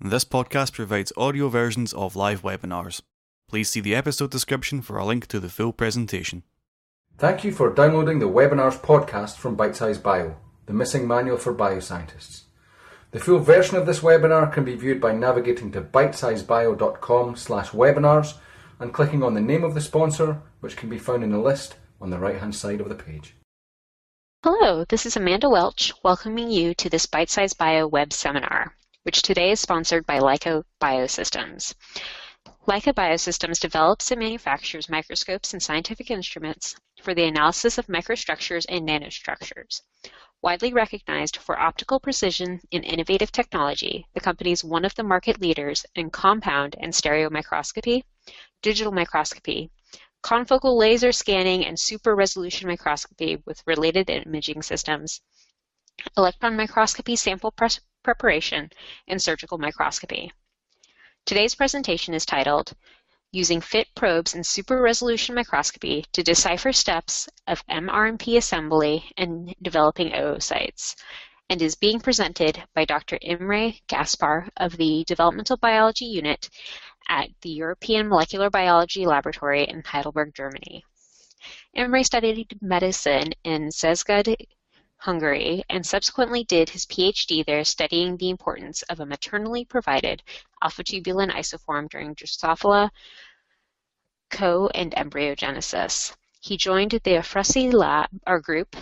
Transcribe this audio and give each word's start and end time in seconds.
This 0.00 0.24
podcast 0.24 0.74
provides 0.74 1.12
audio 1.16 1.48
versions 1.48 1.92
of 1.92 2.14
live 2.14 2.42
webinars. 2.42 3.02
Please 3.48 3.68
see 3.68 3.80
the 3.80 3.96
episode 3.96 4.30
description 4.30 4.80
for 4.80 4.96
a 4.96 5.04
link 5.04 5.26
to 5.26 5.40
the 5.40 5.48
full 5.48 5.72
presentation. 5.72 6.44
Thank 7.16 7.42
you 7.42 7.50
for 7.50 7.74
downloading 7.74 8.20
the 8.20 8.28
webinars 8.28 8.78
podcast 8.78 9.38
from 9.38 9.56
Bitesize 9.56 10.00
Bio, 10.00 10.36
the 10.66 10.72
missing 10.72 11.08
manual 11.08 11.36
for 11.36 11.52
bioscientists. 11.52 12.42
The 13.10 13.18
full 13.18 13.40
version 13.40 13.76
of 13.76 13.86
this 13.86 13.98
webinar 13.98 14.52
can 14.52 14.64
be 14.64 14.76
viewed 14.76 15.00
by 15.00 15.16
navigating 15.16 15.72
to 15.72 15.80
bitesizebio.com 15.80 17.34
slash 17.34 17.70
webinars 17.70 18.34
and 18.78 18.94
clicking 18.94 19.24
on 19.24 19.34
the 19.34 19.40
name 19.40 19.64
of 19.64 19.74
the 19.74 19.80
sponsor, 19.80 20.40
which 20.60 20.76
can 20.76 20.88
be 20.88 20.98
found 20.98 21.24
in 21.24 21.32
the 21.32 21.38
list 21.38 21.74
on 22.00 22.10
the 22.10 22.20
right 22.20 22.38
hand 22.38 22.54
side 22.54 22.80
of 22.80 22.88
the 22.88 22.94
page. 22.94 23.34
Hello, 24.44 24.84
this 24.84 25.06
is 25.06 25.16
Amanda 25.16 25.50
Welch 25.50 25.92
welcoming 26.04 26.52
you 26.52 26.72
to 26.74 26.88
this 26.88 27.06
Bitesize 27.06 27.58
Bio 27.58 27.88
web 27.88 28.12
seminar 28.12 28.76
which 29.08 29.22
today 29.22 29.52
is 29.52 29.58
sponsored 29.58 30.04
by 30.04 30.18
Leica 30.18 30.62
Biosystems. 30.82 31.74
Leica 32.66 32.92
Biosystems 32.92 33.58
develops 33.58 34.10
and 34.10 34.20
manufactures 34.20 34.90
microscopes 34.90 35.54
and 35.54 35.62
scientific 35.62 36.10
instruments 36.10 36.76
for 37.00 37.14
the 37.14 37.24
analysis 37.24 37.78
of 37.78 37.86
microstructures 37.86 38.66
and 38.68 38.86
nanostructures. 38.86 39.80
Widely 40.42 40.74
recognized 40.74 41.38
for 41.38 41.58
optical 41.58 41.98
precision 41.98 42.60
and 42.70 42.84
innovative 42.84 43.32
technology, 43.32 44.06
the 44.12 44.20
company 44.20 44.52
is 44.52 44.62
one 44.62 44.84
of 44.84 44.94
the 44.94 45.02
market 45.02 45.40
leaders 45.40 45.86
in 45.94 46.10
compound 46.10 46.76
and 46.78 46.94
stereo 46.94 47.30
microscopy, 47.30 48.04
digital 48.60 48.92
microscopy, 48.92 49.70
confocal 50.22 50.76
laser 50.76 51.12
scanning 51.12 51.64
and 51.64 51.80
super 51.80 52.14
resolution 52.14 52.68
microscopy 52.68 53.42
with 53.46 53.62
related 53.66 54.10
imaging 54.10 54.60
systems, 54.60 55.22
electron 56.16 56.56
microscopy 56.56 57.16
sample 57.16 57.52
preparation, 58.02 58.70
and 59.06 59.20
surgical 59.20 59.58
microscopy. 59.58 60.32
Today's 61.26 61.54
presentation 61.54 62.14
is 62.14 62.24
titled 62.24 62.72
Using 63.32 63.60
FIT 63.60 63.88
probes 63.94 64.34
and 64.34 64.46
super 64.46 64.80
resolution 64.80 65.34
microscopy 65.34 66.06
to 66.12 66.22
decipher 66.22 66.72
steps 66.72 67.28
of 67.46 67.66
mRNP 67.66 68.38
assembly 68.38 69.12
and 69.18 69.54
developing 69.60 70.12
oocytes 70.12 70.94
and 71.50 71.60
is 71.60 71.74
being 71.74 72.00
presented 72.00 72.62
by 72.74 72.84
Dr. 72.84 73.18
Imre 73.22 73.72
Gaspar 73.86 74.48
of 74.56 74.76
the 74.76 75.04
Developmental 75.06 75.56
Biology 75.56 76.04
Unit 76.04 76.48
at 77.08 77.28
the 77.42 77.50
European 77.50 78.08
Molecular 78.08 78.50
Biology 78.50 79.06
Laboratory 79.06 79.64
in 79.64 79.82
Heidelberg, 79.82 80.34
Germany. 80.34 80.84
Imre 81.74 82.02
studied 82.02 82.58
medicine 82.60 83.32
in 83.44 83.68
Szeged, 83.68 84.34
Hungary, 85.00 85.62
and 85.70 85.86
subsequently 85.86 86.42
did 86.42 86.70
his 86.70 86.84
PhD 86.84 87.46
there 87.46 87.64
studying 87.64 88.16
the 88.16 88.30
importance 88.30 88.82
of 88.82 88.98
a 88.98 89.06
maternally 89.06 89.64
provided 89.64 90.22
alpha-tubulin 90.60 91.30
isoform 91.30 91.88
during 91.88 92.14
Drosophila 92.14 92.90
co- 94.30 94.70
and 94.74 94.92
embryogenesis. 94.92 96.16
He 96.40 96.56
joined 96.56 96.90
the 96.90 97.16
Ephrussi 97.16 97.72
lab 97.72 98.08
or 98.26 98.40
group 98.40 98.74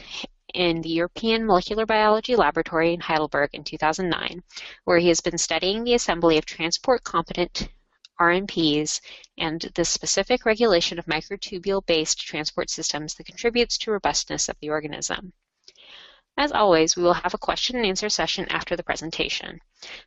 in 0.54 0.80
the 0.80 0.88
European 0.88 1.44
Molecular 1.46 1.84
Biology 1.84 2.34
Laboratory 2.34 2.94
in 2.94 3.00
Heidelberg 3.00 3.50
in 3.52 3.62
2009, 3.62 4.42
where 4.84 4.98
he 4.98 5.08
has 5.08 5.20
been 5.20 5.36
studying 5.36 5.84
the 5.84 5.94
assembly 5.94 6.38
of 6.38 6.46
transport-competent 6.46 7.68
RNPs 8.18 9.02
and 9.36 9.60
the 9.74 9.84
specific 9.84 10.46
regulation 10.46 10.98
of 10.98 11.04
microtubule-based 11.04 12.18
transport 12.18 12.70
systems 12.70 13.14
that 13.14 13.26
contributes 13.26 13.76
to 13.78 13.90
robustness 13.90 14.48
of 14.48 14.58
the 14.60 14.70
organism. 14.70 15.34
As 16.38 16.52
always, 16.52 16.96
we 16.96 17.02
will 17.02 17.14
have 17.14 17.32
a 17.32 17.38
question 17.38 17.76
and 17.76 17.86
answer 17.86 18.10
session 18.10 18.46
after 18.50 18.76
the 18.76 18.82
presentation. 18.82 19.58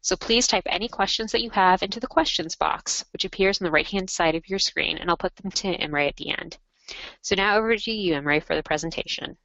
So 0.01 0.15
please 0.15 0.45
type 0.45 0.65
any 0.67 0.87
questions 0.87 1.31
that 1.31 1.41
you 1.41 1.49
have 1.49 1.81
into 1.81 1.99
the 1.99 2.05
questions 2.05 2.55
box, 2.55 3.03
which 3.13 3.25
appears 3.25 3.59
on 3.59 3.65
the 3.65 3.71
right-hand 3.71 4.11
side 4.11 4.35
of 4.35 4.47
your 4.47 4.59
screen, 4.59 4.99
and 4.99 5.09
I'll 5.09 5.17
put 5.17 5.35
them 5.37 5.49
to 5.49 5.67
Imre 5.69 6.07
at 6.07 6.17
the 6.17 6.29
end. 6.29 6.57
So 7.21 7.33
now 7.33 7.57
over 7.57 7.75
to 7.75 7.91
you, 7.91 8.13
Imre, 8.13 8.41
for 8.41 8.55
the 8.55 8.61
presentation. 8.61 9.37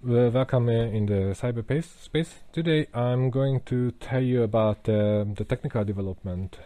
Welcome 0.00 0.68
uh, 0.68 0.72
in 0.72 1.06
the 1.06 1.34
cyberspace 1.34 2.04
space. 2.04 2.34
Today 2.52 2.86
I'm 2.94 3.30
going 3.30 3.62
to 3.62 3.90
tell 3.90 4.22
you 4.22 4.44
about 4.44 4.88
uh, 4.88 5.24
the 5.34 5.44
technical 5.48 5.82
development 5.82 6.56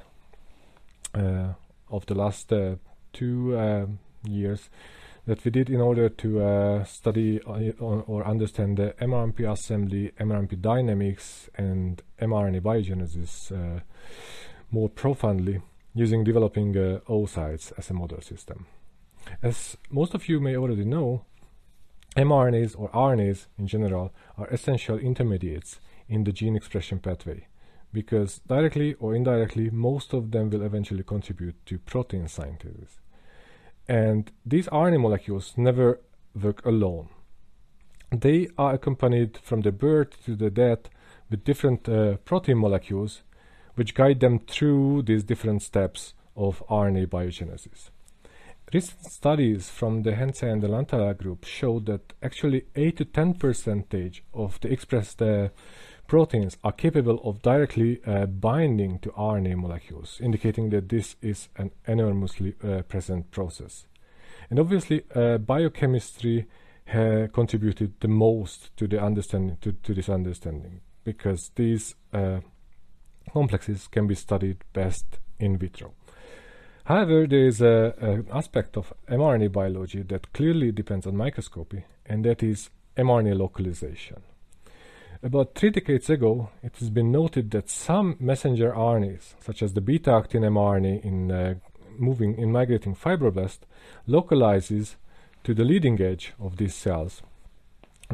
uh, 1.15 1.55
of 1.89 2.05
the 2.05 2.15
last 2.15 2.53
uh, 2.53 2.77
two 3.15 3.89
years 4.29 4.69
that 5.27 5.45
we 5.45 5.51
did 5.51 5.71
in 5.71 5.81
order 5.81 6.09
to 6.09 6.43
uh, 6.43 6.85
study 6.85 7.39
or 7.41 8.27
understand 8.27 8.77
the 8.77 8.95
mRNP 9.01 9.51
assembly, 9.51 10.13
mRNP 10.19 10.61
dynamics, 10.61 11.49
and 11.55 12.03
mRNA 12.21 12.61
biogenesis 12.61 13.53
uh, 13.53 13.81
more 14.71 14.89
profoundly 14.89 15.63
using 15.95 16.25
developing 16.25 16.77
uh, 16.77 16.99
oocytes 17.09 17.73
as 17.79 17.91
a 17.91 17.95
model 17.95 18.21
system. 18.21 18.67
As 19.43 19.77
most 19.91 20.15
of 20.15 20.29
you 20.29 20.41
may 20.41 20.57
already 20.57 20.85
know, 20.85 21.25
mRNAs 22.17 22.75
or 22.79 22.91
RNAs 22.91 23.47
in 23.59 23.67
general 23.67 24.13
are 24.37 24.49
essential 24.49 24.99
intermediates 24.99 25.79
in 26.09 26.25
the 26.25 26.33
gene 26.33 26.57
expression 26.57 26.99
pathway 26.99 27.47
because 27.93 28.41
directly 28.49 28.95
or 28.95 29.15
indirectly 29.15 29.71
most 29.71 30.13
of 30.13 30.31
them 30.31 30.51
will 30.51 30.63
eventually 30.63 31.03
contribute 31.03 31.55
to 31.67 31.79
protein 31.79 32.27
synthesis. 32.27 33.02
And 33.89 34.31
these 34.45 34.69
RNA 34.69 35.01
molecules 35.01 35.55
never 35.57 36.01
work 36.41 36.65
alone. 36.65 37.09
They 38.11 38.49
are 38.59 38.75
accompanied 38.75 39.39
from 39.43 39.63
the 39.63 39.73
birth 39.73 40.23
to 40.25 40.37
the 40.37 40.51
death 40.51 40.91
with 41.31 41.45
different 41.45 41.89
uh, 41.89 42.17
protein 42.25 42.59
molecules 42.59 43.23
which 43.75 43.95
guide 43.95 44.21
them 44.21 44.39
through 44.39 45.03
these 45.03 45.25
different 45.25 45.63
steps 45.63 46.15
of 46.37 46.63
RNA 46.69 47.07
biogenesis. 47.07 47.91
Recent 48.73 49.05
studies 49.05 49.69
from 49.69 50.03
the 50.03 50.13
Hentze 50.13 50.43
and 50.43 50.63
the 50.63 50.69
Landthaler 50.69 51.15
group 51.15 51.45
showed 51.45 51.87
that 51.87 52.13
actually 52.23 52.65
8 52.75 52.97
to 52.99 53.05
10 53.05 53.35
percentage 53.35 54.25
of 54.33 54.59
the 54.61 54.73
expressed 54.73 55.21
uh, 55.21 55.49
proteins 56.07 56.57
are 56.63 56.73
capable 56.73 57.21
of 57.25 57.43
directly 57.43 58.01
uh, 58.07 58.27
binding 58.27 58.99
to 59.01 59.11
RNA 59.11 59.57
molecules, 59.57 60.19
indicating 60.23 60.71
that 60.71 60.89
this 60.89 61.17
is 61.23 61.49
an 61.57 61.71
enormously 61.87 62.55
uh, 62.63 62.83
present 62.83 63.31
process. 63.31 63.87
And 64.51 64.59
obviously, 64.59 65.05
uh, 65.15 65.39
biochemistry 65.39 66.47
contributed 67.33 67.95
the 68.01 68.09
most 68.09 68.77
to 68.77 68.87
the 68.87 69.01
understanding 69.01 69.57
to, 69.63 69.73
to 69.73 69.95
this 69.95 70.11
understanding 70.11 70.81
because 71.05 71.51
these 71.55 71.95
uh, 72.13 72.41
complexes 73.33 73.89
can 73.89 74.07
be 74.07 74.15
studied 74.15 74.59
best 74.75 75.19
in 75.39 75.57
vitro. 75.57 75.95
However, 76.85 77.27
there 77.27 77.47
is 77.47 77.61
an 77.61 78.27
aspect 78.31 78.77
of 78.77 78.93
mRNA 79.09 79.53
biology 79.53 80.03
that 80.03 80.33
clearly 80.33 80.73
depends 80.73 81.07
on 81.07 81.17
microscopy, 81.17 81.85
and 82.05 82.25
that 82.25 82.43
is 82.43 82.69
mRNA 82.97 83.39
localization. 83.39 84.23
About 85.25 85.55
three 85.55 85.71
decades 85.71 86.11
ago, 86.11 86.51
it 86.65 86.75
has 86.81 86.91
been 86.91 87.13
noted 87.13 87.53
that 87.53 87.71
some 87.71 88.17
messenger 88.19 88.73
RNAs, 88.73 89.35
such 89.39 89.63
as 89.63 89.73
the 89.73 89.81
beta-actin 89.81 90.43
mRNA 90.43 91.05
in 91.05 91.31
uh, 91.31 91.55
moving 91.97 92.37
in 92.37 92.51
migrating 92.51 92.97
fibroblast, 92.97 93.61
localizes 94.09 94.97
to 95.45 95.55
the 95.55 95.63
leading 95.63 96.01
edge 96.03 96.33
of 96.41 96.57
these 96.57 96.75
cells, 96.75 97.23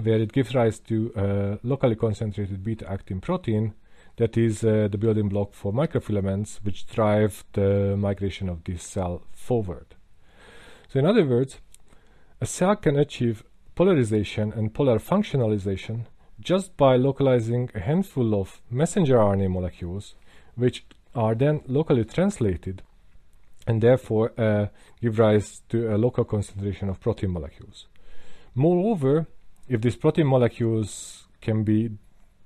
where 0.02 0.18
it 0.18 0.32
gives 0.32 0.54
rise 0.54 0.78
to 0.80 1.10
a 1.16 1.66
locally 1.66 1.96
concentrated 1.96 2.62
beta-actin 2.62 3.22
protein 3.22 3.72
that 4.16 4.36
is 4.36 4.62
uh, 4.62 4.88
the 4.92 4.98
building 4.98 5.30
block 5.30 5.54
for 5.54 5.72
microfilaments 5.72 6.58
which 6.62 6.86
drive 6.88 7.42
the 7.54 7.96
migration 7.96 8.50
of 8.50 8.64
this 8.64 8.82
cell 8.82 9.22
forward. 9.32 9.94
So 10.88 10.98
in 10.98 11.06
other 11.06 11.24
words, 11.24 11.58
a 12.38 12.44
cell 12.44 12.76
can 12.76 12.98
achieve 12.98 13.44
polarization 13.74 14.52
and 14.52 14.74
polar 14.74 14.98
functionalization 14.98 16.04
just 16.40 16.76
by 16.76 16.96
localizing 16.96 17.70
a 17.74 17.80
handful 17.80 18.40
of 18.40 18.60
messenger 18.70 19.16
RNA 19.16 19.50
molecules, 19.50 20.14
which 20.54 20.84
are 21.14 21.34
then 21.34 21.62
locally 21.66 22.04
translated 22.04 22.82
and 23.66 23.82
therefore 23.82 24.32
uh, 24.38 24.66
give 25.00 25.18
rise 25.18 25.62
to 25.68 25.94
a 25.94 25.96
local 25.98 26.24
concentration 26.24 26.88
of 26.88 27.00
protein 27.00 27.30
molecules. 27.30 27.86
Moreover, 28.54 29.26
if 29.68 29.80
these 29.82 29.96
protein 29.96 30.26
molecules 30.26 31.26
can 31.40 31.64
be 31.64 31.90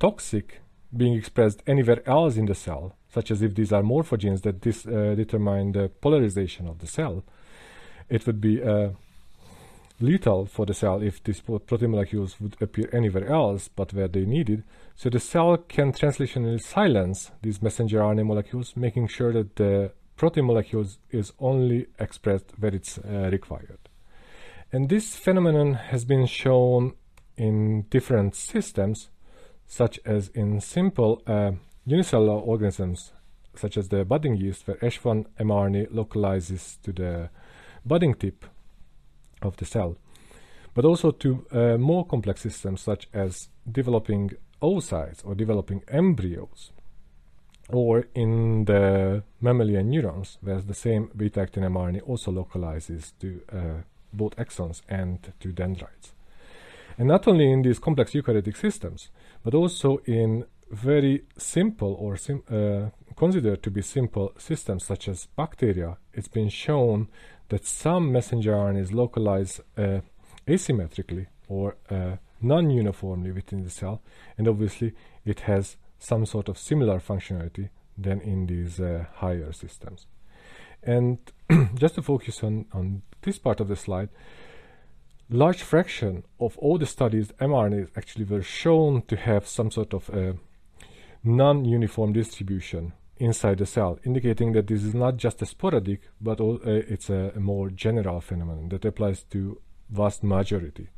toxic 0.01 0.61
being 0.95 1.15
expressed 1.15 1.63
anywhere 1.67 2.03
else 2.07 2.37
in 2.37 2.47
the 2.47 2.55
cell, 2.55 2.97
such 3.09 3.31
as 3.31 3.41
if 3.41 3.55
these 3.55 3.73
are 3.73 3.83
morphogens 3.83 4.43
that 4.43 4.57
uh, 4.67 5.15
determine 5.15 5.73
the 5.73 5.89
polarization 5.89 6.67
of 6.67 6.81
the 6.81 6.87
cell, 6.87 7.25
it 8.09 8.27
would 8.27 8.41
be 8.41 8.63
uh, 8.63 8.91
lethal 10.03 10.47
for 10.47 10.67
the 10.67 10.75
cell 10.75 11.01
if 11.01 11.23
these 11.23 11.41
protein 11.41 11.91
molecules 11.91 12.41
would 12.41 12.57
appear 12.61 12.89
anywhere 12.93 13.29
else 13.29 13.69
but 13.69 13.93
where 13.95 14.09
they 14.09 14.25
needed. 14.25 14.65
So 14.95 15.09
the 15.09 15.21
cell 15.21 15.57
can 15.57 15.93
translationally 15.93 16.61
silence 16.61 17.31
these 17.43 17.63
messenger 17.63 18.01
RNA 18.01 18.27
molecules, 18.27 18.75
making 18.77 19.09
sure 19.09 19.33
that 19.33 19.57
the 19.57 19.93
protein 20.17 20.45
molecules 20.45 20.99
is 21.11 21.33
only 21.39 21.87
expressed 21.99 22.53
where 22.59 22.75
it's 22.75 22.99
uh, 22.99 23.29
required. 23.31 23.79
And 24.73 24.89
this 24.89 25.17
phenomenon 25.17 25.75
has 25.75 26.05
been 26.05 26.27
shown 26.27 26.95
in 27.37 27.83
different 27.91 28.35
systems, 28.35 29.11
such 29.67 29.99
as 30.05 30.29
in 30.29 30.61
simple 30.61 31.23
uh, 31.27 31.53
unicellular 31.85 32.41
organisms, 32.41 33.13
such 33.55 33.77
as 33.77 33.89
the 33.89 34.05
budding 34.05 34.37
yeast, 34.37 34.67
where 34.67 34.77
ASH1 34.77 35.27
mRNA 35.41 35.89
localizes 35.91 36.79
to 36.83 36.93
the 36.93 37.31
budding 37.85 38.15
tip 38.15 38.45
of 39.45 39.57
the 39.57 39.65
cell, 39.65 39.97
but 40.75 40.85
also 40.85 41.11
to 41.11 41.47
uh, 41.53 41.77
more 41.79 42.07
complex 42.07 42.41
systems, 42.43 42.81
such 42.81 43.09
as 43.13 43.49
developing 43.71 44.31
oocytes 44.61 45.25
or 45.25 45.35
developing 45.35 45.83
embryos, 45.89 46.73
or 47.69 48.07
in 48.15 48.65
the 48.65 49.23
mammalian 49.41 49.91
neurons, 49.91 50.39
where 50.41 50.61
the 50.61 50.75
same 50.75 51.11
beta-actin 51.17 51.63
mRNA 51.65 52.03
also 52.07 52.31
localizes 52.31 53.13
to 53.21 53.41
uh, 53.53 53.83
both 54.13 54.37
axons 54.37 54.83
and 54.89 55.33
to 55.41 55.53
dendrites. 55.53 56.13
And 56.99 57.09
not 57.09 57.27
only 57.27 57.51
in 57.51 57.63
these 57.63 57.79
complex 57.79 58.13
eukaryotic 58.13 58.57
systems, 58.57 59.09
but 59.43 59.55
also 59.55 59.99
in 60.05 60.45
very 60.71 61.25
simple 61.37 61.95
or 61.99 62.17
sim- 62.17 62.43
uh, 62.51 62.91
considered 63.17 63.63
to 63.63 63.71
be 63.71 63.83
simple 63.83 64.33
systems 64.39 64.85
such 64.85 65.09
as 65.09 65.27
bacteria, 65.37 65.97
it's 66.13 66.29
been 66.29 66.49
shown 66.49 67.09
that 67.53 67.67
some 67.67 68.11
messenger 68.11 68.53
RNAs 68.53 68.95
localize 68.95 69.61
uh, 69.77 70.01
asymmetrically 70.47 71.27
or 71.51 71.77
uh, 71.91 72.17
non-uniformly 72.41 73.31
within 73.31 73.63
the 73.63 73.69
cell, 73.69 74.01
and 74.39 74.49
obviously 74.49 74.95
it 75.27 75.41
has 75.41 75.77
some 75.99 76.25
sort 76.25 76.49
of 76.49 76.57
similar 76.57 76.99
functionality 76.99 77.69
than 77.99 78.23
in 78.23 78.47
these 78.47 78.81
uh, 78.81 79.05
higher 79.17 79.53
systems. 79.53 80.07
And 80.83 81.19
just 81.75 81.97
to 81.97 82.03
focus 82.03 82.43
on, 82.43 82.65
on 82.73 83.03
this 83.21 83.39
part 83.39 83.61
of 83.61 83.69
the 83.69 83.77
slide, 83.77 84.09
large 85.29 85.63
fraction 85.63 86.25
of 86.41 86.57
all 86.57 86.79
the 86.79 86.87
studies 86.87 87.33
mRNAs 87.39 87.91
actually 87.99 88.25
were 88.25 88.43
shown 88.43 89.03
to 89.03 89.17
have 89.17 89.47
some 89.47 89.71
sort 89.71 89.93
of 89.93 90.09
uh, 90.09 90.33
non-uniform 91.23 92.15
distribution 92.15 92.95
inside 93.23 93.59
the 93.59 93.67
cell, 93.67 93.99
indicating 94.05 94.53
that 94.53 94.67
this 94.67 94.83
is 94.83 94.95
not 94.95 95.17
just 95.17 95.41
a 95.43 95.47
sporadic, 95.47 96.01
but 96.21 96.41
uh, 96.41 96.59
it's 96.65 97.09
a, 97.09 97.33
more 97.37 97.71
general 97.71 98.21
phenomenon 98.21 98.69
that 98.71 98.85
applies 98.85 99.23
to 99.23 99.61
vast 99.89 100.25
majority 100.25 100.89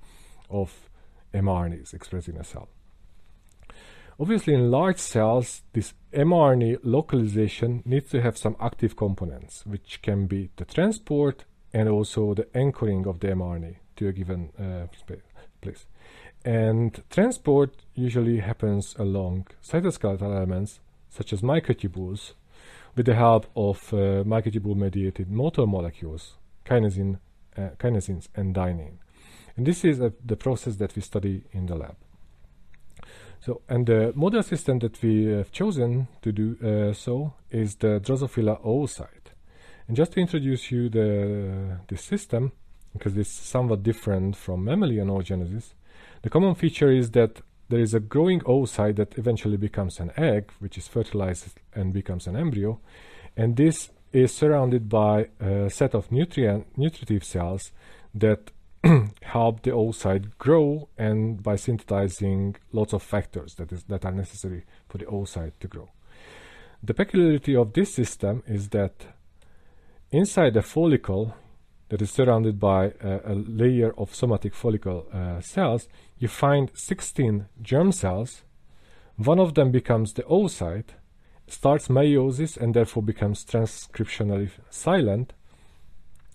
of 0.48 0.88
mRNAs 1.34 1.92
expressed 1.92 2.28
in 2.28 2.38
a 2.38 2.44
cell. 2.44 2.68
Obviously, 4.18 4.54
in 4.54 4.70
large 4.70 4.98
cells, 4.98 5.62
this 5.74 5.92
mRNA 6.14 6.78
localization 6.82 7.82
needs 7.84 8.08
to 8.10 8.22
have 8.22 8.38
some 8.38 8.56
active 8.58 8.96
components, 8.96 9.66
which 9.66 10.00
can 10.00 10.26
be 10.26 10.50
the 10.56 10.64
transport 10.64 11.44
and 11.74 11.88
also 11.90 12.32
the 12.32 12.46
anchoring 12.56 13.06
of 13.06 13.20
the 13.20 13.28
mRNA 13.28 13.76
to 13.96 14.08
a 14.08 14.12
given 14.12 14.50
uh, 14.58 14.86
place. 15.60 15.86
And 16.44 17.02
transport 17.10 17.84
usually 17.94 18.38
happens 18.38 18.94
along 18.98 19.48
cytoskeletal 19.62 20.34
elements 20.36 20.80
such 21.16 21.32
as 21.32 21.42
microtubules 21.42 22.32
with 22.96 23.06
the 23.06 23.14
help 23.14 23.46
of 23.54 23.92
uh, 23.92 24.24
microtubule 24.24 24.76
mediated 24.76 25.30
motor 25.30 25.66
molecules, 25.66 26.34
kinesin, 26.64 27.18
uh, 27.56 27.68
kinesins, 27.78 28.28
and 28.34 28.54
dynein. 28.54 28.96
And 29.56 29.64
this 29.64 29.84
is 29.84 30.00
uh, 30.00 30.10
the 30.24 30.36
process 30.36 30.76
that 30.76 30.96
we 30.96 31.02
study 31.02 31.44
in 31.52 31.66
the 31.66 31.76
lab. 31.76 31.96
So, 33.40 33.60
and 33.68 33.86
the 33.86 34.12
model 34.16 34.42
system 34.42 34.80
that 34.80 35.00
we 35.02 35.26
have 35.26 35.52
chosen 35.52 36.08
to 36.22 36.32
do 36.32 36.56
uh, 36.64 36.92
so 36.94 37.34
is 37.50 37.76
the 37.76 38.00
Drosophila 38.00 38.64
oocyte. 38.64 39.32
And 39.86 39.96
just 39.96 40.12
to 40.12 40.20
introduce 40.20 40.72
you 40.72 40.88
the 40.88 41.78
this 41.88 42.02
system, 42.02 42.52
because 42.92 43.16
it's 43.16 43.30
somewhat 43.30 43.82
different 43.82 44.34
from 44.36 44.64
mammalian 44.64 45.08
oogenesis, 45.08 45.74
the 46.22 46.30
common 46.30 46.54
feature 46.54 46.90
is 46.90 47.10
that 47.10 47.42
there 47.68 47.80
is 47.80 47.94
a 47.94 48.00
growing 48.00 48.40
oocyte 48.40 48.96
that 48.96 49.18
eventually 49.18 49.56
becomes 49.56 49.98
an 49.98 50.12
egg, 50.16 50.50
which 50.58 50.76
is 50.76 50.88
fertilized 50.88 51.58
and 51.74 51.92
becomes 51.92 52.26
an 52.26 52.36
embryo, 52.36 52.80
and 53.36 53.56
this 53.56 53.90
is 54.12 54.32
surrounded 54.32 54.88
by 54.88 55.28
a 55.40 55.68
set 55.68 55.94
of 55.94 56.10
nutrient 56.12 56.66
nutritive 56.78 57.24
cells 57.24 57.72
that 58.14 58.52
help 59.22 59.62
the 59.62 59.70
oocyte 59.70 60.30
grow 60.38 60.88
and 60.96 61.42
by 61.42 61.56
synthesizing 61.56 62.54
lots 62.72 62.92
of 62.92 63.02
factors 63.02 63.54
that 63.56 63.72
is 63.72 63.82
that 63.84 64.04
are 64.04 64.12
necessary 64.12 64.64
for 64.88 64.98
the 64.98 65.06
oocyte 65.06 65.52
to 65.58 65.66
grow. 65.66 65.88
The 66.82 66.94
peculiarity 66.94 67.56
of 67.56 67.72
this 67.72 67.94
system 67.94 68.42
is 68.46 68.68
that 68.68 69.06
inside 70.12 70.54
the 70.54 70.62
follicle 70.62 71.34
that 71.88 72.02
is 72.02 72.10
surrounded 72.10 72.58
by 72.58 72.92
a, 73.00 73.20
a 73.24 73.34
layer 73.34 73.92
of 73.98 74.14
somatic 74.14 74.54
follicle 74.54 75.06
uh, 75.12 75.40
cells, 75.40 75.88
you 76.18 76.28
find 76.28 76.70
16 76.74 77.46
germ 77.62 77.92
cells. 77.92 78.42
One 79.16 79.38
of 79.38 79.54
them 79.54 79.70
becomes 79.70 80.14
the 80.14 80.22
oocyte, 80.22 80.96
starts 81.46 81.88
meiosis 81.88 82.56
and 82.56 82.74
therefore 82.74 83.02
becomes 83.02 83.44
transcriptionally 83.44 84.50
silent, 84.70 85.32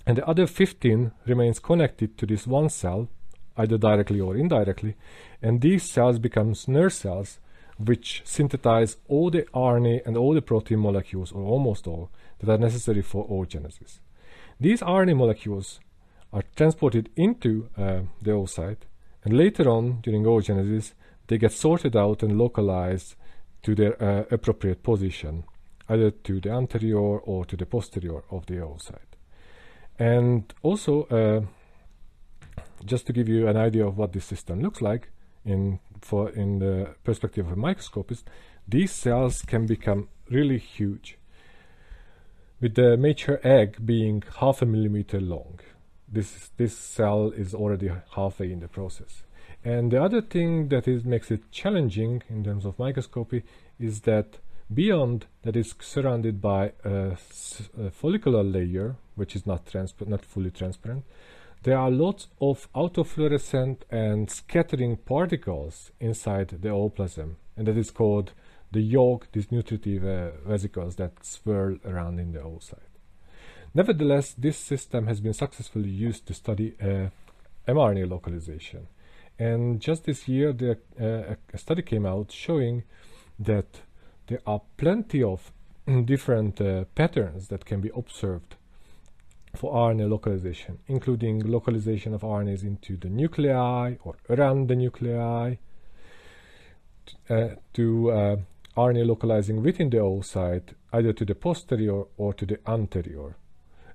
and 0.06 0.18
the 0.18 0.28
other 0.28 0.48
15 0.48 1.12
remains 1.26 1.60
connected 1.60 2.18
to 2.18 2.26
this 2.26 2.48
one 2.48 2.70
cell, 2.70 3.10
either 3.58 3.78
directly 3.78 4.20
or 4.20 4.36
indirectly, 4.36 4.96
and 5.42 5.62
these 5.62 5.84
cells 5.84 6.20
become 6.20 6.54
nurse 6.68 6.96
cells, 6.96 7.40
which 7.78 8.22
synthesize 8.26 8.98
all 9.08 9.30
the 9.30 9.44
RNA 9.54 10.06
and 10.06 10.18
all 10.18 10.34
the 10.34 10.42
protein 10.42 10.80
molecules, 10.80 11.32
or 11.32 11.44
almost 11.44 11.88
all, 11.88 12.10
that 12.40 12.50
are 12.50 12.58
necessary 12.58 13.02
for 13.02 13.28
oogenesis. 13.28 14.00
These 14.60 14.82
RNA 14.82 15.16
molecules 15.16 15.80
are 16.34 16.44
transported 16.56 17.10
into 17.16 17.70
uh, 17.78 18.02
the 18.22 18.32
oocyte, 18.32 18.84
and 19.24 19.34
later 19.34 19.70
on, 19.70 20.02
during 20.02 20.24
oogenesis, 20.24 20.94
they 21.28 21.38
get 21.38 21.52
sorted 21.52 21.96
out 21.96 22.24
and 22.24 22.38
localized 22.38 23.16
to 23.64 23.76
their 23.76 24.02
uh, 24.02 24.26
appropriate 24.32 24.84
position, 24.84 25.44
either 25.88 26.12
to 26.12 26.42
the 26.42 26.50
anterior 26.50 26.98
or 26.98 27.46
to 27.46 27.56
the 27.56 27.66
posterior 27.66 28.24
of 28.32 28.46
the 28.48 28.56
oocyte. 28.56 29.16
And 29.98 30.54
also, 30.62 31.04
uh, 31.04 31.42
just 32.86 33.08
to 33.08 33.14
give 33.14 33.30
you 33.30 33.48
an 33.48 33.58
idea 33.58 33.86
of 33.86 33.98
what 33.98 34.14
this 34.14 34.26
system 34.26 34.62
looks 34.62 34.82
like 34.82 35.10
in 35.46 35.80
for 36.02 36.30
in 36.30 36.60
the 36.60 36.96
perspective 37.04 37.46
of 37.46 37.54
a 37.54 37.56
microscopist, 37.56 38.30
these 38.68 38.92
cells 38.92 39.42
can 39.42 39.66
become 39.66 40.10
really 40.30 40.58
huge. 40.58 41.19
With 42.62 42.76
the 42.76 42.98
mature 42.98 43.40
egg 43.44 43.86
being 43.86 44.24
half 44.40 44.62
a 44.62 44.66
millimeter 44.66 45.22
long, 45.22 45.60
this 46.08 46.52
this 46.58 46.78
cell 46.78 47.32
is 47.32 47.54
already 47.54 47.90
halfway 48.16 48.52
in 48.52 48.60
the 48.60 48.68
process. 48.68 49.24
And 49.64 49.92
the 49.92 50.02
other 50.02 50.22
thing 50.22 50.70
that 50.70 50.88
is 50.88 51.04
makes 51.04 51.32
it 51.32 51.52
challenging 51.52 52.24
in 52.30 52.44
terms 52.44 52.66
of 52.66 52.80
microscopy 52.80 53.44
is 53.80 54.02
that 54.02 54.40
Beyond 54.72 55.26
that 55.42 55.56
is 55.56 55.74
surrounded 55.80 56.42
by 56.42 56.74
a, 56.86 57.18
a 57.80 57.90
follicular 57.90 58.44
layer, 58.44 58.98
which 59.16 59.36
is 59.36 59.48
not 59.48 59.74
not 60.06 60.24
fully 60.24 60.52
transparent. 60.52 61.06
There 61.64 61.76
are 61.76 61.90
lots 61.90 62.28
of 62.40 62.72
autofluorescent 62.74 63.78
and 63.90 64.30
scattering 64.30 64.98
particles 64.98 65.92
inside 66.00 66.50
the 66.50 66.70
ooplasm, 66.70 67.38
and 67.58 67.68
that 67.68 67.78
is 67.78 67.90
called 67.90 68.34
the 68.72 68.82
yolk, 68.82 69.28
these 69.32 69.52
nutritive 69.52 70.06
uh, 70.06 70.32
vesicles 70.48 70.96
that 70.98 71.26
swirl 71.26 71.78
around 71.86 72.20
in 72.20 72.34
the 72.34 72.40
oocyte. 72.40 72.90
Nevertheless, 73.74 74.34
this 74.38 74.58
system 74.58 75.08
has 75.08 75.22
been 75.22 75.34
successfully 75.34 75.90
used 75.90 76.26
to 76.28 76.34
study 76.34 76.76
uh, 76.82 77.10
mRNA 77.68 78.10
localization. 78.10 78.88
And 79.38 79.80
just 79.80 80.06
this 80.06 80.28
year, 80.28 80.54
the, 80.54 80.78
uh, 81.00 81.36
a 81.54 81.58
study 81.58 81.82
came 81.82 82.06
out 82.06 82.32
showing 82.32 82.84
that 83.40 83.82
there 84.28 84.42
are 84.46 84.62
plenty 84.78 85.24
of 85.24 85.52
different 86.06 86.60
uh, 86.60 86.86
patterns 86.96 87.48
that 87.48 87.66
can 87.66 87.82
be 87.82 87.90
observed 87.96 88.56
for 89.56 89.74
RNA 89.74 90.10
localization, 90.10 90.80
including 90.88 91.40
localization 91.40 92.14
of 92.14 92.22
RNAs 92.22 92.64
into 92.64 92.98
the 92.98 93.10
nuclei 93.10 93.96
or 94.04 94.16
around 94.30 94.68
the 94.68 94.76
nuclei, 94.76 95.56
uh, 97.30 97.50
to 97.74 98.12
uh, 98.12 98.36
RNA 98.80 99.08
localizing 99.08 99.62
within 99.62 99.90
the 99.90 99.98
oocyte, 99.98 100.74
either 100.94 101.12
to 101.14 101.26
the 101.26 101.36
posterior 101.36 102.04
or 102.18 102.34
to 102.34 102.46
the 102.46 102.60
anterior 102.66 103.36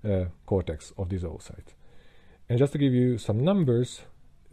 uh, 0.04 0.26
cortex 0.44 0.92
of 0.98 1.08
this 1.08 1.22
oocyte. 1.22 1.72
And 2.48 2.58
just 2.58 2.72
to 2.72 2.78
give 2.78 2.92
you 2.92 3.16
some 3.16 3.42
numbers, 3.42 4.02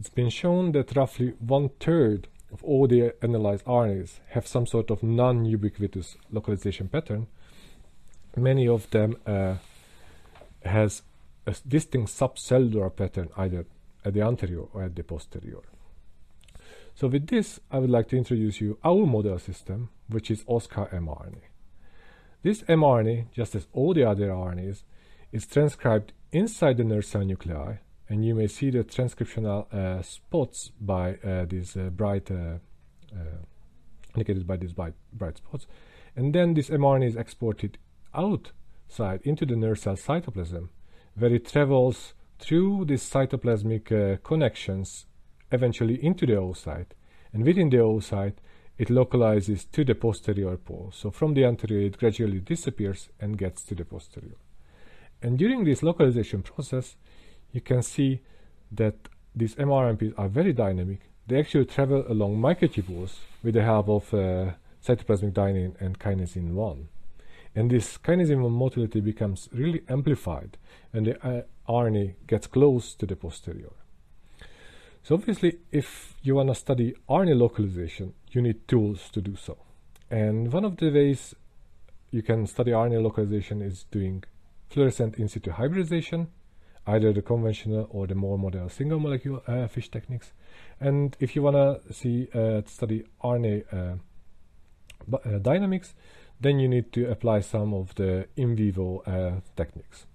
it's 0.00 0.08
been 0.08 0.30
shown 0.30 0.72
that 0.72 0.96
roughly 0.96 1.34
one 1.38 1.68
third 1.80 2.28
of 2.52 2.64
all 2.64 2.86
the 2.86 3.14
analyzed 3.22 3.64
RNAs 3.66 4.20
have 4.30 4.46
some 4.46 4.66
sort 4.66 4.90
of 4.90 5.02
non-ubiquitous 5.02 6.16
localization 6.30 6.88
pattern, 6.88 7.26
many 8.36 8.66
of 8.68 8.88
them 8.90 9.16
uh, 9.26 9.56
has 10.64 11.02
a 11.46 11.54
distinct 11.66 12.10
subcellular 12.10 12.94
pattern 12.94 13.28
either 13.36 13.66
at 14.04 14.14
the 14.14 14.22
anterior 14.22 14.64
or 14.72 14.82
at 14.84 14.94
the 14.94 15.02
posterior. 15.02 15.60
So 16.94 17.08
with 17.08 17.26
this, 17.28 17.60
I 17.70 17.78
would 17.78 17.90
like 17.90 18.08
to 18.08 18.16
introduce 18.16 18.60
you 18.60 18.78
our 18.84 19.06
model 19.06 19.38
system, 19.38 19.90
which 20.08 20.30
is 20.30 20.44
oskar 20.46 20.88
mRNA. 20.92 21.42
This 22.42 22.62
mRNA, 22.62 23.32
just 23.32 23.54
as 23.54 23.66
all 23.72 23.94
the 23.94 24.04
other 24.04 24.28
RNAs, 24.28 24.82
is 25.30 25.46
transcribed 25.46 26.12
inside 26.32 26.76
the 26.76 26.84
nurse 26.84 27.08
cell 27.08 27.24
nuclei 27.24 27.76
and 28.08 28.26
you 28.26 28.34
may 28.34 28.46
see 28.46 28.68
the 28.70 28.84
transcriptional 28.84 29.72
uh, 29.72 30.02
spots 30.02 30.70
by 30.80 31.14
uh, 31.24 31.46
these 31.46 31.76
uh, 31.76 31.88
bright 31.88 32.30
indicated 34.14 34.46
by 34.46 34.56
these 34.56 34.72
bright, 34.72 34.94
bright 35.12 35.38
spots. 35.38 35.66
And 36.16 36.34
then 36.34 36.54
this 36.54 36.68
mRNA 36.68 37.08
is 37.08 37.16
exported 37.16 37.78
outside 38.14 39.20
into 39.24 39.46
the 39.46 39.56
nurse 39.56 39.82
cell 39.82 39.96
cytoplasm, 39.96 40.68
where 41.14 41.32
it 41.32 41.48
travels 41.48 42.14
through 42.38 42.84
these 42.86 43.02
cytoplasmic 43.02 43.90
uh, 43.92 44.16
connections 44.18 45.06
eventually 45.52 46.02
into 46.04 46.26
the 46.26 46.34
oocyte. 46.34 46.92
And 47.32 47.44
within 47.44 47.70
the 47.70 47.78
oocyte, 47.78 48.36
it 48.78 48.90
localizes 48.90 49.64
to 49.66 49.84
the 49.84 49.94
posterior 49.94 50.56
pole. 50.56 50.90
So 50.94 51.10
from 51.10 51.34
the 51.34 51.44
anterior, 51.44 51.86
it 51.86 51.98
gradually 51.98 52.40
disappears 52.40 53.08
and 53.20 53.38
gets 53.38 53.62
to 53.64 53.74
the 53.74 53.84
posterior. 53.84 54.36
And 55.22 55.38
during 55.38 55.64
this 55.64 55.82
localization 55.82 56.42
process, 56.42 56.96
you 57.52 57.60
can 57.60 57.82
see 57.82 58.20
that 58.72 58.96
these 59.34 59.54
mRNPs 59.54 60.14
are 60.18 60.28
very 60.28 60.52
dynamic. 60.52 61.00
They 61.26 61.38
actually 61.38 61.66
travel 61.66 62.04
along 62.08 62.38
microtubules 62.38 63.18
with 63.42 63.54
the 63.54 63.62
help 63.62 63.88
of 63.88 64.12
uh, 64.12 64.52
cytoplasmic 64.84 65.32
dynein 65.32 65.80
and 65.80 65.98
kinesin 65.98 66.52
1. 66.52 66.88
And 67.54 67.70
this 67.70 67.98
kinesin 67.98 68.42
1 68.42 68.50
motility 68.50 69.00
becomes 69.00 69.48
really 69.52 69.82
amplified 69.88 70.58
when 70.90 71.04
the 71.04 71.24
uh, 71.24 71.42
RNA 71.68 72.14
gets 72.26 72.46
close 72.46 72.94
to 72.94 73.06
the 73.06 73.14
posterior. 73.14 73.70
So 75.04 75.16
obviously, 75.16 75.58
if 75.72 76.14
you 76.22 76.36
want 76.36 76.48
to 76.48 76.54
study 76.54 76.94
RNA 77.08 77.36
localization, 77.36 78.14
you 78.30 78.40
need 78.40 78.68
tools 78.68 79.10
to 79.10 79.20
do 79.20 79.34
so. 79.34 79.58
And 80.10 80.52
one 80.52 80.64
of 80.64 80.76
the 80.76 80.90
ways 80.90 81.34
you 82.12 82.22
can 82.22 82.46
study 82.46 82.70
RNA 82.70 83.02
localization 83.02 83.62
is 83.62 83.84
doing 83.90 84.22
fluorescent 84.70 85.16
in 85.16 85.28
situ 85.28 85.50
hybridization, 85.50 86.28
either 86.86 87.12
the 87.12 87.22
conventional 87.22 87.88
or 87.90 88.06
the 88.06 88.14
more 88.14 88.38
modern 88.38 88.68
single 88.68 89.00
molecule 89.00 89.42
uh, 89.48 89.66
FISH 89.66 89.90
techniques. 89.90 90.32
And 90.78 91.16
if 91.18 91.34
you 91.34 91.42
want 91.42 91.56
to 91.56 91.92
see 91.92 92.28
uh, 92.32 92.62
study 92.66 93.04
RNA 93.24 93.64
uh, 93.72 95.16
uh, 95.16 95.38
dynamics, 95.38 95.94
then 96.40 96.60
you 96.60 96.68
need 96.68 96.92
to 96.92 97.10
apply 97.10 97.40
some 97.40 97.74
of 97.74 97.94
the 97.96 98.28
in 98.36 98.54
vivo 98.54 99.00
uh, 99.00 99.40
techniques. 99.56 100.06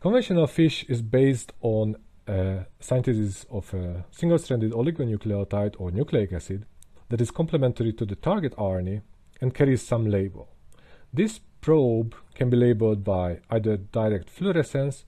Conventional 0.00 0.46
FISH 0.46 0.84
is 0.88 1.02
based 1.02 1.52
on 1.60 1.96
synthesis 2.80 3.46
of 3.50 3.72
a 3.74 4.04
single-stranded 4.10 4.72
oligonucleotide 4.72 5.76
or 5.78 5.90
nucleic 5.90 6.32
acid 6.32 6.66
that 7.08 7.20
is 7.20 7.30
complementary 7.30 7.92
to 7.92 8.04
the 8.04 8.16
target 8.16 8.54
RNA 8.56 9.02
and 9.40 9.54
carries 9.54 9.82
some 9.82 10.06
label. 10.06 10.48
This 11.12 11.40
probe 11.60 12.14
can 12.34 12.50
be 12.50 12.56
labeled 12.56 13.04
by 13.04 13.40
either 13.50 13.76
direct 13.76 14.30
fluorescence 14.30 15.04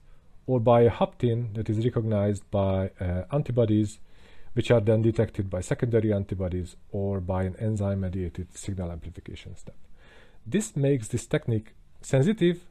or 0.47 0.59
by 0.59 0.81
a 0.81 0.89
hapten 0.89 1.53
that 1.53 1.69
is 1.69 1.83
recognized 1.85 2.49
by 2.49 2.89
uh, 2.99 3.23
antibodies, 3.31 3.99
which 4.53 4.71
are 4.71 4.81
then 4.81 5.01
detected 5.01 5.49
by 5.49 5.61
secondary 5.61 6.11
antibodies 6.11 6.75
or 6.91 7.19
by 7.19 7.43
an 7.43 7.55
enzyme 7.59 8.01
mediated 8.01 8.57
signal 8.57 8.91
amplification 8.91 9.55
step. 9.55 9.75
This 10.45 10.75
makes 10.75 11.09
this 11.09 11.27
technique 11.27 11.75
sensitive 12.01 12.65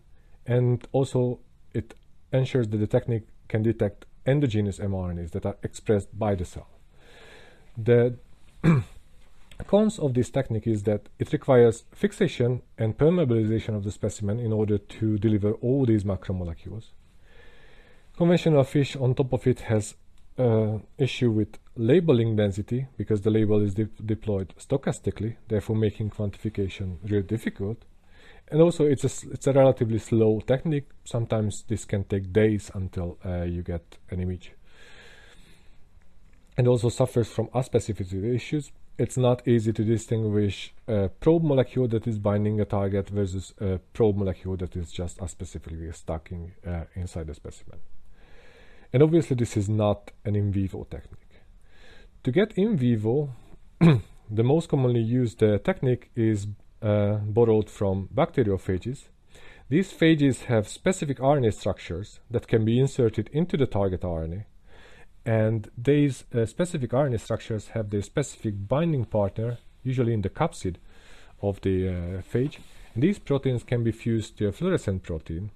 and 0.47 0.87
also 0.93 1.39
it 1.73 1.95
ensures 2.33 2.69
that 2.69 2.79
the 2.79 2.87
technique 2.87 3.29
can 3.47 3.63
detect 3.63 4.07
endogenous 4.29 4.79
mRNAs 4.79 5.31
that 5.33 5.47
are 5.47 5.57
expressed 5.63 6.17
by 6.19 6.35
the 6.35 6.45
cell. 6.45 6.69
The 7.77 8.17
cons 9.67 9.99
of 9.99 10.15
this 10.15 10.31
technique 10.31 10.67
is 10.67 10.83
that 10.85 11.09
it 11.19 11.33
requires 11.33 11.85
fixation 11.93 12.63
and 12.77 12.99
permeabilization 12.99 13.75
of 13.77 13.85
the 13.85 13.93
specimen 13.93 14.39
in 14.39 14.53
order 14.53 14.79
to 14.79 15.19
deliver 15.19 15.53
all 15.53 15.87
these 15.87 16.05
macromolecules. 16.05 16.87
Conventional 18.17 18.65
FISH 18.65 18.97
on 18.97 19.15
top 19.15 19.33
of 19.33 19.47
it 19.47 19.61
has 19.61 19.95
uh, 20.39 20.79
issue 20.99 21.31
with 21.31 21.59
labeling 21.77 22.37
density 22.37 22.87
because 22.97 23.23
the 23.23 23.31
label 23.31 23.61
is 23.61 23.75
de 23.75 23.85
deployed 24.05 24.55
stochastically, 24.59 25.37
therefore 25.49 25.77
making 25.77 26.11
quantification 26.11 26.97
really 27.03 27.23
difficult. 27.23 27.85
And 28.51 28.63
also, 28.63 28.85
it's 28.85 29.05
a 29.05 29.31
it's 29.31 29.47
a 29.47 29.53
relatively 29.53 29.99
slow 29.99 30.41
technique. 30.41 30.89
Sometimes 31.05 31.65
this 31.69 31.85
can 31.85 32.05
take 32.05 32.33
days 32.33 32.71
until 32.75 33.19
uh, 33.25 33.43
you 33.43 33.63
get 33.63 33.99
an 34.11 34.21
image. 34.21 34.53
And 36.57 36.67
also 36.67 36.89
suffers 36.89 37.29
from 37.29 37.49
aspecificity 37.49 38.35
issues. 38.35 38.73
It's 38.99 39.17
not 39.17 39.47
easy 39.47 39.73
to 39.73 39.85
distinguish 39.85 40.75
a 40.89 41.09
probe 41.09 41.45
molecule 41.45 41.87
that 41.89 42.07
is 42.07 42.19
binding 42.19 42.61
a 42.61 42.65
target 42.65 43.11
versus 43.11 43.55
a 43.61 43.79
probe 43.93 44.17
molecule 44.17 44.57
that 44.57 44.75
is 44.75 44.91
just 44.91 45.19
aspecifically 45.19 45.95
stacking 45.95 46.53
uh, 46.67 46.85
inside 46.95 47.29
the 47.29 47.35
specimen. 47.35 47.79
And 48.93 49.03
obviously, 49.03 49.37
this 49.37 49.57
is 49.57 49.69
not 49.69 50.11
an 50.25 50.35
in 50.35 50.51
vivo 50.51 50.85
technique. 50.91 51.43
To 52.25 52.33
get 52.33 52.53
in 52.57 52.77
vivo, 52.77 53.35
the 53.81 54.43
most 54.43 54.69
commonly 54.69 55.03
used 55.03 55.43
uh, 55.43 55.59
technique 55.59 56.11
is 56.17 56.47
uh, 56.83 57.17
borrowed 57.17 57.69
from 57.71 58.09
bacteriophages. 58.15 59.09
These 59.69 59.93
phages 59.93 60.45
have 60.45 60.67
specific 60.67 61.19
RNA 61.19 61.55
structures 61.55 62.21
that 62.31 62.49
can 62.49 62.65
be 62.65 62.81
inserted 62.81 63.29
into 63.33 63.57
the 63.57 63.67
target 63.67 64.01
RNA. 64.01 64.45
And 65.27 65.71
these 65.77 66.25
uh, 66.35 66.47
specific 66.47 66.91
RNA 66.93 67.21
structures 67.21 67.69
have 67.69 67.91
their 67.91 68.01
specific 68.01 68.67
binding 68.67 69.05
partner, 69.05 69.59
usually 69.83 70.15
in 70.15 70.23
the 70.23 70.31
capsid 70.31 70.77
of 71.43 71.61
the 71.61 71.89
uh, 71.89 71.93
phage. 72.23 72.59
And 72.95 73.03
these 73.03 73.19
proteins 73.19 73.63
can 73.63 73.85
be 73.85 73.93
fused 73.93 74.39
to 74.39 74.49
a 74.49 74.53
fluorescent 74.53 75.03
protein. 75.03 75.51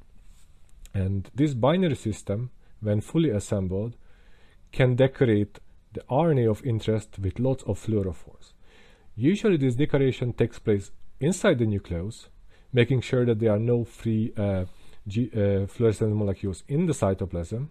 And 0.93 1.31
this 1.35 1.55
binary 1.55 1.97
system, 1.97 2.51
when 2.81 3.01
fully 3.01 3.31
assembled, 3.31 3.97
can 4.73 4.95
decorate 4.95 5.59
the 5.93 6.03
RNA 6.11 6.51
of 6.51 6.65
interest 6.65 7.19
with 7.19 7.39
lots 7.39 7.63
of 7.65 7.79
fluorophores. 7.79 8.53
Usually, 9.17 9.57
this 9.57 9.75
decoration 9.75 10.33
takes 10.33 10.59
place 10.59 10.91
inside 11.23 11.59
the 11.59 11.67
nucleus, 11.67 12.29
making 12.73 13.01
sure 13.01 13.25
that 13.25 13.39
there 13.39 13.53
are 13.53 13.59
no 13.59 13.85
free 13.85 14.33
uh, 14.37 14.65
G, 15.07 15.31
uh, 15.35 15.67
fluorescent 15.67 16.15
molecules 16.15 16.63
in 16.69 16.87
the 16.87 16.93
cytoplasm, 16.93 17.69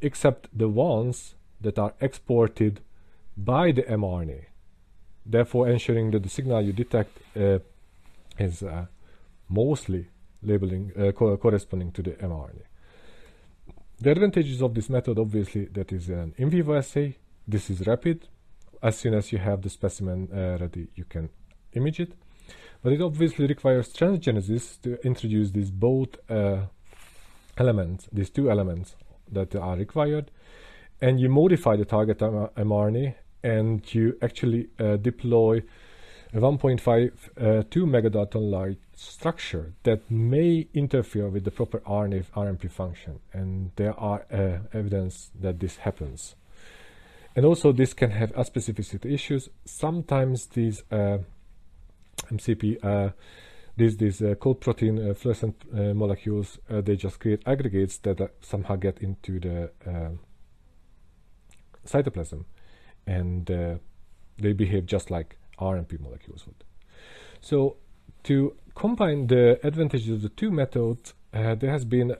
except 0.00 0.48
the 0.56 0.68
ones 0.68 1.34
that 1.60 1.78
are 1.78 1.94
exported 2.00 2.80
by 3.36 3.72
the 3.72 3.82
mRNA. 3.82 4.44
Therefore, 5.24 5.68
ensuring 5.68 6.10
that 6.12 6.22
the 6.22 6.28
signal 6.28 6.62
you 6.62 6.72
detect 6.72 7.18
uh, 7.36 7.58
is 8.38 8.62
uh, 8.62 8.86
mostly 9.48 10.06
labeling 10.42 10.92
uh, 10.96 11.12
co 11.12 11.36
corresponding 11.36 11.92
to 11.92 12.02
the 12.02 12.10
mRNA. 12.10 12.62
The 13.98 14.10
advantages 14.10 14.60
of 14.62 14.74
this 14.74 14.90
method, 14.90 15.18
obviously, 15.18 15.64
that 15.66 15.90
is 15.92 16.08
an 16.08 16.34
in 16.36 16.50
vivo 16.50 16.76
assay. 16.76 17.16
This 17.48 17.70
is 17.70 17.86
rapid. 17.86 18.28
As 18.82 18.98
soon 18.98 19.14
as 19.14 19.32
you 19.32 19.38
have 19.38 19.62
the 19.62 19.70
specimen 19.70 20.28
uh, 20.32 20.58
ready, 20.60 20.88
you 20.94 21.04
can 21.04 21.30
image 21.72 22.00
it. 22.00 22.12
But 22.86 22.92
it 22.92 23.02
obviously 23.02 23.48
requires 23.48 23.92
transgenesis 23.92 24.80
to 24.82 25.04
introduce 25.04 25.50
these 25.50 25.72
both 25.72 26.10
uh, 26.30 26.66
elements, 27.58 28.08
these 28.12 28.30
two 28.30 28.48
elements 28.48 28.94
that 29.32 29.56
are 29.56 29.74
required. 29.74 30.30
And 31.00 31.18
you 31.18 31.28
modify 31.28 31.74
the 31.74 31.84
target 31.84 32.18
mRNA 32.18 33.16
and 33.42 33.92
you 33.92 34.16
actually 34.22 34.68
uh, 34.78 34.98
deploy 34.98 35.64
a 36.32 36.36
1.5 36.36 37.10
uh, 37.36 37.64
2 37.68 37.86
megadalton 37.86 38.52
light 38.52 38.78
structure 38.94 39.72
that 39.82 40.08
may 40.08 40.68
interfere 40.72 41.28
with 41.28 41.42
the 41.42 41.50
proper 41.50 41.80
RNA 41.80 42.26
RNP 42.36 42.70
function. 42.70 43.18
And 43.32 43.72
there 43.74 43.98
are 43.98 44.26
uh, 44.32 44.58
evidence 44.72 45.32
that 45.40 45.58
this 45.58 45.78
happens. 45.78 46.36
And 47.34 47.44
also, 47.44 47.72
this 47.72 47.94
can 47.94 48.12
have 48.12 48.32
aspecificity 48.34 49.12
issues. 49.12 49.48
Sometimes 49.64 50.46
these 50.46 50.84
uh, 50.92 51.18
MCP, 52.30 52.84
uh, 52.84 53.10
these 53.76 53.96
these 53.98 54.22
uh, 54.22 54.34
coat 54.36 54.60
protein 54.60 54.98
uh, 54.98 55.14
fluorescent 55.14 55.54
uh, 55.72 55.94
molecules, 55.94 56.58
uh, 56.70 56.80
they 56.80 56.96
just 56.96 57.20
create 57.20 57.42
aggregates 57.46 57.98
that 57.98 58.20
uh, 58.20 58.28
somehow 58.40 58.76
get 58.76 58.98
into 58.98 59.38
the 59.38 59.70
cytoplasm, 61.86 62.44
and 63.06 63.46
they 64.38 64.52
behave 64.52 64.86
just 64.86 65.10
like 65.10 65.36
RNP 65.60 66.00
molecules 66.00 66.46
would. 66.46 66.64
So, 67.40 67.76
to 68.24 68.56
combine 68.74 69.28
the 69.28 69.60
advantages 69.62 70.10
of 70.10 70.22
the 70.22 70.28
two 70.30 70.50
methods, 70.50 71.14
there 71.32 71.70
has 71.70 71.84
been 71.84 72.16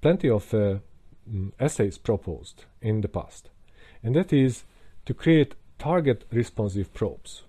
plenty 0.00 0.30
of 0.30 0.50
mm, 0.50 1.52
essays 1.60 1.98
proposed 1.98 2.64
in 2.80 3.02
the 3.02 3.08
past, 3.08 3.50
and 4.02 4.16
that 4.16 4.32
is 4.32 4.64
to 5.04 5.14
create 5.14 5.54
target 5.78 6.24
responsive 6.32 6.92
probes 6.92 7.42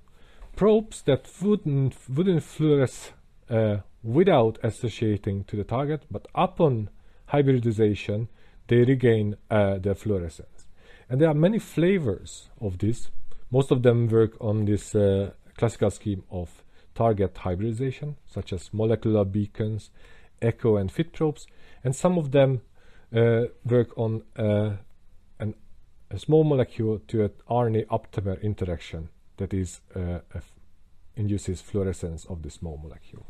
probes 0.55 1.01
that 1.03 1.29
wouldn't, 1.41 1.95
wouldn't 2.09 2.43
fluoresce 2.43 3.11
uh, 3.49 3.77
without 4.03 4.57
associating 4.63 5.43
to 5.45 5.55
the 5.55 5.63
target, 5.63 6.03
but 6.09 6.27
upon 6.35 6.89
hybridization, 7.27 8.27
they 8.67 8.83
regain 8.83 9.35
uh, 9.49 9.77
their 9.77 9.95
fluorescence. 9.95 10.65
And 11.09 11.19
there 11.19 11.29
are 11.29 11.33
many 11.33 11.59
flavors 11.59 12.49
of 12.59 12.77
this. 12.77 13.09
Most 13.51 13.71
of 13.71 13.83
them 13.83 14.07
work 14.07 14.33
on 14.39 14.65
this 14.65 14.95
uh, 14.95 15.31
classical 15.57 15.91
scheme 15.91 16.23
of 16.31 16.63
target 16.95 17.37
hybridization, 17.37 18.15
such 18.25 18.53
as 18.53 18.73
molecular 18.73 19.25
beacons, 19.25 19.89
echo, 20.41 20.77
and 20.77 20.91
fit 20.91 21.13
probes, 21.13 21.47
and 21.83 21.95
some 21.95 22.17
of 22.17 22.31
them 22.31 22.61
uh, 23.15 23.43
work 23.65 23.97
on 23.97 24.23
uh, 24.37 24.71
an 25.39 25.53
a 26.09 26.19
small 26.19 26.43
molecule 26.43 26.99
to 27.07 27.23
an 27.23 27.31
RNA 27.49 27.85
aptamer 27.87 28.41
interaction 28.41 29.09
that 29.41 29.53
is 29.53 29.81
uh, 29.95 30.19
induces 31.15 31.61
fluorescence 31.61 32.25
of 32.25 32.43
the 32.43 32.49
small 32.49 32.77
molecule. 32.81 33.25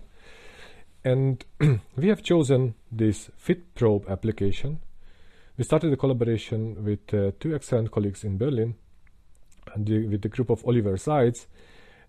And 1.04 1.44
we 1.96 2.10
have 2.10 2.22
chosen 2.22 2.76
this 2.92 3.32
fit 3.38 3.74
probe 3.76 4.10
application. 4.10 4.80
We 5.58 5.64
started 5.64 5.92
a 5.94 5.98
collaboration 5.98 6.84
with 6.84 7.14
uh, 7.14 7.32
two 7.40 7.56
excellent 7.56 7.92
colleagues 7.92 8.24
in 8.24 8.38
Berlin, 8.38 8.76
the, 9.76 10.08
with 10.08 10.22
the 10.22 10.30
group 10.30 10.50
of 10.50 10.66
Oliver 10.66 10.98
Seitz, 10.98 11.48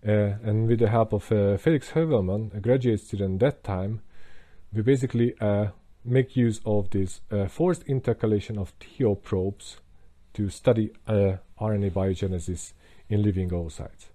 uh, 0.05 0.35
and 0.43 0.67
with 0.67 0.79
the 0.79 0.89
help 0.89 1.13
of 1.13 1.31
uh, 1.31 1.57
Felix 1.57 1.91
Hövelmann, 1.91 2.53
a 2.55 2.59
graduate 2.59 2.99
student 2.99 3.39
that 3.39 3.63
time, 3.63 4.01
we 4.73 4.81
basically 4.81 5.33
uh, 5.39 5.67
make 6.03 6.35
use 6.35 6.59
of 6.65 6.89
this 6.89 7.21
uh, 7.31 7.47
forced 7.47 7.83
intercalation 7.83 8.57
of 8.57 8.73
TO 8.79 9.15
probes 9.15 9.77
to 10.33 10.49
study 10.49 10.91
uh, 11.07 11.37
RNA 11.59 11.91
biogenesis 11.91 12.73
in 13.13 13.21
living 13.21 13.49
oocytes. 13.49 14.05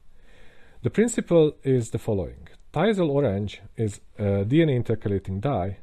The 0.82 0.90
principle 0.90 1.52
is 1.62 1.90
the 1.90 1.98
following. 1.98 2.48
Thiazole 2.74 3.10
orange 3.10 3.60
is 3.76 4.00
a 4.18 4.44
DNA 4.50 4.74
intercalating 4.82 5.40
dye, 5.40 5.78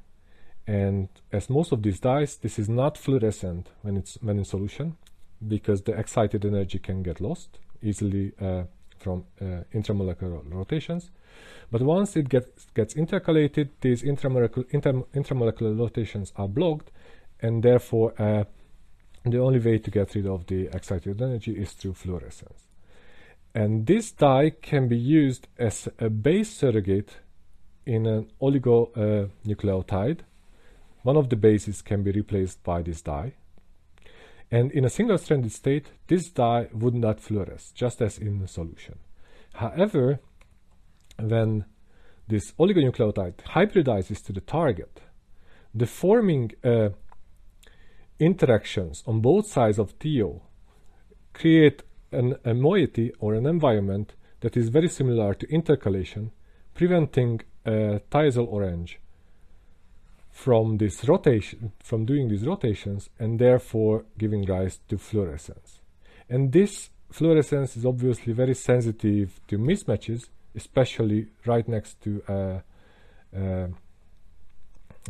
and 0.68 1.10
as 1.32 1.50
most 1.50 1.72
of 1.72 1.82
these 1.82 2.00
dyes, 2.00 2.38
this 2.38 2.60
is 2.60 2.70
not 2.70 2.98
fluorescent 2.98 3.70
when 3.82 3.98
it's 3.98 4.18
when 4.22 4.38
in 4.38 4.46
solution, 4.46 4.98
because 5.56 5.84
the 5.84 5.94
excited 5.94 6.46
energy 6.46 6.80
can 6.80 7.04
get 7.04 7.22
lost 7.22 7.60
easily 7.82 8.34
uh, 8.42 8.64
from 9.00 9.26
uh, 9.42 9.64
intramolecular 9.74 10.42
rotations. 10.52 11.12
But 11.72 11.82
once 11.82 12.16
it 12.16 12.30
gets 12.30 12.68
gets 12.74 12.94
intercalated, 12.94 13.70
these 13.82 14.04
intramolecular, 14.04 14.66
inter, 14.72 14.94
intramolecular 15.14 15.78
rotations 15.78 16.34
are 16.36 16.48
blocked, 16.48 16.92
and 17.42 17.64
therefore 17.64 18.14
uh, 18.22 18.44
the 19.26 19.40
only 19.40 19.60
way 19.60 19.78
to 19.80 19.92
get 19.92 20.16
rid 20.16 20.28
of 20.28 20.46
the 20.48 20.68
excited 20.78 21.22
energy 21.22 21.54
is 21.64 21.72
through 21.74 21.94
fluorescence. 21.94 22.65
And 23.56 23.88
this 23.88 24.12
dye 24.12 24.50
can 24.50 24.90
be 24.90 24.98
used 24.98 25.48
as 25.58 25.88
a 25.98 26.10
base 26.10 26.50
surrogate 26.50 27.20
in 27.86 28.06
an 28.06 28.28
oligonucleotide. 28.42 30.20
One 31.04 31.16
of 31.16 31.30
the 31.30 31.38
bases 31.38 31.82
can 31.82 32.04
be 32.04 32.12
replaced 32.12 32.62
by 32.64 32.82
this 32.82 33.02
dye. 33.02 33.36
And 34.52 34.74
in 34.74 34.84
a 34.84 34.90
single-stranded 34.90 35.54
state, 35.54 35.88
this 36.08 36.30
dye 36.30 36.68
would 36.74 36.96
not 36.96 37.22
fluoresce, 37.22 37.74
just 37.74 38.02
as 38.02 38.18
in 38.18 38.40
the 38.40 38.48
solution. 38.50 39.00
However, 39.54 40.20
when 41.18 41.64
this 42.28 42.52
oligonucleotide 42.60 43.38
hybridizes 43.38 44.22
to 44.26 44.34
the 44.34 44.42
target, 44.42 45.00
the 45.74 45.86
forming 45.86 46.52
uh, 46.62 46.90
interactions 48.20 49.02
on 49.08 49.22
both 49.22 49.48
sides 49.48 49.80
of 49.80 49.98
TO 49.98 50.42
create 51.34 51.84
an, 52.16 52.36
a 52.44 52.54
moiety 52.54 53.12
or 53.20 53.34
an 53.34 53.46
environment 53.46 54.14
that 54.42 54.58
is 54.58 54.70
very 54.70 54.88
similar 54.90 55.34
to 55.34 55.48
intercalation, 55.48 56.32
preventing 56.74 57.42
a 57.66 58.00
thiazole 58.12 58.48
orange 58.48 59.00
from 60.32 60.78
this 60.78 61.08
rotation, 61.08 61.72
from 61.82 62.06
doing 62.06 62.28
these 62.28 62.46
rotations, 62.46 63.10
and 63.18 63.40
therefore 63.40 64.06
giving 64.18 64.44
rise 64.46 64.80
to 64.90 64.98
fluorescence. 64.98 65.80
And 66.30 66.52
this 66.52 66.90
fluorescence 67.10 67.78
is 67.78 67.86
obviously 67.86 68.34
very 68.34 68.54
sensitive 68.54 69.40
to 69.48 69.58
mismatches, 69.58 70.28
especially 70.54 71.28
right 71.46 71.68
next 71.68 72.02
to 72.02 72.22
uh, 72.28 72.60
uh, 73.36 73.68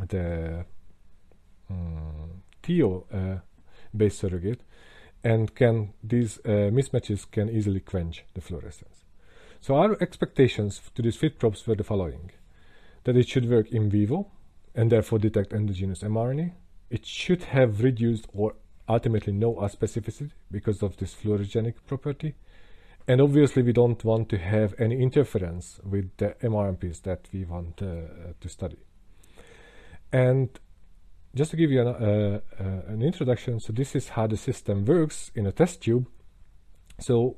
the 0.08 0.66
um, 1.70 2.44
TO 2.62 3.06
uh, 3.12 3.38
base 3.96 4.20
surrogate, 4.20 4.62
and 5.26 5.56
can 5.56 5.92
these 6.04 6.38
uh, 6.46 6.70
mismatches 6.78 7.30
can 7.30 7.50
easily 7.50 7.80
quench 7.80 8.24
the 8.36 8.42
fluorescence. 8.42 9.04
So 9.60 9.76
our 9.76 9.98
expectations 10.00 10.80
to 10.94 11.02
these 11.02 11.18
fit 11.18 11.40
probes 11.40 11.66
were 11.66 11.76
the 11.76 11.84
following: 11.84 12.32
that 13.04 13.18
it 13.18 13.28
should 13.28 13.50
work 13.50 13.72
in 13.72 13.90
vivo 13.90 14.32
and 14.76 14.92
therefore 14.92 15.20
detect 15.20 15.52
endogenous 15.52 16.04
mRNA. 16.04 16.54
It 16.92 17.06
should 17.06 17.44
have 17.56 17.82
reduced 17.82 18.28
or 18.34 18.54
ultimately 18.88 19.34
no 19.34 19.56
specificity 19.56 20.32
because 20.52 20.84
of 20.84 20.98
this 20.98 21.16
fluorogenic 21.16 21.76
property. 21.88 22.36
And 23.08 23.20
obviously, 23.22 23.64
we 23.64 23.74
don't 23.74 24.04
want 24.04 24.30
to 24.30 24.38
have 24.38 24.76
any 24.80 25.00
interference 25.02 25.80
with 25.84 26.16
the 26.18 26.36
mRNPs 26.42 27.02
that 27.04 27.28
we 27.32 27.46
want 27.46 27.82
uh, 27.82 28.34
to 28.40 28.50
study. 28.50 28.78
And 30.12 30.50
just 31.36 31.52
to 31.52 31.58
give 31.58 31.70
you 31.70 31.82
an, 31.82 31.88
uh, 31.88 32.40
uh, 32.60 32.64
an 32.94 33.02
introduction, 33.02 33.60
so 33.60 33.74
this 33.74 33.96
is 33.96 34.10
how 34.10 34.26
the 34.26 34.38
system 34.38 34.86
works 34.86 35.32
in 35.36 35.46
a 35.46 35.52
test 35.52 35.82
tube. 35.82 36.08
So 37.00 37.38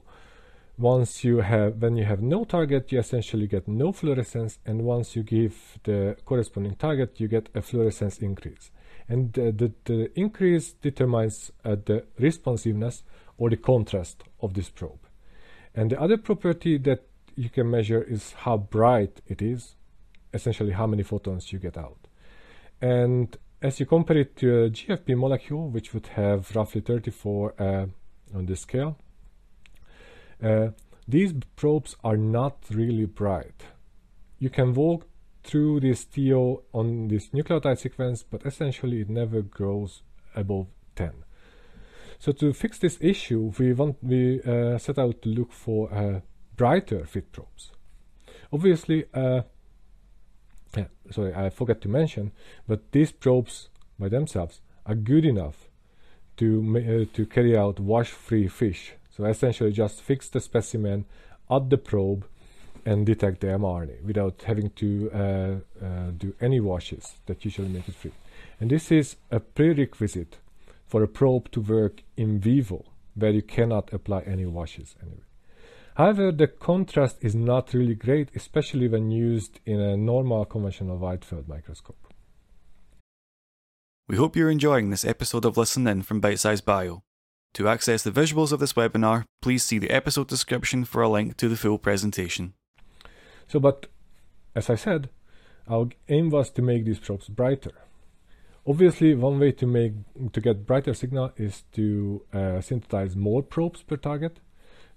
once 0.78 1.24
you 1.24 1.40
have, 1.40 1.82
when 1.82 1.98
you 1.98 2.06
have 2.06 2.22
no 2.22 2.46
target, 2.46 2.92
you 2.92 3.00
essentially 3.00 3.48
get 3.48 3.68
no 3.68 3.92
fluorescence, 3.92 4.60
and 4.66 4.84
once 4.84 5.16
you 5.16 5.24
give 5.24 5.80
the 5.84 6.16
corresponding 6.26 6.76
target, 6.76 7.20
you 7.20 7.28
get 7.28 7.50
a 7.56 7.62
fluorescence 7.62 8.20
increase. 8.20 8.70
And 9.10 9.38
uh, 9.40 9.46
the, 9.56 9.74
the 9.86 10.20
increase 10.20 10.74
determines 10.74 11.52
uh, 11.66 11.78
the 11.84 12.06
responsiveness 12.20 13.04
or 13.38 13.50
the 13.50 13.58
contrast 13.58 14.24
of 14.42 14.54
this 14.54 14.70
probe. 14.70 15.00
And 15.74 15.92
the 15.92 16.00
other 16.00 16.18
property 16.18 16.78
that 16.80 17.08
you 17.36 17.50
can 17.50 17.70
measure 17.70 18.04
is 18.04 18.34
how 18.34 18.58
bright 18.58 19.22
it 19.28 19.42
is, 19.42 19.76
essentially 20.34 20.74
how 20.74 20.86
many 20.86 21.04
photons 21.04 21.52
you 21.52 21.58
get 21.58 21.78
out. 21.78 22.08
And 22.82 23.36
as 23.62 23.80
you 23.80 23.86
compare 23.86 24.18
it 24.18 24.36
to 24.38 24.64
a 24.64 24.70
GFP 24.70 25.18
molecule, 25.18 25.70
which 25.70 25.94
would 25.94 26.08
have 26.08 26.56
roughly 26.56 26.82
34 26.82 27.54
uh, 27.60 27.86
on 28.36 28.46
this 28.46 28.62
scale, 28.62 28.98
uh, 30.44 30.70
these 31.08 31.34
probes 31.56 31.96
are 32.04 32.18
not 32.18 32.58
really 32.70 33.06
bright. 33.06 33.64
You 34.40 34.50
can 34.50 34.74
walk 34.74 35.08
through 35.44 35.80
this 35.80 36.06
TO 36.06 36.62
on 36.74 37.08
this 37.08 37.30
nucleotide 37.30 37.80
sequence, 37.80 38.24
but 38.24 38.46
essentially 38.46 39.02
it 39.02 39.10
never 39.10 39.42
grows 39.42 40.04
above 40.36 40.68
10. 40.96 41.24
So 42.20 42.32
to 42.34 42.54
fix 42.54 42.78
this 42.80 42.98
issue, 43.00 43.54
we 43.58 43.74
want 43.74 43.98
we 44.04 44.42
uh, 44.42 44.78
set 44.78 45.00
out 45.00 45.22
to 45.22 45.30
look 45.30 45.52
for 45.52 45.94
uh, 45.94 46.20
brighter 46.56 47.06
fit 47.06 47.32
probes. 47.32 47.72
Obviously, 48.52 49.06
sorry, 51.12 51.34
I 51.34 51.50
forgot 51.50 51.82
to 51.82 51.90
mention, 51.90 52.32
but 52.68 52.92
these 52.92 53.12
probes 53.12 53.70
by 54.00 54.10
themselves 54.10 54.62
are 54.86 54.96
good 54.96 55.26
enough 55.26 55.68
to 56.38 57.08
uh, 57.10 57.16
to 57.16 57.26
carry 57.26 57.58
out 57.58 57.80
wash-free 57.80 58.48
FISH. 58.48 58.94
So 59.16 59.26
essentially, 59.26 59.72
just 59.72 60.02
fix 60.02 60.30
the 60.30 60.40
specimen 60.40 61.06
at 61.50 61.70
the 61.70 61.78
probe 61.78 62.26
and 62.86 63.06
detect 63.06 63.42
the 63.42 63.48
mRNA 63.48 64.04
without 64.04 64.44
having 64.44 64.70
to 64.72 65.12
uh, 65.14 65.18
uh, 65.86 66.12
do 66.16 66.34
any 66.40 66.60
washes 66.60 67.16
that 67.26 67.44
usually 67.44 67.68
make 67.68 67.88
it 67.90 67.96
free. 67.96 68.14
And 68.62 68.70
this 68.70 68.92
is 68.92 69.18
a 69.32 69.40
prerequisite 69.40 70.38
for 70.86 71.04
a 71.04 71.08
probe 71.08 71.52
to 71.52 71.60
work 71.60 72.04
in 72.16 72.40
vivo, 72.40 72.86
where 73.16 73.32
you 73.32 73.42
cannot 73.42 73.92
apply 73.92 74.22
any 74.22 74.46
washes 74.46 74.96
anyway. 75.02 75.27
However, 75.98 76.32
the 76.32 76.46
contrast 76.46 77.18
is 77.22 77.34
not 77.34 77.74
really 77.74 77.96
great, 77.96 78.30
especially 78.36 78.88
when 78.88 79.10
used 79.10 79.60
in 79.66 79.80
a 79.80 79.98
normal 79.98 80.46
conventional 80.46 80.96
wide 80.96 81.26
field 81.26 81.48
microscope. 81.48 82.14
We 84.08 84.18
hope 84.18 84.36
you're 84.36 84.52
enjoying 84.52 84.92
this 84.92 85.04
episode 85.04 85.44
of 85.44 85.58
Listen 85.58 85.88
In 85.88 86.04
from 86.04 86.22
Bitesize 86.22 86.64
Bio. 86.64 87.02
To 87.56 87.68
access 87.68 88.04
the 88.04 88.12
visuals 88.12 88.52
of 88.52 88.60
this 88.60 88.74
webinar, 88.74 89.24
please 89.42 89.64
see 89.64 89.80
the 89.80 89.90
episode 89.90 90.28
description 90.28 90.86
for 90.86 91.02
a 91.02 91.10
link 91.10 91.36
to 91.38 91.50
the 91.50 91.58
full 91.58 91.80
presentation. 91.80 92.54
So, 93.48 93.60
but 93.60 93.88
as 94.54 94.70
I 94.70 94.76
said, 94.76 95.10
our 95.68 95.90
aim 96.10 96.30
was 96.30 96.52
to 96.52 96.62
make 96.62 96.86
these 96.86 97.00
probes 97.00 97.28
brighter. 97.28 97.74
Obviously, 98.68 99.16
one 99.16 99.40
way 99.40 99.52
to 99.54 99.66
make 99.66 99.94
to 100.32 100.42
get 100.42 100.68
brighter 100.68 100.94
signal 100.94 101.32
is 101.38 101.64
to 101.72 102.24
uh, 102.32 102.62
synthesize 102.62 103.16
more 103.16 103.42
probes 103.42 103.82
per 103.82 103.98
target 103.98 104.40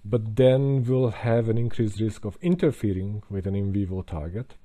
but 0.03 0.35
then 0.35 0.83
we'll 0.83 1.11
have 1.11 1.49
an 1.49 1.57
increased 1.57 1.99
risk 1.99 2.25
of 2.25 2.37
interfering 2.41 3.23
with 3.29 3.45
an 3.45 3.55
in 3.55 3.71
vivo 3.71 4.01
target 4.01 4.55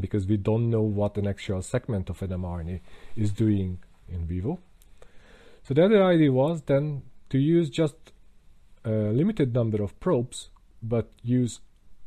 because 0.00 0.26
we 0.26 0.36
don't 0.36 0.70
know 0.70 0.82
what 0.82 1.16
an 1.16 1.26
actual 1.26 1.60
segment 1.60 2.08
of 2.08 2.22
an 2.22 2.30
mRNA 2.30 2.80
is 3.16 3.32
doing 3.32 3.78
in 4.08 4.26
vivo. 4.26 4.58
So 5.64 5.74
the 5.74 5.84
other 5.84 6.02
idea 6.02 6.32
was 6.32 6.62
then 6.62 7.02
to 7.30 7.38
use 7.38 7.68
just 7.68 7.96
a 8.84 8.90
limited 8.90 9.52
number 9.52 9.82
of 9.82 9.98
probes, 10.00 10.48
but 10.82 11.10
use 11.22 11.60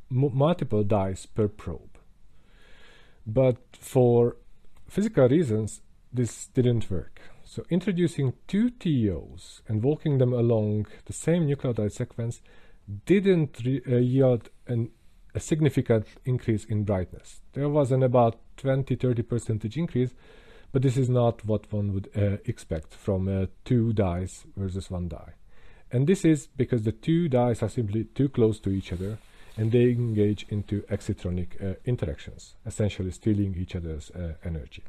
multiple 0.09 0.83
dyes 0.83 1.25
per 1.25 1.47
probe. 1.47 1.97
But 3.27 3.57
for 3.73 4.37
physical 4.87 5.27
reasons, 5.27 5.81
this 6.11 6.47
didn't 6.47 6.89
work. 6.89 7.21
So 7.51 7.65
introducing 7.69 8.31
two 8.47 8.69
TOs 8.69 9.61
and 9.67 9.83
walking 9.83 10.19
them 10.19 10.31
along 10.31 10.87
the 11.03 11.11
same 11.11 11.45
nucleotide 11.45 11.91
sequence 11.91 12.41
didn't 13.05 13.59
uh, 13.65 13.97
yield 13.97 14.49
an, 14.67 14.91
a 15.35 15.41
significant 15.41 16.07
increase 16.23 16.63
in 16.63 16.85
brightness. 16.85 17.41
There 17.51 17.67
was 17.67 17.91
an 17.91 18.03
about 18.03 18.39
20-30 18.55 19.27
percentage 19.27 19.75
increase, 19.75 20.13
but 20.71 20.81
this 20.81 20.95
is 20.95 21.09
not 21.09 21.43
what 21.43 21.69
one 21.73 21.91
would 21.93 22.09
uh, 22.15 22.37
expect 22.45 22.93
from 22.93 23.27
uh, 23.27 23.47
two 23.65 23.91
dyes 23.91 24.45
versus 24.55 24.89
one 24.89 25.09
dye. 25.09 25.33
And 25.91 26.07
this 26.07 26.23
is 26.23 26.47
because 26.55 26.83
the 26.83 26.93
two 26.93 27.27
dyes 27.27 27.61
are 27.61 27.67
simply 27.67 28.05
too 28.05 28.29
close 28.29 28.61
to 28.61 28.69
each 28.69 28.93
other 28.93 29.17
and 29.57 29.73
they 29.73 29.89
engage 29.89 30.45
into 30.47 30.85
excitonic 30.89 31.61
uh, 31.61 31.73
interactions, 31.83 32.55
essentially 32.65 33.11
stealing 33.11 33.57
each 33.59 33.75
other's 33.75 34.09
uh, 34.11 34.35
energy. 34.45 34.85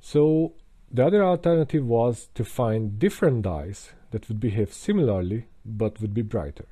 So 0.00 0.52
the 0.90 1.06
other 1.06 1.24
alternative 1.24 1.84
was 1.84 2.28
to 2.34 2.44
find 2.44 2.98
different 2.98 3.42
dyes 3.42 3.92
that 4.10 4.28
would 4.28 4.40
behave 4.40 4.72
similarly 4.72 5.46
but 5.64 6.00
would 6.00 6.14
be 6.14 6.22
brighter. 6.22 6.66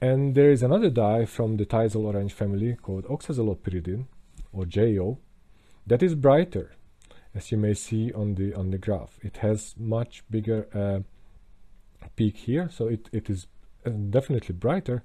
And 0.00 0.34
there 0.34 0.50
is 0.50 0.62
another 0.62 0.90
dye 0.90 1.26
from 1.26 1.56
the 1.56 1.66
thiazole 1.66 2.06
orange 2.06 2.32
family 2.32 2.74
called 2.74 3.04
oxazolopyridine, 3.04 4.06
or 4.52 4.64
JO, 4.64 5.18
that 5.86 6.02
is 6.02 6.14
brighter, 6.14 6.72
as 7.34 7.52
you 7.52 7.58
may 7.58 7.74
see 7.74 8.12
on 8.12 8.34
the 8.34 8.54
on 8.54 8.70
the 8.70 8.78
graph. 8.78 9.18
It 9.22 9.38
has 9.38 9.74
much 9.78 10.24
bigger 10.30 10.66
uh, 10.74 12.06
peak 12.16 12.36
here, 12.38 12.68
so 12.70 12.88
it, 12.88 13.08
it 13.12 13.28
is 13.28 13.46
uh, 13.84 13.90
definitely 13.90 14.54
brighter. 14.54 15.02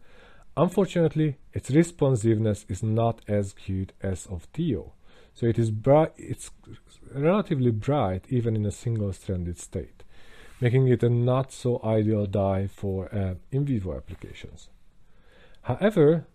Unfortunately, 0.57 1.37
its 1.53 1.69
responsiveness 1.69 2.65
is 2.69 2.81
not 2.81 3.21
as 3.27 3.53
good 3.53 3.91
as 4.01 4.25
of 4.27 4.51
TO. 4.53 4.91
So 5.35 5.45
it 5.47 5.59
is 5.59 5.69
bright. 5.69 6.13
It's 6.15 6.49
relatively 7.13 7.71
bright 7.71 8.25
even 8.29 8.55
in 8.55 8.65
a 8.65 8.71
single-stranded 8.71 9.59
state, 9.59 10.03
making 10.61 10.87
it 10.87 11.03
a 11.03 11.09
not 11.09 11.51
so 11.51 11.81
ideal 11.83 12.25
dye 12.25 12.67
for 12.67 13.13
uh, 13.13 13.35
in 13.51 13.65
vivo 13.65 13.97
applications. 13.97 14.69
However, 15.63 16.25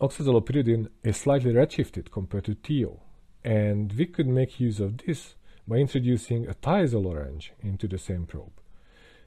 oxazolopyridine 0.00 0.88
is 1.02 1.16
slightly 1.16 1.52
redshifted 1.52 2.12
compared 2.12 2.44
to 2.44 2.54
TiO, 2.54 3.00
and 3.42 3.92
we 3.92 4.06
could 4.06 4.28
make 4.28 4.60
use 4.60 4.78
of 4.78 4.98
this 4.98 5.34
by 5.66 5.76
introducing 5.76 6.46
a 6.46 6.54
thiazole 6.54 7.06
orange 7.06 7.52
into 7.60 7.88
the 7.88 7.98
same 7.98 8.24
probe, 8.24 8.60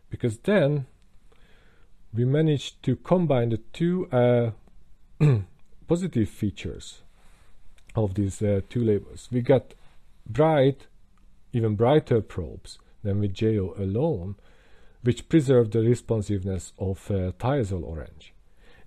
because 0.09 0.37
then 0.39 0.85
we 2.13 2.23
managed 2.23 2.81
to 2.83 2.95
combine 2.95 3.49
the 3.49 3.57
two 3.57 4.07
uh, 4.11 4.51
positive 5.87 6.29
features 6.29 7.01
of 7.97 8.13
these 8.13 8.41
uh, 8.41 8.61
two 8.69 8.83
labels. 8.83 9.27
We 9.31 9.41
got 9.41 9.73
bright, 10.25 10.87
even 11.51 11.75
brighter 11.75 12.21
probes 12.21 12.77
than 13.03 13.19
with 13.19 13.33
JO 13.33 13.73
alone, 13.77 14.35
which 15.01 15.29
preserve 15.29 15.71
the 15.71 15.81
responsiveness 15.81 16.73
of 16.77 17.09
uh, 17.09 17.31
thiazole 17.39 17.83
orange. 17.83 18.33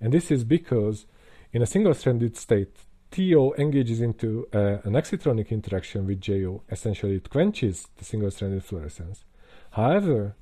And 0.00 0.12
this 0.12 0.30
is 0.30 0.44
because 0.44 1.06
in 1.52 1.62
a 1.62 1.66
single-stranded 1.66 2.36
state, 2.36 2.76
TO 3.10 3.54
engages 3.58 4.00
into 4.00 4.46
uh, 4.54 4.78
an 4.84 4.94
excitonic 4.94 5.50
interaction 5.50 6.06
with 6.06 6.20
JO. 6.20 6.62
Essentially, 6.70 7.16
it 7.16 7.28
quenches 7.28 7.88
the 7.96 8.04
single-stranded 8.04 8.64
fluorescence. 8.64 9.24
However, 9.72 10.36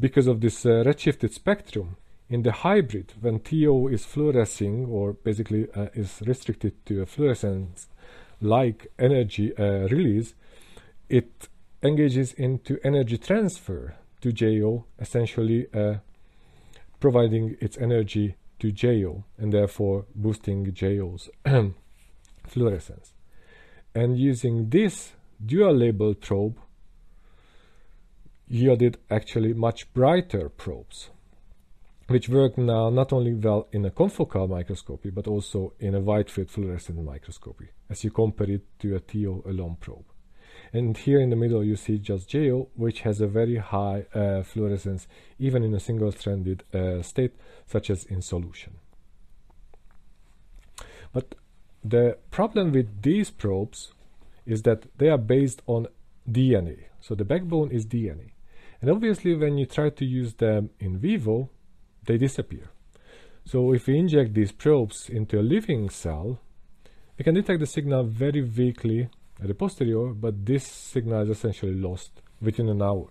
because 0.00 0.26
of 0.26 0.40
this 0.40 0.66
uh, 0.66 0.82
redshifted 0.84 1.32
spectrum, 1.32 1.96
in 2.28 2.42
the 2.42 2.52
hybrid, 2.52 3.14
when 3.20 3.40
TO 3.40 3.88
is 3.88 4.04
fluorescing, 4.04 4.86
or 4.86 5.14
basically 5.14 5.66
uh, 5.74 5.86
is 5.94 6.22
restricted 6.26 6.74
to 6.86 7.00
a 7.00 7.06
fluorescence-like 8.40 8.88
energy 8.98 9.56
uh, 9.56 9.88
release, 9.88 10.34
it 11.08 11.48
engages 11.82 12.32
into 12.32 12.78
energy 12.84 13.18
transfer 13.18 13.94
to 14.20 14.32
JO, 14.32 14.84
essentially 14.98 15.66
uh, 15.72 15.94
providing 17.00 17.56
its 17.60 17.78
energy 17.78 18.36
to 18.58 18.72
JO 18.72 19.24
and 19.38 19.52
therefore 19.52 20.06
boosting 20.14 20.72
JO's 20.72 21.30
fluorescence. 22.46 23.12
And 23.94 24.18
using 24.18 24.70
this 24.70 25.12
dual 25.44 25.74
label 25.74 26.14
probe 26.14 26.58
yielded 28.48 28.98
actually 29.10 29.52
much 29.52 29.92
brighter 29.92 30.48
probes, 30.48 31.10
which 32.08 32.28
work 32.28 32.56
now 32.56 32.88
not 32.88 33.12
only 33.12 33.34
well 33.34 33.68
in 33.70 33.84
a 33.84 33.90
confocal 33.90 34.48
microscopy 34.48 35.10
but 35.10 35.26
also 35.26 35.74
in 35.78 35.94
a 35.94 36.00
wide 36.00 36.30
field 36.30 36.50
fluorescent 36.50 37.02
microscopy 37.04 37.68
as 37.90 38.02
you 38.02 38.10
compare 38.10 38.50
it 38.50 38.64
to 38.78 38.96
a 38.96 39.00
TO 39.00 39.42
alone 39.46 39.76
probe. 39.78 40.04
And 40.72 40.96
here 40.96 41.20
in 41.20 41.30
the 41.30 41.36
middle 41.36 41.62
you 41.64 41.76
see 41.76 41.98
just 41.98 42.28
JO, 42.28 42.68
which 42.74 43.00
has 43.00 43.20
a 43.20 43.26
very 43.26 43.56
high 43.56 44.06
uh, 44.14 44.42
fluorescence 44.42 45.06
even 45.38 45.62
in 45.62 45.74
a 45.74 45.80
single-stranded 45.80 46.64
uh, 46.74 47.02
state, 47.02 47.34
such 47.66 47.90
as 47.90 48.04
in 48.04 48.22
solution. 48.22 48.74
But 51.12 51.34
the 51.82 52.18
problem 52.30 52.72
with 52.72 53.02
these 53.02 53.30
probes 53.30 53.92
is 54.44 54.62
that 54.62 54.86
they 54.98 55.08
are 55.08 55.18
based 55.18 55.62
on 55.66 55.86
DNA. 56.30 56.84
So 57.00 57.14
the 57.14 57.24
backbone 57.24 57.70
is 57.70 57.86
DNA. 57.86 58.32
And 58.80 58.90
obviously 58.90 59.34
when 59.34 59.58
you 59.58 59.66
try 59.66 59.90
to 59.90 60.04
use 60.04 60.34
them 60.34 60.70
in 60.78 60.98
vivo, 60.98 61.50
they 62.08 62.18
disappear. 62.18 62.70
So 63.44 63.72
if 63.72 63.86
we 63.86 63.98
inject 63.98 64.34
these 64.34 64.52
probes 64.52 65.08
into 65.08 65.38
a 65.38 65.48
living 65.54 65.88
cell, 65.90 66.40
we 67.16 67.22
can 67.22 67.34
detect 67.34 67.60
the 67.60 67.66
signal 67.66 68.02
very 68.04 68.42
weakly 68.42 69.08
at 69.40 69.46
the 69.46 69.54
posterior, 69.54 70.08
but 70.08 70.44
this 70.44 70.66
signal 70.66 71.22
is 71.22 71.30
essentially 71.30 71.74
lost 71.74 72.20
within 72.42 72.68
an 72.68 72.82
hour. 72.82 73.08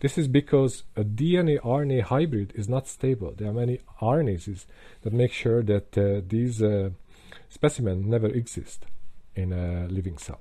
This 0.00 0.16
is 0.16 0.28
because 0.28 0.84
a 0.96 1.04
DNA 1.04 1.60
RNA 1.60 2.02
hybrid 2.02 2.52
is 2.54 2.68
not 2.68 2.86
stable. 2.86 3.34
There 3.36 3.48
are 3.48 3.52
many 3.52 3.80
RNases 4.00 4.66
that 5.02 5.12
make 5.12 5.32
sure 5.32 5.62
that 5.62 5.96
uh, 5.98 6.22
these 6.26 6.62
uh, 6.62 6.90
specimens 7.48 8.06
never 8.06 8.28
exist 8.28 8.86
in 9.34 9.52
a 9.52 9.86
living 9.88 10.18
cell. 10.18 10.40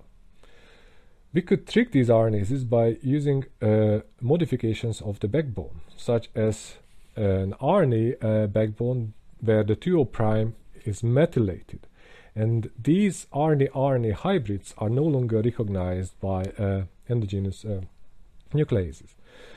We 1.33 1.41
could 1.41 1.67
trick 1.67 1.91
these 1.91 2.09
RNases 2.09 2.67
by 2.67 2.97
using 3.01 3.45
uh, 3.61 3.99
modifications 4.21 5.01
of 5.01 5.19
the 5.19 5.27
backbone, 5.27 5.81
such 5.97 6.29
as 6.33 6.75
an 7.15 7.53
RNA 7.61 8.23
uh, 8.23 8.47
backbone 8.47 9.13
where 9.39 9.63
the 9.63 9.75
2 9.75 10.05
prime 10.05 10.55
is 10.85 11.03
methylated 11.03 11.87
and 12.35 12.69
these 12.81 13.27
RNA-RNA 13.33 14.13
hybrids 14.13 14.73
are 14.77 14.89
no 14.89 15.03
longer 15.03 15.41
recognized 15.41 16.19
by 16.19 16.43
uh, 16.57 16.83
endogenous 17.09 17.65
uh, 17.65 17.81
nucleases. 18.53 19.15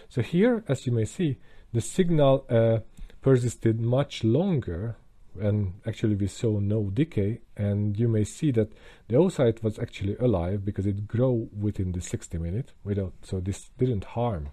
So 0.09 0.23
here, 0.23 0.65
as 0.69 0.87
you 0.87 0.93
may 0.93 1.05
see, 1.05 1.38
the 1.73 1.81
signal 1.81 2.45
uh, 2.49 2.79
persisted 3.21 3.81
much 3.81 4.25
longer 4.25 4.97
and 5.41 5.75
actually 5.87 6.15
we 6.15 6.27
saw 6.27 6.59
no 6.59 6.91
decay 6.91 7.41
and 7.57 7.99
you 7.99 8.09
may 8.09 8.25
see 8.25 8.51
that 8.51 8.71
the 9.09 9.17
oocyte 9.17 9.62
was 9.62 9.79
actually 9.79 10.17
alive 10.17 10.65
because 10.65 10.87
it 10.87 11.07
grew 11.07 11.49
within 11.59 11.93
the 11.93 12.01
60 12.01 12.37
minutes 12.37 12.75
without 12.85 13.15
so 13.23 13.41
this 13.41 13.71
didn't 13.79 14.05
harm 14.05 14.51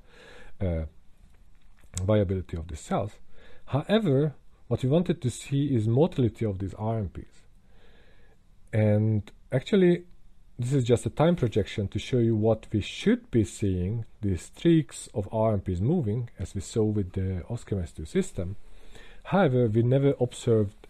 uh, 0.61 0.83
viability 2.03 2.57
of 2.57 2.67
the 2.67 2.75
cells 2.75 3.13
however 3.67 4.33
what 4.67 4.83
we 4.83 4.89
wanted 4.89 5.21
to 5.21 5.29
see 5.29 5.75
is 5.75 5.87
motility 5.87 6.45
of 6.45 6.59
these 6.59 6.73
RNPs 6.75 7.39
and 8.71 9.31
actually, 9.51 10.03
this 10.57 10.73
is 10.73 10.83
just 10.83 11.05
a 11.05 11.09
time 11.09 11.35
projection 11.35 11.87
to 11.89 11.99
show 11.99 12.17
you 12.17 12.35
what 12.35 12.67
we 12.71 12.81
should 12.81 13.31
be 13.31 13.43
seeing, 13.43 14.05
the 14.21 14.37
streaks 14.37 15.09
of 15.13 15.29
RNPs 15.31 15.81
moving, 15.81 16.29
as 16.37 16.53
we 16.53 16.61
saw 16.61 16.83
with 16.83 17.13
the 17.13 17.43
oskar-MS2 17.49 18.07
system. 18.07 18.57
However, 19.23 19.67
we 19.67 19.83
never 19.83 20.13
observed 20.19 20.87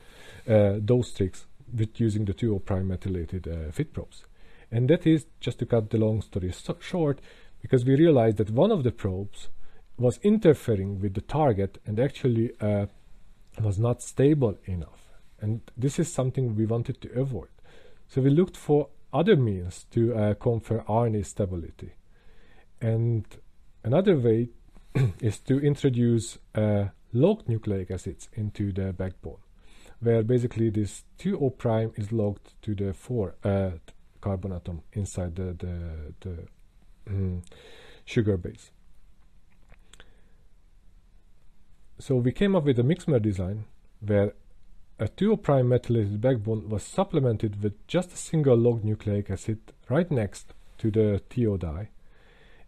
uh, 0.47 0.75
those 0.79 1.09
streaks 1.09 1.45
with 1.73 1.99
using 1.99 2.25
the 2.25 2.33
2 2.33 2.59
prime 2.65 2.87
methylated 2.87 3.47
uh, 3.47 3.71
fit 3.71 3.93
probes. 3.93 4.23
And 4.71 4.89
that 4.89 5.07
is, 5.07 5.25
just 5.39 5.59
to 5.59 5.65
cut 5.65 5.89
the 5.89 5.97
long 5.97 6.21
story 6.21 6.51
so 6.51 6.77
short, 6.79 7.19
because 7.61 7.85
we 7.85 7.95
realized 7.95 8.37
that 8.37 8.49
one 8.51 8.71
of 8.71 8.83
the 8.83 8.91
probes 8.91 9.49
was 9.99 10.17
interfering 10.23 10.99
with 10.99 11.13
the 11.13 11.21
target 11.21 11.77
and 11.85 11.99
actually 11.99 12.51
uh, 12.61 12.85
was 13.61 13.77
not 13.77 14.01
stable 14.01 14.57
enough. 14.65 15.09
And 15.41 15.61
this 15.77 15.99
is 15.99 16.11
something 16.11 16.55
we 16.55 16.65
wanted 16.65 17.01
to 17.01 17.19
avoid. 17.19 17.49
So 18.07 18.21
we 18.21 18.29
looked 18.29 18.57
for 18.57 18.89
other 19.11 19.35
means 19.35 19.85
to 19.91 20.15
uh, 20.15 20.33
confer 20.35 20.83
RNA 20.87 21.25
stability. 21.25 21.93
And 22.81 23.25
another 23.83 24.17
way 24.17 24.49
is 25.19 25.39
to 25.39 25.59
introduce 25.59 26.37
uh, 26.55 26.85
locked 27.11 27.49
nucleic 27.49 27.91
acids 27.91 28.29
into 28.33 28.71
the 28.71 28.93
backbone, 28.93 29.39
where 29.99 30.23
basically 30.23 30.69
this 30.69 31.03
2O 31.19 31.57
prime 31.57 31.91
is 31.95 32.11
locked 32.11 32.61
to 32.61 32.73
the 32.73 32.93
4 32.93 33.35
uh, 33.43 33.69
carbon 34.21 34.53
atom 34.53 34.81
inside 34.93 35.35
the, 35.35 35.55
the, 35.57 36.13
the 36.21 37.11
mm, 37.11 37.41
sugar 38.05 38.37
base. 38.37 38.71
So 42.01 42.15
we 42.15 42.31
came 42.31 42.55
up 42.55 42.63
with 42.63 42.79
a 42.79 42.83
mixmer 42.83 43.21
design 43.21 43.65
where 43.99 44.33
a 44.99 45.09
2 45.09 45.35
prime 45.35 45.67
methylated 45.67 46.21
backbone 46.21 46.69
was 46.69 46.81
supplemented 46.81 47.61
with 47.61 47.85
just 47.87 48.13
a 48.13 48.17
single 48.17 48.55
locked 48.55 48.85
nucleic 48.85 49.29
acid 49.29 49.59
right 49.89 50.09
next 50.09 50.53
to 50.77 50.91
the 50.91 51.21
TO 51.29 51.57
dye. 51.57 51.89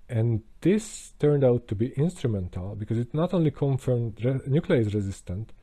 And 0.10 0.44
this 0.60 1.14
turned 1.18 1.46
out 1.46 1.70
to 1.70 1.76
be 1.76 1.94
instrumental 1.94 2.76
because 2.76 2.98
it 2.98 3.14
not 3.14 3.34
only 3.34 3.52
confirmed 3.52 4.20
re- 4.22 4.42
nuclease 4.46 4.94
resistant, 4.94 5.54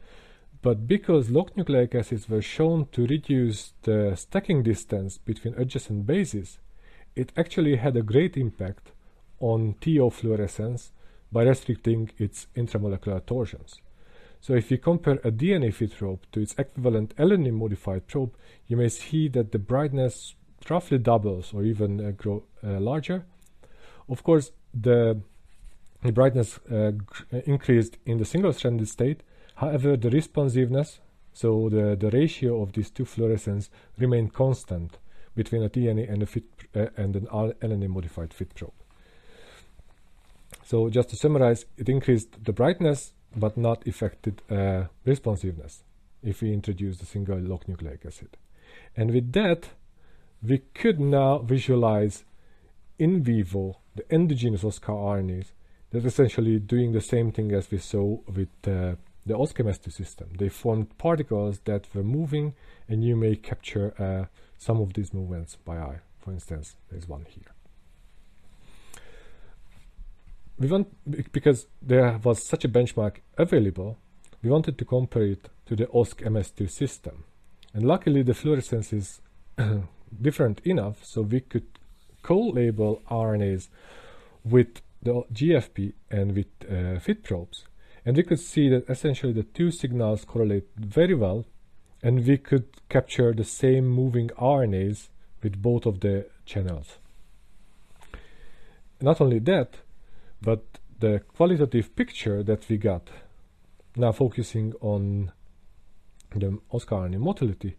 but 0.62 0.88
because 0.88 1.28
locked 1.28 1.58
nucleic 1.58 1.94
acids 1.94 2.26
were 2.26 2.40
shown 2.40 2.86
to 2.92 3.06
reduce 3.06 3.74
the 3.82 4.14
stacking 4.16 4.62
distance 4.62 5.18
between 5.18 5.52
adjacent 5.58 6.06
bases, 6.06 6.58
it 7.14 7.32
actually 7.36 7.76
had 7.76 7.98
a 7.98 8.02
great 8.02 8.38
impact 8.38 8.92
on 9.40 9.74
TO 9.82 10.08
fluorescence 10.08 10.90
by 11.30 11.42
restricting 11.42 12.10
its 12.18 12.46
intramolecular 12.56 13.24
torsions. 13.24 13.80
So 14.40 14.54
if 14.54 14.70
you 14.70 14.78
compare 14.78 15.18
a 15.24 15.30
DNA 15.30 15.74
fit 15.74 15.96
probe 15.96 16.20
to 16.32 16.40
its 16.40 16.54
equivalent 16.58 17.16
LNA 17.16 17.52
modified 17.52 18.06
probe, 18.06 18.34
you 18.66 18.76
may 18.76 18.88
see 18.88 19.28
that 19.28 19.52
the 19.52 19.58
brightness 19.58 20.34
roughly 20.70 20.98
doubles 20.98 21.52
or 21.52 21.64
even 21.64 22.04
uh, 22.04 22.10
grow 22.12 22.44
uh, 22.62 22.78
larger. 22.80 23.24
Of 24.08 24.22
course, 24.22 24.52
the, 24.72 25.20
the 26.02 26.12
brightness 26.12 26.58
uh, 26.70 26.92
increased 27.44 27.98
in 28.06 28.18
the 28.18 28.24
single-stranded 28.24 28.88
state. 28.88 29.22
However, 29.56 29.96
the 29.96 30.10
responsiveness, 30.10 31.00
so 31.32 31.68
the, 31.68 31.96
the 31.96 32.10
ratio 32.10 32.62
of 32.62 32.72
these 32.72 32.90
two 32.90 33.04
fluorescents, 33.04 33.68
remained 33.98 34.32
constant 34.32 34.98
between 35.34 35.62
a 35.62 35.68
DNA 35.68 36.10
and 36.10 36.22
a 36.22 36.26
fit 36.26 36.44
uh, 36.74 36.86
and 36.96 37.16
an 37.16 37.26
LNA 37.26 37.88
modified 37.88 38.32
fit 38.32 38.54
probe. 38.54 38.72
So 40.68 40.90
just 40.90 41.08
to 41.08 41.16
summarize, 41.16 41.64
it 41.78 41.88
increased 41.88 42.44
the 42.44 42.52
brightness 42.52 43.14
but 43.34 43.56
not 43.56 43.86
affected 43.86 44.42
uh, 44.50 44.88
responsiveness 45.06 45.82
if 46.22 46.42
we 46.42 46.52
introduce 46.52 47.00
a 47.00 47.06
single 47.06 47.38
locked 47.38 47.68
nucleic 47.68 48.04
acid. 48.04 48.36
And 48.94 49.10
with 49.10 49.32
that, 49.32 49.70
we 50.42 50.58
could 50.74 51.00
now 51.00 51.38
visualize 51.38 52.24
in 52.98 53.22
vivo 53.22 53.78
the 53.96 54.04
endogenous 54.14 54.62
oskar 54.62 54.92
RNAs 54.92 55.52
that 55.92 56.04
essentially 56.04 56.58
doing 56.58 56.92
the 56.92 57.00
same 57.00 57.32
thing 57.32 57.50
as 57.52 57.70
we 57.70 57.78
saw 57.78 58.18
with 58.26 58.50
uh, 58.66 58.96
the 59.24 59.38
oskar-MS2 59.38 59.90
system. 59.90 60.28
They 60.38 60.50
formed 60.50 60.98
particles 60.98 61.60
that 61.64 61.86
were 61.94 62.04
moving 62.04 62.54
and 62.86 63.02
you 63.02 63.16
may 63.16 63.36
capture 63.36 63.94
uh, 63.98 64.26
some 64.58 64.82
of 64.82 64.92
these 64.92 65.14
movements 65.14 65.56
by 65.64 65.78
eye. 65.78 66.00
For 66.18 66.30
instance, 66.30 66.76
there's 66.90 67.08
one 67.08 67.24
here. 67.26 67.54
We 70.58 70.66
want 70.66 70.88
because 71.32 71.66
there 71.80 72.18
was 72.22 72.44
such 72.44 72.64
a 72.64 72.68
benchmark 72.68 73.18
available, 73.36 73.96
we 74.42 74.50
wanted 74.50 74.76
to 74.78 74.84
compare 74.84 75.22
it 75.22 75.48
to 75.66 75.76
the 75.76 75.88
oskar-MS2 75.88 76.70
system. 76.70 77.24
And 77.72 77.84
luckily 77.84 78.22
the 78.22 78.34
fluorescence 78.34 78.92
is 78.92 79.20
different 80.22 80.60
enough 80.64 81.04
so 81.04 81.22
we 81.22 81.40
could 81.40 81.66
co-label 82.22 83.02
RNAs 83.10 83.68
with 84.44 84.80
the 85.02 85.22
GFP 85.32 85.92
and 86.10 86.34
with 86.34 86.46
uh, 86.68 86.98
fit 86.98 87.22
probes. 87.22 87.64
And 88.04 88.16
we 88.16 88.22
could 88.24 88.40
see 88.40 88.68
that 88.70 88.88
essentially 88.88 89.32
the 89.32 89.44
two 89.44 89.70
signals 89.70 90.24
correlate 90.24 90.68
very 90.76 91.14
well 91.14 91.44
and 92.02 92.26
we 92.26 92.38
could 92.38 92.66
capture 92.88 93.32
the 93.32 93.44
same 93.44 93.86
moving 93.86 94.28
RNAs 94.30 95.08
with 95.42 95.60
both 95.60 95.86
of 95.86 96.00
the 96.00 96.26
channels. 96.46 96.98
Not 99.00 99.20
only 99.20 99.38
that, 99.40 99.78
but 100.40 100.64
the 101.00 101.20
qualitative 101.36 101.94
picture 101.94 102.42
that 102.42 102.68
we 102.68 102.76
got, 102.76 103.08
now 103.96 104.12
focusing 104.12 104.72
on 104.80 105.32
the 106.34 106.58
oskar 106.72 106.96
RNA 106.96 107.18
motility, 107.18 107.76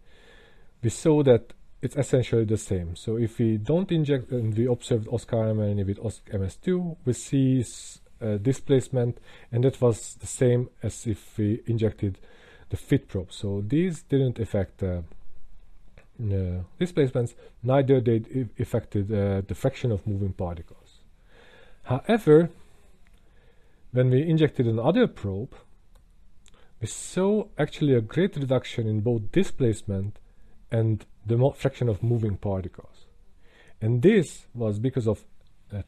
we 0.82 0.90
saw 0.90 1.22
that 1.22 1.52
it's 1.82 1.96
essentially 1.96 2.44
the 2.44 2.58
same. 2.58 2.96
So 2.96 3.16
if 3.16 3.38
we 3.38 3.56
don't 3.56 3.90
inject 3.90 4.30
and 4.32 4.56
we 4.56 4.66
observe 4.66 5.08
oskar 5.08 5.36
RNA 5.36 5.86
with 5.86 5.98
oskar-MS2, 5.98 6.96
we 7.04 7.12
see 7.12 7.64
uh, 8.20 8.36
displacement, 8.36 9.18
and 9.50 9.64
that 9.64 9.80
was 9.80 10.14
the 10.16 10.26
same 10.26 10.68
as 10.82 11.06
if 11.06 11.38
we 11.38 11.62
injected 11.66 12.18
the 12.68 12.76
fit 12.76 13.08
probe. 13.08 13.32
So 13.32 13.62
these 13.66 14.02
didn't 14.02 14.38
affect 14.38 14.82
uh, 14.82 15.02
uh, 16.20 16.62
displacements, 16.78 17.34
neither 17.62 18.00
did 18.00 18.26
they 18.26 18.62
affected 18.62 19.10
uh, 19.10 19.40
the 19.46 19.54
fraction 19.54 19.90
of 19.90 20.06
moving 20.06 20.32
particles. 20.32 20.79
However, 21.90 22.50
when 23.90 24.10
we 24.10 24.22
injected 24.22 24.68
another 24.68 25.08
probe, 25.08 25.56
we 26.80 26.86
saw 26.86 27.48
actually 27.58 27.94
a 27.94 28.00
great 28.00 28.36
reduction 28.36 28.86
in 28.86 29.00
both 29.00 29.32
displacement 29.32 30.20
and 30.70 31.04
the 31.26 31.52
fraction 31.56 31.88
of 31.88 32.00
moving 32.00 32.36
particles. 32.36 33.06
And 33.80 34.02
this 34.02 34.46
was 34.54 34.78
because 34.78 35.08
of 35.08 35.24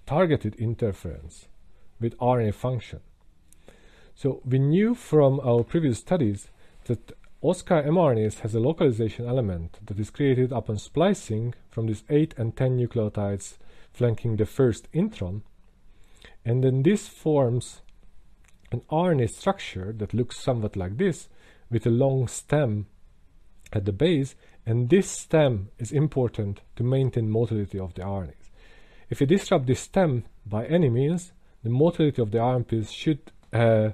targeted 0.04 0.56
interference 0.56 1.46
with 2.00 2.18
RNA 2.18 2.54
function. 2.54 2.98
So 4.16 4.42
we 4.44 4.58
knew 4.58 4.96
from 4.96 5.38
our 5.38 5.62
previous 5.62 5.98
studies 5.98 6.48
that 6.86 7.12
oskar 7.42 7.80
mRNAs 7.84 8.40
has 8.40 8.56
a 8.56 8.60
localization 8.60 9.28
element 9.28 9.78
that 9.86 10.00
is 10.00 10.10
created 10.10 10.50
upon 10.50 10.78
splicing 10.78 11.54
from 11.70 11.86
these 11.86 12.02
8 12.10 12.34
and 12.36 12.56
10 12.56 12.76
nucleotides 12.76 13.56
flanking 13.92 14.34
the 14.34 14.46
first 14.46 14.90
intron. 14.90 15.42
And 16.44 16.64
then 16.64 16.82
this 16.82 17.08
forms 17.08 17.82
an 18.70 18.82
RNA 18.90 19.30
structure 19.30 19.92
that 19.98 20.14
looks 20.14 20.38
somewhat 20.38 20.76
like 20.76 20.96
this 20.96 21.28
with 21.70 21.86
a 21.86 21.90
long 21.90 22.26
stem 22.28 22.86
at 23.72 23.84
the 23.84 23.92
base 23.92 24.34
and 24.64 24.90
this 24.90 25.10
stem 25.10 25.70
is 25.78 25.92
important 25.92 26.60
to 26.76 26.84
maintain 26.84 27.30
motility 27.30 27.78
of 27.78 27.94
the 27.94 28.02
RNAs. 28.02 28.50
If 29.10 29.20
you 29.20 29.26
disrupt 29.26 29.66
this 29.66 29.80
stem 29.80 30.24
by 30.46 30.66
any 30.66 30.88
means, 30.88 31.32
the 31.62 31.70
motility 31.70 32.22
of 32.22 32.30
the 32.30 32.38
RNPs 32.38 32.92
should 32.92 33.32
uh, 33.52 33.90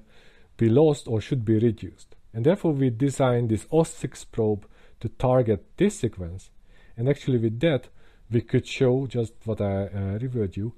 be 0.56 0.68
lost 0.68 1.08
or 1.08 1.20
should 1.20 1.44
be 1.44 1.58
reduced. 1.58 2.14
And 2.34 2.44
therefore 2.44 2.72
we 2.72 2.90
designed 2.90 3.48
this 3.48 3.64
OS6 3.66 4.26
probe 4.30 4.66
to 5.00 5.08
target 5.08 5.64
this 5.76 6.00
sequence. 6.00 6.50
And 6.96 7.08
actually 7.08 7.38
with 7.38 7.61
that, 7.61 7.88
we 8.30 8.42
could 8.42 8.66
show 8.66 9.06
just 9.06 9.32
what 9.44 9.61
I 9.61 9.87
uh, 9.87 10.18
reviewed 10.20 10.56
you, 10.56 10.74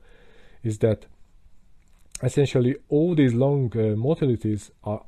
is 0.62 0.78
that 0.78 1.06
essentially 2.22 2.76
all 2.88 3.14
these 3.14 3.34
long 3.34 3.66
uh, 3.74 3.94
motilities 3.96 4.70
are 4.84 5.04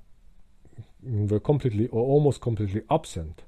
were 1.03 1.41
completely 1.41 1.89
or 1.89 2.03
almost 2.03 2.41
completely 2.41 2.83
absent 2.89 3.43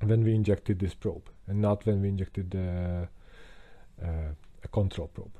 when 0.00 0.24
we 0.24 0.34
injected 0.34 0.78
this 0.78 0.94
probe 0.94 1.28
and 1.46 1.60
not 1.60 1.84
when 1.84 2.00
we 2.00 2.08
injected 2.08 2.54
uh, 2.54 3.06
a 4.02 4.68
control 4.68 5.08
probe. 5.08 5.36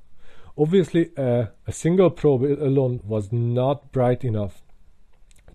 Obviously, 0.59 1.11
uh, 1.17 1.47
a 1.67 1.73
single 1.73 2.11
probe 2.11 2.45
alone 2.45 3.01
was 3.05 3.31
not 3.33 3.93
bright 3.93 4.25
enough 4.25 4.63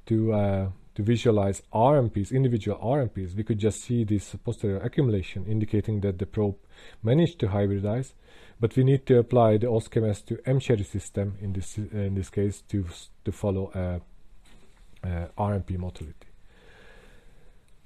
to 0.06 0.34
uh, 0.34 0.70
to 0.94 1.04
visualize 1.04 1.62
RNPs, 1.74 2.32
individual 2.32 2.78
RNPs. 2.78 3.36
We 3.36 3.44
could 3.44 3.60
just 3.60 3.82
see 3.82 4.04
this 4.04 4.36
posterior 4.44 4.80
accumulation 4.80 5.46
indicating 5.46 6.02
that 6.02 6.20
the 6.20 6.26
probe 6.26 6.58
managed 7.02 7.40
to 7.40 7.48
hybridize, 7.48 8.14
but 8.62 8.76
we 8.78 8.84
need 8.84 9.08
to 9.08 9.18
apply 9.18 9.58
the 9.58 9.66
OSCMS 9.66 10.24
to 10.28 10.36
mCherry 10.46 10.86
system 10.86 11.36
in 11.42 11.52
this 11.52 11.78
in 11.78 12.14
this 12.14 12.30
case 12.30 12.62
to 12.70 12.86
to 13.26 13.32
follow 13.32 13.72
a, 13.74 15.08
a 15.08 15.30
RNP 15.38 15.78
motility. 15.78 16.28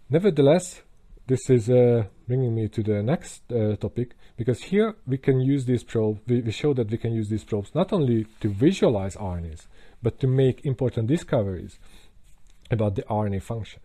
Nevertheless, 0.09 0.81
this 1.25 1.49
is 1.49 1.69
uh, 1.69 2.03
bringing 2.27 2.53
me 2.53 2.67
to 2.67 2.83
the 2.83 3.01
next 3.01 3.51
uh, 3.51 3.75
topic 3.77 4.15
because 4.37 4.61
here 4.63 4.95
we 5.07 5.17
can 5.17 5.39
use 5.39 5.65
these 5.65 5.83
probes, 5.83 6.19
we, 6.27 6.41
we, 6.41 6.51
show 6.51 6.73
that 6.75 6.91
we 6.91 6.97
can 6.97 7.13
use 7.13 7.29
these 7.29 7.43
probes 7.43 7.73
not 7.73 7.91
only 7.91 8.27
to 8.41 8.49
visualize 8.49 9.15
RNAs, 9.15 9.65
but 10.03 10.19
to 10.19 10.27
make 10.27 10.63
important 10.65 11.07
discoveries 11.07 11.79
about 12.69 12.95
the 12.95 13.01
RNA 13.03 13.41
function. 13.41 13.81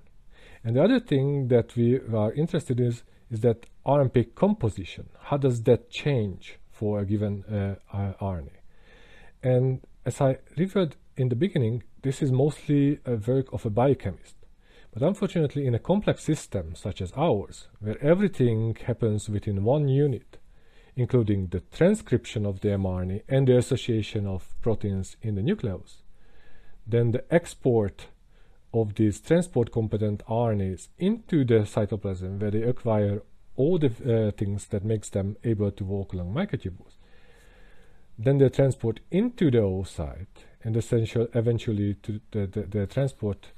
And 0.62 0.76
the 0.76 0.82
other 0.82 1.00
thing 1.00 1.48
that 1.48 1.74
we 1.76 1.98
are 2.14 2.32
interested 2.34 2.78
in 2.78 2.88
is, 2.88 3.02
is 3.30 3.40
that 3.40 3.64
RNP 3.86 4.34
composition. 4.34 5.08
How 5.20 5.38
does 5.38 5.62
that 5.62 5.88
change 5.88 6.58
for 6.80 7.00
a 7.00 7.04
given 7.04 7.44
uh, 7.44 7.74
RNA? 8.20 8.56
And 9.42 9.80
as 10.06 10.20
I 10.20 10.38
referred 10.56 10.96
in 11.16 11.28
the 11.28 11.36
beginning, 11.36 11.82
this 12.02 12.22
is 12.22 12.32
mostly 12.32 12.98
a 13.04 13.16
work 13.16 13.52
of 13.52 13.66
a 13.66 13.70
biochemist. 13.70 14.36
But 14.92 15.02
unfortunately, 15.02 15.66
in 15.66 15.74
a 15.74 15.78
complex 15.78 16.24
system 16.24 16.74
such 16.74 17.02
as 17.02 17.12
ours, 17.16 17.68
where 17.80 18.02
everything 18.02 18.76
happens 18.86 19.28
within 19.28 19.62
one 19.62 19.88
unit, 19.88 20.38
including 20.96 21.48
the 21.48 21.60
transcription 21.60 22.46
of 22.46 22.60
the 22.60 22.68
mRNA 22.68 23.22
and 23.28 23.46
the 23.46 23.58
association 23.58 24.26
of 24.26 24.54
proteins 24.62 25.16
in 25.20 25.34
the 25.34 25.42
nucleus, 25.42 26.02
then 26.86 27.10
the 27.10 27.24
export 27.30 28.06
of 28.72 28.94
these 28.94 29.20
transport 29.20 29.70
competent 29.70 30.24
RNAs 30.26 30.88
into 30.98 31.44
the 31.44 31.60
cytoplasm 31.74 32.40
where 32.40 32.50
they 32.50 32.62
acquire 32.62 33.22
all 33.60 33.78
the 33.78 33.88
uh, 33.88 34.30
things 34.40 34.66
that 34.66 34.84
makes 34.84 35.10
them 35.10 35.36
able 35.44 35.70
to 35.70 35.84
walk 35.84 36.14
along 36.14 36.32
microtubules. 36.32 36.94
Then 38.18 38.38
they 38.38 38.48
transport 38.48 39.00
into 39.10 39.50
the 39.50 39.58
oocyte 39.58 40.36
and 40.64 40.76
essential 40.76 41.28
eventually 41.34 41.94
to 42.02 42.20
the, 42.32 42.46
the, 42.46 42.62
the 42.62 42.86
transport 42.86 43.48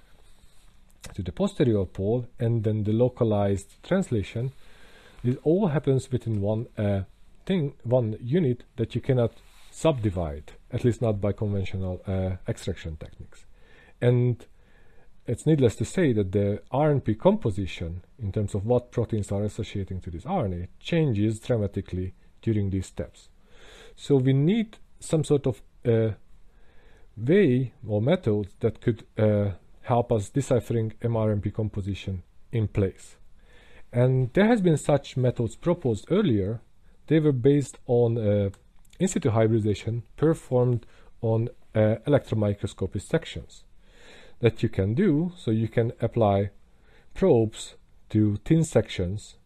to 1.14 1.22
the 1.22 1.32
posterior 1.32 1.84
pole 1.84 2.26
and 2.38 2.64
then 2.64 2.84
the 2.84 2.92
localized 2.92 3.82
translation 3.82 4.52
this 5.24 5.36
all 5.42 5.68
happens 5.68 6.10
within 6.10 6.40
one 6.40 6.66
uh, 6.78 7.02
thing 7.44 7.74
one 7.82 8.16
unit 8.20 8.62
that 8.76 8.94
you 8.94 9.00
cannot 9.00 9.32
subdivide 9.70 10.52
at 10.72 10.84
least 10.84 11.02
not 11.02 11.20
by 11.20 11.32
conventional 11.32 12.00
uh, 12.06 12.36
extraction 12.48 12.96
techniques 12.96 13.44
and 14.00 14.46
it's 15.32 15.46
needless 15.46 15.76
to 15.76 15.84
say 15.84 16.12
that 16.12 16.32
the 16.32 16.62
RNP 16.72 17.18
composition 17.18 18.02
in 18.18 18.32
terms 18.32 18.54
of 18.54 18.66
what 18.66 18.92
proteins 18.96 19.32
are 19.32 19.44
associating 19.44 20.00
to 20.02 20.10
this 20.10 20.24
RNA 20.24 20.68
changes 20.78 21.40
dramatically 21.40 22.14
during 22.42 22.70
these 22.70 22.86
steps 22.86 23.28
so 23.96 24.16
we 24.16 24.32
need 24.32 24.78
some 25.00 25.24
sort 25.24 25.46
of 25.46 25.62
uh, 25.86 26.10
way 27.16 27.72
or 27.86 28.00
methods 28.00 28.54
that 28.60 28.80
could 28.80 29.04
uh, 29.18 29.50
help 29.82 30.12
us 30.12 30.30
deciphering 30.30 30.92
mRNP 31.02 31.52
composition 31.54 32.22
in 32.50 32.68
place. 32.68 33.16
And 33.92 34.32
there 34.32 34.46
has 34.46 34.60
been 34.60 34.76
such 34.76 35.16
methods 35.16 35.56
proposed 35.56 36.06
earlier. 36.10 36.60
They 37.08 37.20
were 37.20 37.32
based 37.32 37.78
on 37.86 38.16
uh, 38.16 38.50
in 38.98 39.08
situ 39.08 39.30
hybridization 39.30 40.04
performed 40.16 40.86
on 41.20 41.48
uh, 41.74 41.96
electron 42.06 42.40
microscopy 42.40 43.00
sections 43.00 43.64
that 44.42 44.62
you 44.62 44.68
can 44.68 44.92
do. 44.92 45.32
So 45.36 45.50
you 45.50 45.68
can 45.68 45.92
apply 46.00 46.50
probes 47.14 47.76
to 48.10 48.36
thin 48.44 48.64
sections 48.64 49.36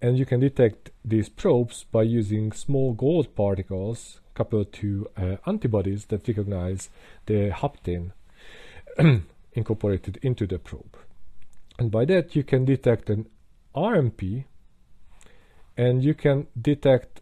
and 0.00 0.16
you 0.16 0.24
can 0.24 0.40
detect 0.40 0.90
these 1.04 1.28
probes 1.28 1.84
by 1.92 2.02
using 2.02 2.52
small 2.52 2.94
gold 2.94 3.34
particles 3.34 4.20
coupled 4.34 4.72
to 4.72 5.06
uh, 5.16 5.36
antibodies 5.46 6.06
that 6.06 6.26
recognize 6.26 6.88
the 7.26 7.50
hapten 7.50 8.12
incorporated 9.52 10.18
into 10.22 10.46
the 10.46 10.58
probe. 10.58 10.96
And 11.78 11.90
by 11.90 12.06
that 12.06 12.34
you 12.34 12.42
can 12.42 12.64
detect 12.64 13.10
an 13.10 13.26
RNP 13.74 14.44
and 15.76 16.02
you 16.02 16.14
can 16.14 16.46
detect 16.60 17.20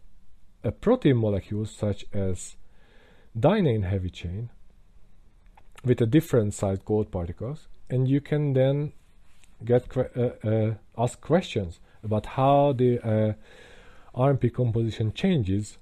a 0.63 0.71
protein 0.71 1.17
molecule 1.17 1.65
such 1.65 2.05
as 2.13 2.55
dynein 3.37 3.83
heavy 3.83 4.09
chain 4.09 4.49
with 5.83 6.01
a 6.01 6.05
different 6.05 6.53
sized 6.53 6.85
gold 6.85 7.11
particles 7.11 7.67
and 7.89 8.07
you 8.07 8.21
can 8.21 8.53
then 8.53 8.91
get 9.63 9.85
uh, 9.97 10.47
uh, 10.47 10.73
ask 10.97 11.19
questions 11.21 11.79
about 12.03 12.25
how 12.25 12.73
the 12.73 12.99
uh, 12.99 13.33
RNP 14.15 14.53
composition 14.53 15.13
changes 15.13 15.77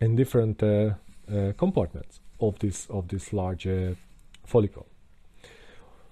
in 0.00 0.16
different 0.16 0.62
uh, 0.62 0.94
uh, 1.32 1.52
compartments 1.56 2.20
of 2.40 2.58
this 2.58 2.86
of 2.90 3.08
this 3.08 3.32
large 3.32 3.66
uh, 3.66 3.94
follicle. 4.44 4.86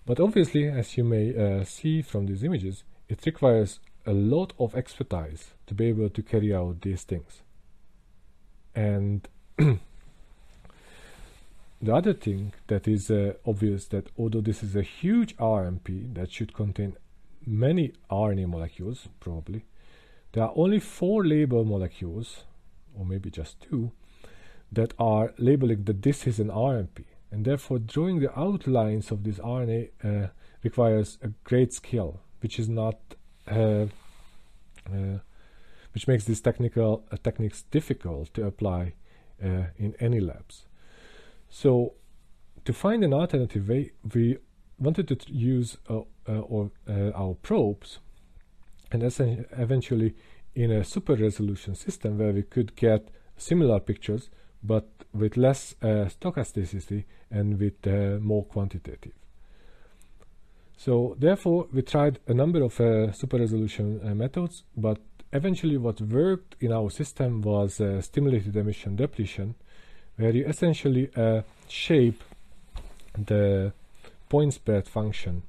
But 0.06 0.20
obviously, 0.20 0.68
as 0.68 0.96
you 0.96 1.04
may 1.04 1.64
see 1.64 2.02
from 2.02 2.26
these 2.26 2.44
images, 2.44 2.84
it 3.08 3.24
requires 3.24 3.80
a 4.04 4.12
lot 4.12 4.52
of 4.58 4.74
expertise 4.74 5.54
to 5.66 5.74
be 5.74 5.86
able 5.86 6.10
to 6.10 6.22
carry 6.22 6.54
out 6.54 6.82
these 6.82 7.04
things. 7.04 7.40
And 8.74 9.26
the 11.84 11.94
other 11.94 12.14
thing 12.14 12.52
that 12.68 12.88
is 12.88 13.10
uh, 13.10 13.34
obvious 13.46 13.86
that 13.88 14.08
although 14.18 14.40
this 14.40 14.62
is 14.62 14.74
a 14.74 14.82
huge 14.82 15.36
RNP 15.36 16.14
that 16.14 16.32
should 16.32 16.54
contain 16.54 16.96
many 17.46 17.92
RNA 18.10 18.48
molecules, 18.48 19.08
probably, 19.20 19.64
there 20.32 20.44
are 20.44 20.52
only 20.56 20.80
four 20.80 21.24
label 21.24 21.64
molecules, 21.64 22.44
or 22.98 23.04
maybe 23.04 23.30
just 23.30 23.60
two, 23.60 23.92
that 24.72 24.94
are 24.98 25.34
labeling 25.36 25.84
that 25.84 26.02
this 26.02 26.26
is 26.26 26.40
an 26.40 26.48
RNP. 26.48 27.04
And 27.30 27.44
therefore, 27.44 27.80
drawing 27.80 28.20
the 28.20 28.36
outlines 28.38 29.10
of 29.10 29.24
this 29.24 29.38
RNA 29.38 29.90
uh, 30.02 30.28
requires 30.62 31.18
a 31.22 31.28
great 31.44 31.72
skill, 31.72 32.20
which 32.40 32.58
is 32.58 32.68
not, 32.68 32.98
uh, 33.46 33.86
uh, 34.86 35.18
which 35.92 36.08
makes 36.08 36.24
these 36.24 36.40
technical 36.40 37.04
uh, 37.12 37.16
techniques 37.22 37.62
difficult 37.70 38.32
to 38.34 38.46
apply 38.46 38.94
uh, 39.44 39.64
in 39.76 39.94
any 40.00 40.20
labs. 40.20 40.64
So, 41.56 41.94
to 42.64 42.72
find 42.72 43.04
an 43.04 43.14
alternative 43.14 43.68
way, 43.68 43.92
we 44.12 44.38
wanted 44.76 45.06
to 45.08 45.32
use 45.32 45.78
uh, 45.88 46.00
uh, 46.28 46.40
uh, 46.88 47.10
our 47.14 47.34
probes 47.42 48.00
and 48.90 49.04
eventually 49.04 50.16
in 50.56 50.72
a 50.72 50.82
super 50.82 51.14
resolution 51.14 51.76
system 51.76 52.18
where 52.18 52.32
we 52.32 52.42
could 52.42 52.74
get 52.74 53.08
similar 53.36 53.78
pictures 53.78 54.30
but 54.64 54.88
with 55.12 55.36
less 55.36 55.76
uh, 55.80 56.08
stochasticity 56.10 57.04
and 57.30 57.60
with 57.60 57.86
uh, 57.86 58.18
more 58.20 58.44
quantitative. 58.46 59.12
So 60.76 61.14
therefore 61.20 61.68
we 61.72 61.82
tried 61.82 62.18
a 62.26 62.34
number 62.34 62.64
of 62.64 62.80
uh, 62.80 63.12
super 63.12 63.38
resolution 63.38 64.00
methods 64.18 64.64
but 64.76 64.98
eventually 65.32 65.76
what 65.76 66.00
worked 66.00 66.56
in 66.58 66.72
our 66.72 66.90
system 66.90 67.42
was 67.42 67.80
stimulated 68.00 68.56
emission 68.56 68.96
depletion 68.96 69.54
where 70.16 70.30
you 70.30 70.44
essentially 70.46 71.10
shape 71.68 72.22
the 73.16 73.72
point 74.28 74.54
spread 74.54 74.88
function 74.88 75.42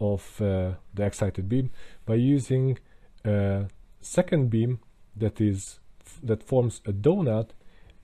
of 0.00 0.40
uh, 0.40 0.72
the 0.94 1.04
excited 1.04 1.48
beam 1.48 1.70
by 2.06 2.14
using 2.14 2.78
a 3.24 3.66
second 4.00 4.50
beam 4.50 4.80
that 5.16 5.40
is 5.40 5.78
that 6.22 6.42
forms 6.42 6.80
a 6.86 6.92
donut 6.92 7.50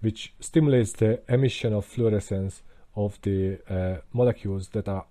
which 0.01 0.33
stimulates 0.41 0.93
the 0.93 1.21
emission 1.29 1.73
of 1.73 1.85
fluorescence 1.85 2.63
of 2.97 3.19
the 3.23 3.59
uh, 3.69 4.01
molecules 4.13 4.69
that 4.69 4.89
are 4.89 5.07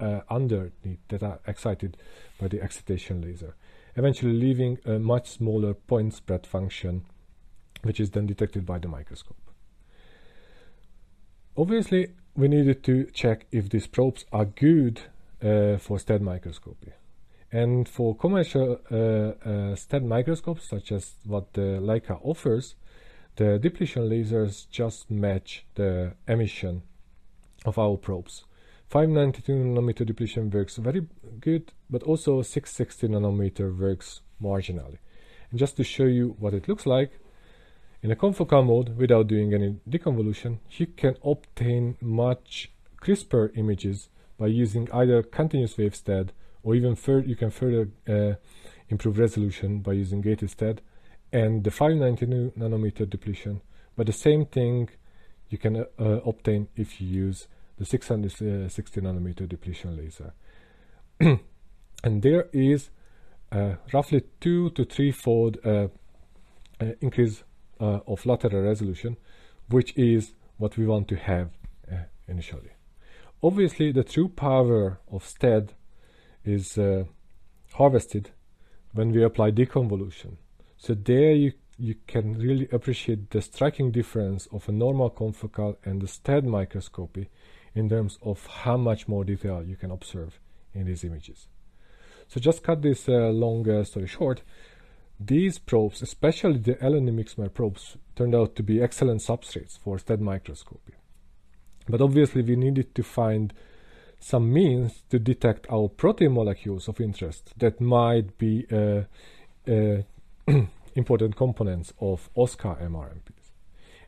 uh, 0.00 0.20
underneath 0.30 1.00
that 1.08 1.22
are 1.22 1.40
excited 1.46 1.96
by 2.40 2.48
the 2.48 2.60
excitation 2.62 3.20
laser 3.20 3.54
eventually 3.96 4.32
leaving 4.32 4.78
a 4.84 4.98
much 4.98 5.28
smaller 5.28 5.74
point 5.74 6.14
spread 6.14 6.46
function 6.46 7.04
which 7.82 8.00
is 8.00 8.10
then 8.10 8.26
detected 8.26 8.64
by 8.64 8.78
the 8.78 8.88
microscope 8.88 9.47
obviously 11.58 12.12
we 12.36 12.46
needed 12.48 12.84
to 12.84 13.04
check 13.12 13.46
if 13.50 13.68
these 13.68 13.88
probes 13.88 14.24
are 14.32 14.44
good 14.44 15.00
uh, 15.42 15.76
for 15.76 15.98
STED 15.98 16.22
microscopy. 16.22 16.92
And 17.50 17.88
for 17.88 18.14
commercial 18.14 18.80
uh, 18.90 19.48
uh, 19.48 19.74
STED 19.74 20.04
microscopes, 20.04 20.68
such 20.68 20.92
as 20.92 21.14
what 21.24 21.52
the 21.54 21.80
Leica 21.80 22.20
offers, 22.22 22.76
the 23.36 23.58
depletion 23.58 24.08
lasers 24.08 24.68
just 24.70 25.10
match 25.10 25.64
the 25.74 26.14
emission 26.28 26.82
of 27.64 27.78
our 27.78 27.96
probes. 27.96 28.44
592 28.88 29.52
nanometer 29.52 30.06
depletion 30.06 30.50
works 30.50 30.76
very 30.76 31.06
good, 31.40 31.72
but 31.90 32.02
also 32.04 32.40
660 32.42 33.08
nanometer 33.08 33.76
works 33.76 34.20
marginally. 34.42 34.98
And 35.50 35.58
just 35.58 35.76
to 35.78 35.84
show 35.84 36.04
you 36.04 36.36
what 36.38 36.54
it 36.54 36.68
looks 36.68 36.86
like, 36.86 37.18
in 38.02 38.10
a 38.10 38.16
confocal 38.16 38.64
mode, 38.64 38.96
without 38.96 39.26
doing 39.26 39.52
any 39.52 39.76
deconvolution, 39.88 40.58
you 40.70 40.86
can 40.86 41.16
obtain 41.24 41.96
much 42.00 42.70
crisper 42.96 43.52
images 43.56 44.08
by 44.38 44.46
using 44.46 44.88
either 44.92 45.22
continuous 45.22 45.76
wave 45.76 45.96
STED 45.96 46.32
or 46.62 46.74
even 46.74 46.94
further, 46.94 47.26
you 47.26 47.36
can 47.36 47.50
further 47.50 47.88
uh, 48.08 48.34
improve 48.88 49.18
resolution 49.18 49.80
by 49.80 49.92
using 49.92 50.20
gated 50.20 50.50
STED 50.50 50.80
and 51.32 51.64
the 51.64 51.70
592 51.70 52.52
nanometer 52.58 53.08
depletion. 53.08 53.60
But 53.96 54.06
the 54.06 54.12
same 54.12 54.46
thing 54.46 54.88
you 55.50 55.58
can 55.58 55.76
uh, 55.76 55.84
uh, 55.98 56.20
obtain 56.24 56.68
if 56.76 57.00
you 57.00 57.08
use 57.08 57.48
the 57.78 57.84
660 57.84 59.00
nanometer 59.00 59.48
depletion 59.48 59.96
laser. 59.96 60.32
and 61.20 62.22
there 62.22 62.48
is 62.52 62.90
uh, 63.50 63.74
roughly 63.92 64.22
two 64.40 64.70
to 64.70 64.84
three 64.84 65.10
fold 65.10 65.58
uh, 65.64 65.88
uh, 66.80 66.92
increase 67.00 67.42
uh, 67.80 68.00
of 68.06 68.26
lateral 68.26 68.62
resolution, 68.62 69.16
which 69.68 69.96
is 69.96 70.32
what 70.56 70.76
we 70.76 70.86
want 70.86 71.08
to 71.08 71.16
have 71.16 71.50
uh, 71.90 71.96
initially. 72.26 72.70
Obviously, 73.42 73.92
the 73.92 74.04
true 74.04 74.28
power 74.28 74.98
of 75.10 75.24
STED 75.24 75.74
is 76.44 76.76
uh, 76.76 77.04
harvested 77.74 78.30
when 78.92 79.12
we 79.12 79.22
apply 79.22 79.50
deconvolution. 79.50 80.36
So 80.76 80.94
there 80.94 81.32
you 81.32 81.52
you 81.80 81.94
can 82.08 82.36
really 82.36 82.68
appreciate 82.72 83.30
the 83.30 83.40
striking 83.40 83.92
difference 83.92 84.48
of 84.50 84.68
a 84.68 84.72
normal 84.72 85.10
confocal 85.10 85.76
and 85.84 86.02
the 86.02 86.08
STED 86.08 86.44
microscopy 86.44 87.30
in 87.72 87.88
terms 87.88 88.18
of 88.22 88.44
how 88.46 88.76
much 88.76 89.06
more 89.06 89.24
detail 89.24 89.62
you 89.64 89.76
can 89.76 89.92
observe 89.92 90.40
in 90.74 90.86
these 90.86 91.04
images. 91.04 91.46
So 92.26 92.40
just 92.40 92.64
cut 92.64 92.82
this 92.82 93.08
uh, 93.08 93.30
long 93.30 93.68
uh, 93.70 93.84
story 93.84 94.08
short, 94.08 94.42
these 95.20 95.58
probes, 95.58 96.00
especially 96.02 96.58
the 96.58 96.74
LNA 96.74 97.52
probes, 97.52 97.96
turned 98.14 98.34
out 98.34 98.54
to 98.56 98.62
be 98.62 98.80
excellent 98.80 99.20
substrates 99.20 99.78
for 99.78 99.98
STED 99.98 100.20
microscopy. 100.20 100.94
But 101.88 102.00
obviously 102.00 102.42
we 102.42 102.56
needed 102.56 102.94
to 102.94 103.02
find 103.02 103.52
some 104.20 104.52
means 104.52 105.02
to 105.10 105.18
detect 105.18 105.66
our 105.70 105.88
protein 105.88 106.32
molecules 106.32 106.88
of 106.88 107.00
interest 107.00 107.52
that 107.58 107.80
might 107.80 108.36
be 108.38 108.66
uh, 108.70 109.02
uh, 109.68 110.02
important 110.94 111.36
components 111.36 111.92
of 112.00 112.28
oskar 112.34 112.76
mRNPs. 112.82 113.52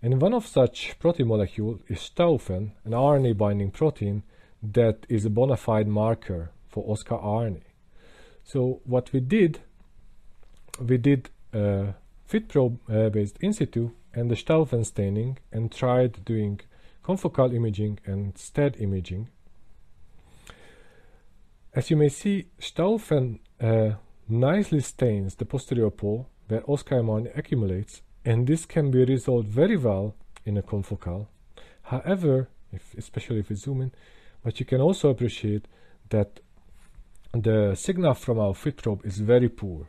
And 0.02 0.20
one 0.20 0.34
of 0.34 0.46
such 0.46 0.98
protein 0.98 1.28
molecules 1.28 1.80
is 1.88 1.98
Staufen, 1.98 2.72
an 2.84 2.92
RNA 2.92 3.36
binding 3.36 3.70
protein 3.70 4.22
that 4.62 5.06
is 5.08 5.24
a 5.24 5.30
bona 5.30 5.56
fide 5.56 5.88
marker 5.88 6.50
for 6.68 6.84
oskar 6.90 7.18
RNA. 7.18 7.62
So 8.44 8.80
what 8.84 9.12
we 9.12 9.20
did 9.20 9.60
we 10.80 10.96
did 10.98 11.30
a 11.52 11.94
fit 12.26 12.48
probe 12.48 12.78
based 13.12 13.36
in 13.40 13.52
situ 13.52 13.90
and 14.14 14.30
the 14.30 14.34
Staufen 14.34 14.84
staining 14.84 15.38
and 15.52 15.70
tried 15.70 16.24
doing 16.24 16.60
confocal 17.04 17.54
imaging 17.54 17.98
and 18.04 18.36
STED 18.36 18.76
imaging. 18.80 19.28
As 21.72 21.90
you 21.90 21.96
may 21.96 22.08
see, 22.08 22.46
Staufen 22.60 23.38
uh, 23.60 23.92
nicely 24.28 24.80
stains 24.80 25.36
the 25.36 25.44
posterior 25.44 25.90
pole 25.90 26.28
where 26.48 26.68
oskar 26.68 26.96
mRNA 26.96 27.38
accumulates, 27.38 28.02
and 28.24 28.46
this 28.46 28.66
can 28.66 28.90
be 28.90 29.04
resolved 29.04 29.48
very 29.48 29.76
well 29.76 30.16
in 30.44 30.56
a 30.56 30.62
confocal. 30.62 31.28
However, 31.82 32.48
if, 32.72 32.94
especially 32.98 33.40
if 33.40 33.50
we 33.50 33.56
zoom 33.56 33.82
in, 33.82 33.92
but 34.42 34.58
you 34.58 34.66
can 34.66 34.80
also 34.80 35.10
appreciate 35.10 35.66
that 36.08 36.40
the 37.32 37.76
signal 37.76 38.14
from 38.14 38.40
our 38.40 38.54
fit 38.54 38.78
probe 38.78 39.06
is 39.06 39.18
very 39.18 39.48
poor. 39.48 39.86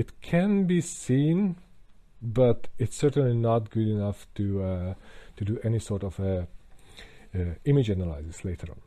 It 0.00 0.22
can 0.22 0.64
be 0.64 0.80
seen, 0.80 1.56
but 2.22 2.68
it's 2.78 2.96
certainly 2.96 3.34
not 3.34 3.68
good 3.68 3.86
enough 3.86 4.26
to 4.36 4.62
uh, 4.62 4.94
to 5.36 5.44
do 5.44 5.60
any 5.62 5.78
sort 5.78 6.04
of 6.04 6.18
a, 6.18 6.48
uh, 7.34 7.38
image 7.66 7.90
analysis 7.90 8.42
later 8.42 8.68
on. 8.70 8.80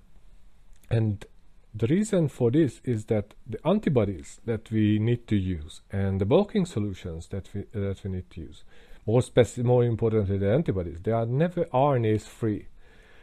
And 0.90 1.24
the 1.72 1.86
reason 1.86 2.30
for 2.30 2.50
this 2.50 2.82
is 2.84 3.06
that 3.06 3.36
the 3.46 3.60
antibodies 3.64 4.42
that 4.46 4.72
we 4.72 4.98
need 4.98 5.28
to 5.28 5.36
use 5.36 5.82
and 5.92 6.20
the 6.20 6.26
bulking 6.26 6.66
solutions 6.66 7.28
that 7.28 7.48
we 7.54 7.62
uh, 7.62 7.90
that 7.90 8.04
we 8.04 8.10
need 8.10 8.32
to 8.32 8.42
use, 8.42 8.64
more 9.06 9.22
speci- 9.22 9.64
more 9.64 9.84
importantly 9.84 10.40
the 10.40 10.52
antibodies, 10.52 10.98
they 11.04 11.12
are 11.12 11.28
never 11.28 11.66
RNase 11.66 12.28
free. 12.28 12.70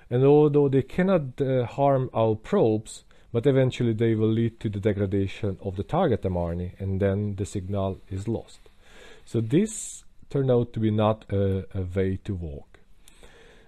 And 0.09 0.23
although 0.23 0.69
they 0.69 0.83
cannot 0.83 1.41
uh, 1.41 1.67
harm 1.67 2.09
our 2.15 2.37
probes, 2.37 3.03
but 3.33 3.47
eventually 3.47 3.93
they 3.93 4.15
will 4.15 4.31
lead 4.31 4.59
to 4.61 4.69
the 4.69 4.81
degradation 4.81 5.57
of 5.63 5.77
the 5.77 5.85
target 5.85 6.23
mRNA 6.23 6.79
and 6.81 7.01
then 7.01 7.37
the 7.37 7.47
signal 7.47 8.01
is 8.09 8.27
lost. 8.27 8.61
So 9.25 9.41
this 9.41 10.05
turned 10.31 10.51
out 10.51 10.73
to 10.73 10.81
be 10.81 10.91
not 10.91 11.25
a, 11.31 11.65
a 11.75 11.83
way 11.83 12.19
to 12.25 12.35
walk. 12.35 12.81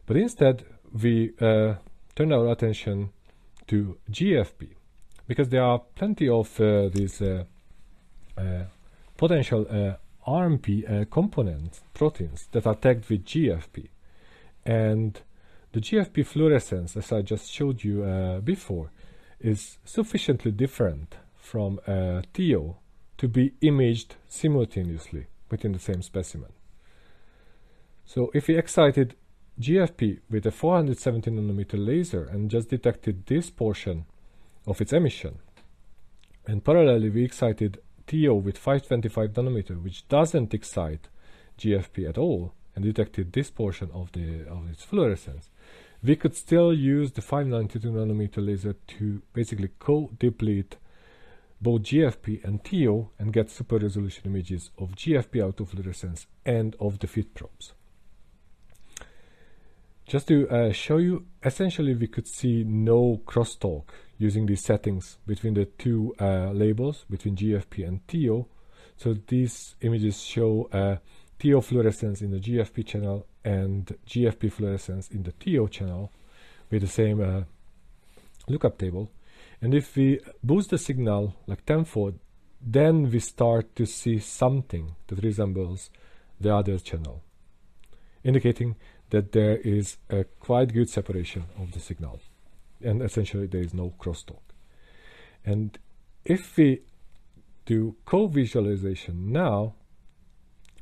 But 0.07 0.17
instead, 0.17 0.65
we 0.93 1.33
uh, 1.41 1.75
turned 2.15 2.33
our 2.33 2.49
attention 2.49 3.11
to 3.69 3.99
GFP 4.11 4.69
because 5.27 5.49
there 5.49 5.63
are 5.63 5.81
plenty 5.95 6.29
of 6.29 6.61
uh, 6.61 6.89
these 6.89 7.23
uh, 7.23 7.45
uh 8.37 8.65
potential 9.17 9.67
uh, 9.71 9.95
RNP 10.29 10.69
uh, 10.91 11.05
components, 11.05 11.81
proteins 11.95 12.49
that 12.53 12.67
are 12.67 12.75
tagged 12.75 13.09
with 13.09 13.25
GFP. 13.25 13.89
And 14.65 15.21
the 15.73 15.81
GFP 15.81 16.27
fluorescence, 16.27 16.97
as 16.97 17.13
I 17.13 17.23
just 17.23 17.51
showed 17.51 17.85
you 17.85 18.41
before, 18.45 18.91
is 19.43 19.78
sufficiently 19.84 20.51
different 20.51 21.16
from 21.36 21.80
a 21.86 22.22
TO 22.32 22.76
to 23.18 23.28
be 23.28 23.53
imaged 23.61 24.16
simultaneously 24.28 25.26
within 25.51 25.72
the 25.72 25.78
same 25.78 26.03
specimen. 26.03 26.53
So 28.05 28.30
if 28.34 28.49
we 28.49 28.57
excited 28.57 29.14
GFP 29.61 30.20
with 30.30 30.47
a 30.47 30.51
470 30.51 31.30
nanometer 31.30 31.74
laser 31.74 32.24
and 32.24 32.51
just 32.51 32.70
detected 32.70 33.26
this 33.26 33.51
portion 33.51 34.07
of 34.66 34.80
its 34.80 34.93
emission, 34.93 35.38
and 36.47 36.64
parallelly 36.64 37.12
we 37.12 37.24
excited 37.24 37.78
TO 38.07 38.34
with 38.34 38.59
525 38.59 39.32
nanometer, 39.32 39.82
which 39.82 40.09
doesn't 40.09 40.55
excite 40.55 41.09
GFP 41.59 42.09
at 42.09 42.18
all, 42.18 42.55
and 42.74 42.84
detected 42.84 43.32
this 43.32 43.51
portion 43.51 43.90
of 43.93 44.11
the 44.12 44.47
of 44.49 44.68
its 44.70 44.84
fluorescence, 44.84 45.51
we 46.03 46.17
could 46.17 46.35
still 46.35 46.73
use 46.73 47.13
the 47.13 47.23
592 47.23 47.91
nanometer 47.91 48.45
laser 48.45 48.75
to 48.87 49.23
basically 49.33 49.71
co-deplete 49.79 50.77
both 51.61 51.83
GFP 51.83 52.43
and 52.45 52.65
TO 52.65 53.11
and 53.21 53.33
get 53.33 53.49
super 53.49 53.79
resolution 53.79 54.25
images 54.27 54.71
of 54.79 54.97
GFP 54.97 55.53
autofluorescence 55.53 56.27
and 56.45 56.75
of 56.81 56.99
the 56.99 57.07
fit 57.07 57.35
probes. 57.35 57.73
Just 60.07 60.27
to 60.29 60.49
uh, 60.51 60.73
show 60.73 60.97
you, 60.97 61.27
essentially 61.45 61.95
we 61.95 62.09
could 62.09 62.27
see 62.27 62.65
no 62.65 63.23
crosstalk 63.25 63.85
using 64.19 64.47
these 64.47 64.63
settings 64.63 65.19
between 65.27 65.55
the 65.55 65.67
two 65.67 66.15
uh, 66.21 66.51
labels, 66.51 67.05
between 67.09 67.37
GFP 67.37 67.87
and 67.87 68.07
TO. 68.09 68.47
So 68.97 69.15
these 69.29 69.77
images 69.81 70.21
show 70.21 70.69
uh, 70.73 70.97
TO 71.43 71.61
fluorescence 71.61 72.22
in 72.22 72.30
the 72.30 72.38
GFP 72.38 72.86
channel 72.86 73.26
and 73.45 73.97
GFP 74.07 74.53
fluorescence 74.53 75.11
in 75.11 75.24
the 75.24 75.32
TO 75.32 75.66
channel 75.68 76.12
with 76.70 76.82
the 76.82 76.88
same 76.88 77.20
uh, 77.20 77.43
lookup 78.47 78.78
table. 78.78 79.11
And 79.61 79.74
if 79.74 79.97
we 79.97 80.20
boost 80.45 80.70
the 80.70 80.78
signal 80.78 81.34
like 81.49 81.66
tenfold, 81.66 82.20
then 82.61 83.11
we 83.11 83.18
start 83.18 83.74
to 83.74 83.86
see 83.86 84.20
something 84.20 84.95
that 85.09 85.24
resembles 85.24 85.90
the 86.40 86.55
other 86.55 86.78
channel, 86.78 87.24
indicating 88.22 88.76
that 89.11 89.32
there 89.32 89.57
is 89.57 89.97
a 90.11 90.22
quite 90.38 90.72
good 90.72 90.90
separation 90.90 91.47
of 91.61 91.72
the 91.72 91.80
signal. 91.80 92.20
And 92.80 93.03
essentially, 93.03 93.49
there 93.49 93.62
is 93.62 93.74
no 93.74 93.95
crosstalk. 93.99 94.43
And 95.45 95.76
if 96.24 96.57
we 96.57 96.82
do 97.66 97.97
co-visualization 98.05 99.32
now, 99.32 99.74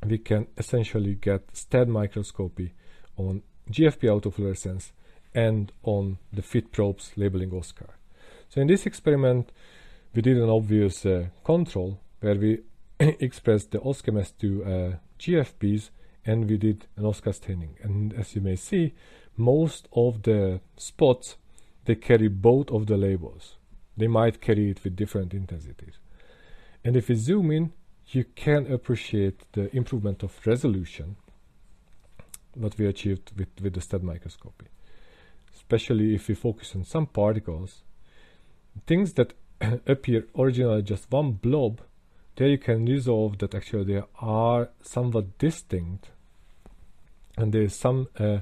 we 0.05 0.17
can 0.17 0.47
essentially 0.57 1.15
get 1.15 1.55
STED 1.55 1.87
microscopy 1.87 2.73
on 3.17 3.43
GFP 3.69 4.09
autofluorescence 4.09 4.91
and 5.33 5.71
on 5.83 6.17
the 6.33 6.41
fit 6.41 6.71
probes 6.71 7.11
labeling 7.15 7.51
oskar. 7.53 7.95
So 8.49 8.61
in 8.61 8.67
this 8.67 8.85
experiment, 8.85 9.51
we 10.13 10.21
did 10.21 10.37
an 10.37 10.49
obvious 10.49 11.05
uh, 11.05 11.27
control 11.43 11.99
where 12.19 12.35
we 12.35 12.59
expressed 12.99 13.71
the 13.71 13.79
oskar-MS2 13.79 14.93
uh, 14.93 14.97
GFPs 15.19 15.89
and 16.25 16.49
we 16.49 16.57
did 16.57 16.87
an 16.97 17.05
oskar 17.05 17.33
staining. 17.33 17.77
And 17.81 18.13
as 18.13 18.35
you 18.35 18.41
may 18.41 18.55
see, 18.55 18.93
most 19.37 19.87
of 19.93 20.23
the 20.23 20.59
spots, 20.75 21.37
they 21.85 21.95
carry 21.95 22.27
both 22.27 22.69
of 22.71 22.87
the 22.87 22.97
labels. 22.97 23.55
They 23.97 24.07
might 24.07 24.41
carry 24.41 24.69
it 24.69 24.83
with 24.83 24.95
different 24.95 25.33
intensities. 25.33 25.99
And 26.83 26.95
if 26.95 27.09
we 27.09 27.15
zoom 27.15 27.51
in, 27.51 27.71
you 28.13 28.25
can 28.35 28.71
appreciate 28.71 29.51
the 29.53 29.75
improvement 29.75 30.23
of 30.23 30.39
resolution 30.45 31.15
what 32.53 32.77
we 32.77 32.85
achieved 32.85 33.31
with, 33.37 33.47
with 33.61 33.73
the 33.73 33.81
STED 33.81 34.03
microscopy. 34.03 34.65
Especially 35.55 36.15
if 36.15 36.27
we 36.27 36.35
focus 36.35 36.75
on 36.75 36.83
some 36.83 37.05
particles, 37.05 37.83
things 38.85 39.13
that 39.13 39.33
appear 39.87 40.27
originally 40.37 40.81
just 40.81 41.09
one 41.11 41.31
blob, 41.31 41.81
there 42.35 42.47
you 42.47 42.57
can 42.57 42.85
resolve 42.85 43.37
that 43.39 43.55
actually 43.55 43.85
they 43.85 44.01
are 44.19 44.69
somewhat 44.81 45.37
distinct 45.37 46.09
and 47.37 47.53
there 47.53 47.63
is 47.63 47.75
some 47.75 48.07
uh, 48.19 48.39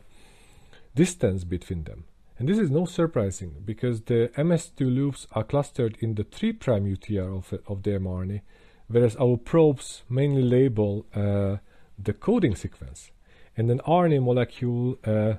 distance 0.95 1.43
between 1.43 1.83
them. 1.83 2.05
And 2.37 2.47
this 2.47 2.57
is 2.57 2.71
no 2.71 2.85
surprising 2.85 3.63
because 3.65 4.01
the 4.01 4.31
MS2 4.37 4.79
loops 4.79 5.27
are 5.33 5.43
clustered 5.43 5.97
in 5.99 6.15
the 6.15 6.23
3' 6.23 6.53
UTR 6.53 7.37
of, 7.37 7.53
of 7.67 7.83
the 7.83 7.91
mRNA 7.91 8.41
whereas 8.89 9.15
our 9.17 9.37
probes 9.37 10.03
mainly 10.09 10.41
label 10.41 11.05
uh, 11.15 11.57
the 11.97 12.13
coding 12.13 12.55
sequence. 12.55 13.11
And 13.55 13.69
an 13.69 13.79
RNA 13.87 14.23
molecule 14.23 14.97
uh, 15.05 15.35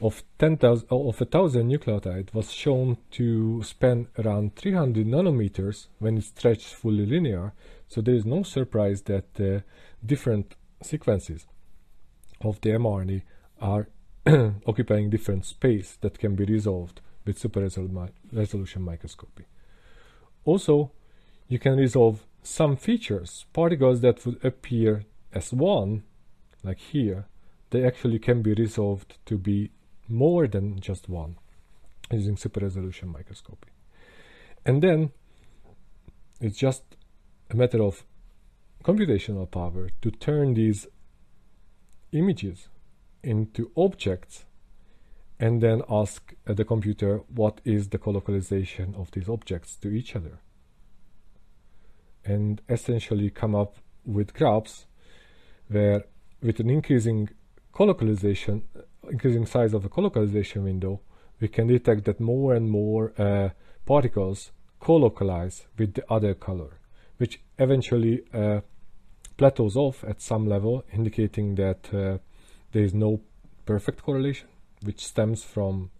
of 0.00 0.22
10,000 0.38 0.88
of 0.90 1.20
a 1.20 1.24
thousand 1.24 1.70
nucleotide 1.70 2.34
was 2.34 2.52
shown 2.52 2.98
to 3.12 3.62
span 3.62 4.08
around 4.18 4.56
300 4.56 5.06
nanometers 5.06 5.86
when 5.98 6.18
it 6.18 6.24
stretched 6.24 6.74
fully 6.74 7.06
linear. 7.06 7.52
So 7.88 8.00
there 8.00 8.14
is 8.14 8.26
no 8.26 8.42
surprise 8.42 9.02
that 9.02 9.40
uh, 9.40 9.60
different 10.04 10.54
sequences 10.82 11.46
of 12.40 12.60
the 12.60 12.70
mRNA 12.70 13.22
are 13.60 13.88
occupying 14.66 15.10
different 15.10 15.44
space 15.44 15.96
that 16.00 16.18
can 16.18 16.34
be 16.34 16.44
resolved 16.44 17.00
with 17.24 17.38
super 17.38 17.60
resolution 18.32 18.82
microscopy. 18.82 19.44
Also, 20.44 20.90
you 21.48 21.58
can 21.58 21.76
resolve 21.76 22.26
some 22.44 22.76
features, 22.76 23.46
particles 23.52 24.02
that 24.02 24.24
would 24.24 24.44
appear 24.44 25.04
as 25.32 25.52
one, 25.52 26.04
like 26.62 26.78
here, 26.78 27.26
they 27.70 27.84
actually 27.84 28.18
can 28.18 28.42
be 28.42 28.54
resolved 28.54 29.18
to 29.26 29.38
be 29.38 29.70
more 30.08 30.46
than 30.46 30.78
just 30.78 31.08
one 31.08 31.36
using 32.12 32.36
super 32.36 32.60
resolution 32.60 33.08
microscopy. 33.08 33.70
And 34.64 34.82
then 34.82 35.10
it's 36.40 36.58
just 36.58 36.82
a 37.50 37.56
matter 37.56 37.82
of 37.82 38.04
computational 38.84 39.50
power 39.50 39.88
to 40.02 40.10
turn 40.10 40.54
these 40.54 40.86
images 42.12 42.68
into 43.22 43.70
objects 43.76 44.44
and 45.40 45.62
then 45.62 45.82
ask 45.88 46.34
uh, 46.46 46.52
the 46.52 46.64
computer 46.64 47.22
what 47.34 47.60
is 47.64 47.88
the 47.88 47.98
colocalization 47.98 48.94
of 48.96 49.10
these 49.12 49.28
objects 49.28 49.76
to 49.76 49.88
each 49.88 50.14
other 50.14 50.38
and 52.24 52.60
essentially 52.68 53.30
come 53.30 53.54
up 53.54 53.76
with 54.04 54.34
graphs 54.34 54.86
where 55.68 56.04
with 56.42 56.60
an 56.60 56.70
increasing 56.70 57.28
colocalization, 57.72 58.62
increasing 59.10 59.46
size 59.46 59.72
of 59.72 59.82
the 59.82 59.88
colocalization 59.88 60.64
window, 60.64 61.00
we 61.40 61.48
can 61.48 61.66
detect 61.66 62.04
that 62.04 62.20
more 62.20 62.54
and 62.54 62.70
more 62.70 63.12
uh, 63.18 63.50
particles 63.86 64.52
colocalize 64.80 65.66
with 65.78 65.94
the 65.94 66.04
other 66.12 66.34
color, 66.34 66.78
which 67.16 67.40
eventually 67.58 68.22
uh, 68.32 68.60
plateaus 69.36 69.76
off 69.76 70.04
at 70.04 70.20
some 70.20 70.46
level, 70.46 70.84
indicating 70.92 71.54
that 71.56 71.92
uh, 71.92 72.18
there 72.72 72.84
is 72.84 72.94
no 72.94 73.20
perfect 73.66 74.02
correlation, 74.02 74.48
which 74.82 75.04
stems 75.04 75.42
from 75.42 75.90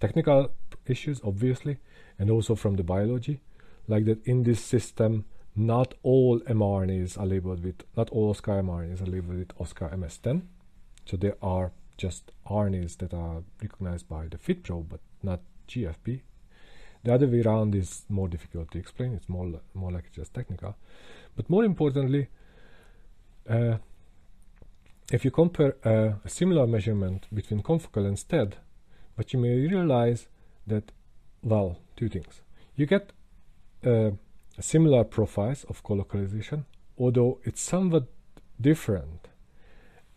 technical 0.00 0.50
issues, 0.86 1.20
obviously, 1.24 1.78
and 2.18 2.30
also 2.30 2.54
from 2.54 2.76
the 2.76 2.82
biology, 2.82 3.40
like 3.86 4.04
that 4.06 4.26
in 4.26 4.42
this 4.42 4.60
system 4.60 5.24
not 5.54 5.94
all 6.02 6.40
mRNAs 6.40 7.18
are 7.18 7.26
labeled 7.26 7.62
with, 7.62 7.82
not 7.96 8.10
all 8.10 8.30
oskar 8.30 8.62
mRNAs 8.62 9.02
are 9.02 9.10
labeled 9.10 9.38
with 9.38 9.52
oskar 9.60 9.88
MS10. 9.90 10.42
So 11.04 11.16
there 11.16 11.36
are 11.42 11.72
just 11.96 12.32
RNAs 12.48 12.96
that 12.98 13.12
are 13.12 13.42
recognized 13.60 14.08
by 14.08 14.28
the 14.28 14.38
FIT 14.38 14.62
probe, 14.62 14.88
but 14.88 15.00
not 15.22 15.40
GFP. 15.68 16.22
The 17.04 17.14
other 17.14 17.26
way 17.26 17.42
around 17.42 17.74
is 17.74 18.04
more 18.08 18.28
difficult 18.28 18.70
to 18.70 18.78
explain. 18.78 19.14
It's 19.14 19.28
more 19.28 19.60
more 19.74 19.90
like 19.90 20.12
just 20.12 20.32
technical. 20.32 20.76
But 21.36 21.50
more 21.50 21.64
importantly, 21.64 22.28
uh, 23.48 23.78
if 25.10 25.24
you 25.24 25.30
compare 25.30 25.76
uh, 25.84 26.14
a 26.24 26.28
similar 26.28 26.66
measurement 26.66 27.26
between 27.34 27.62
confocal 27.62 28.06
and 28.06 28.18
STED, 28.18 28.56
what 29.16 29.32
you 29.32 29.38
may 29.38 29.54
realize 29.66 30.28
that, 30.66 30.92
well, 31.42 31.78
two 31.96 32.08
things. 32.08 32.40
You 32.76 32.86
get 32.86 33.12
uh, 33.84 34.12
similar 34.60 35.04
profiles 35.04 35.64
of 35.64 35.82
colocalization, 35.82 36.66
although 36.98 37.38
it's 37.44 37.62
somewhat 37.62 38.06
different. 38.60 39.28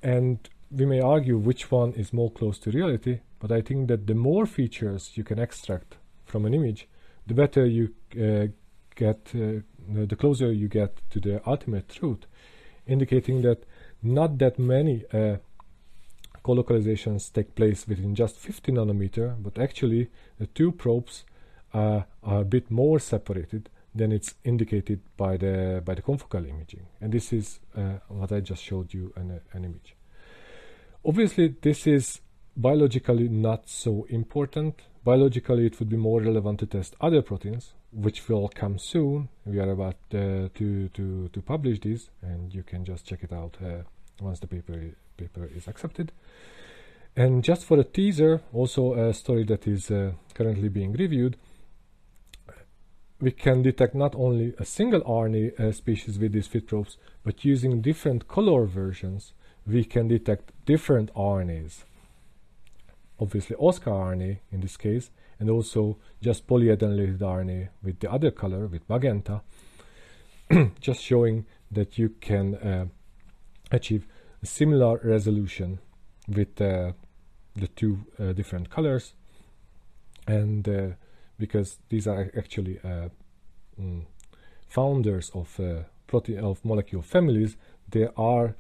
And 0.04 0.38
we 0.72 0.86
may 0.86 1.00
argue 1.00 1.38
which 1.38 1.72
one 1.72 1.94
is 1.94 2.12
more 2.12 2.32
close 2.32 2.60
to 2.60 2.72
reality, 2.72 3.20
but 3.40 3.52
I 3.52 3.62
think 3.62 3.88
that 3.88 4.08
the 4.08 4.16
more 4.16 4.46
features 4.46 5.12
you 5.16 5.24
can 5.24 5.40
extract 5.40 5.98
from 6.26 6.46
an 6.46 6.54
image, 6.54 6.88
the 7.28 7.34
better 7.34 7.66
you 7.66 7.94
uh, 8.14 8.48
get, 8.96 9.32
uh, 9.36 9.62
the 9.88 10.16
closer 10.16 10.52
you 10.52 10.68
get 10.68 11.02
to 11.12 11.20
the 11.20 11.42
ultimate 11.48 11.90
truth, 11.90 12.26
indicating 12.88 13.42
that 13.44 13.64
not 14.04 14.38
that 14.40 14.60
many 14.60 15.04
uh, 15.14 15.38
colocalizations 16.44 17.32
take 17.34 17.56
place 17.56 17.88
within 17.88 18.14
just 18.14 18.36
50 18.38 18.72
nanometer, 18.74 19.36
but 19.42 19.58
actually 19.58 20.10
the 20.40 20.48
two 20.48 20.72
probes 20.72 21.24
uh, 21.74 22.02
are 22.24 22.42
a 22.42 22.46
bit 22.46 22.70
more 22.70 23.00
separated 23.00 23.70
than 23.96 24.12
it's 24.12 24.36
indicated 24.44 25.00
by 25.16 25.38
the 25.38 25.82
by 25.86 25.96
the 25.96 26.02
confocal 26.02 26.48
imaging. 26.48 26.86
And 27.02 27.14
this 27.14 27.32
is 27.32 27.60
uh, 27.76 28.00
what 28.10 28.32
I 28.32 28.42
just 28.42 28.62
showed 28.62 28.94
you 28.94 29.14
an, 29.16 29.40
an 29.54 29.64
image. 29.64 29.96
Obviously, 31.06 31.56
this 31.62 31.88
is 31.88 32.22
biologically 32.58 33.30
not 33.30 33.70
so 33.70 34.06
important. 34.10 34.82
Biologically, 35.04 35.68
it 35.68 35.80
would 35.80 35.90
be 35.90 35.98
more 35.98 36.22
relevant 36.22 36.60
to 36.60 36.66
test 36.66 36.96
other 37.00 37.22
proteins, 37.22 37.74
which 37.92 38.28
will 38.28 38.50
come 38.50 38.80
soon. 38.80 39.30
We 39.46 39.60
are 39.60 39.70
about 39.70 39.98
uh, 40.14 40.50
to, 40.56 40.90
to, 40.90 41.30
to 41.32 41.42
publish 41.42 41.80
this, 41.80 42.10
and 42.22 42.54
you 42.54 42.64
can 42.64 42.84
just 42.84 43.06
check 43.06 43.24
it 43.24 43.32
out 43.32 43.58
uh, 43.64 43.84
once 44.20 44.40
the 44.40 44.48
paper, 44.48 44.96
paper 45.16 45.50
is 45.56 45.68
accepted. 45.68 46.12
And 47.16 47.44
just 47.44 47.66
for 47.66 47.80
a 47.80 47.84
teaser, 47.84 48.42
also 48.52 48.94
a 48.94 49.14
story 49.14 49.44
that 49.46 49.68
is 49.68 49.92
uh, 49.92 50.14
currently 50.34 50.70
being 50.70 50.94
reviewed, 50.94 51.38
we 53.20 53.32
can 53.32 53.62
detect 53.62 53.96
not 53.96 54.14
only 54.16 54.54
a 54.60 54.66
single 54.66 55.02
RNA 55.02 55.60
uh, 55.60 55.72
species 55.72 56.20
with 56.20 56.34
these 56.34 56.48
FIT 56.48 56.72
but 57.24 57.46
using 57.46 57.82
different 57.82 58.28
color 58.28 58.66
versions, 58.66 59.34
we 59.66 59.84
can 59.84 60.08
detect 60.08 60.52
different 60.66 61.14
RNAs. 61.14 61.84
Obviously, 63.20 63.56
oskar 63.56 63.92
RNA 63.92 64.40
in 64.52 64.60
this 64.60 64.78
case, 64.78 65.10
and 65.40 65.50
also 65.50 65.98
just 66.22 66.48
polyadenylated 66.48 67.20
RNA 67.20 67.70
with 67.82 68.00
the 68.00 68.12
other 68.12 68.32
color, 68.32 68.68
with 68.68 68.88
magenta, 68.90 69.42
just 70.80 71.02
showing 71.02 71.46
that 71.72 71.98
you 71.98 72.10
can 72.22 72.56
uh, 72.56 72.86
achieve 73.72 74.06
a 74.44 74.46
similar 74.46 75.00
resolution 75.04 75.80
with 76.28 76.62
uh, 76.62 76.92
the 77.56 77.68
two 77.68 78.06
uh, 78.20 78.34
different 78.34 78.70
colors. 78.70 79.14
And 80.28 80.68
uh, 80.68 80.88
because 81.38 81.78
these 81.90 82.08
are 82.08 82.32
actually 82.38 82.80
uh, 82.84 83.10
mm, 83.80 84.06
founders 84.68 85.32
of 85.34 85.60
uh, 85.60 85.84
protein 86.08 86.40
of 86.40 86.64
molecule 86.64 87.02
families, 87.02 87.58
there 87.90 88.12
are 88.18 88.56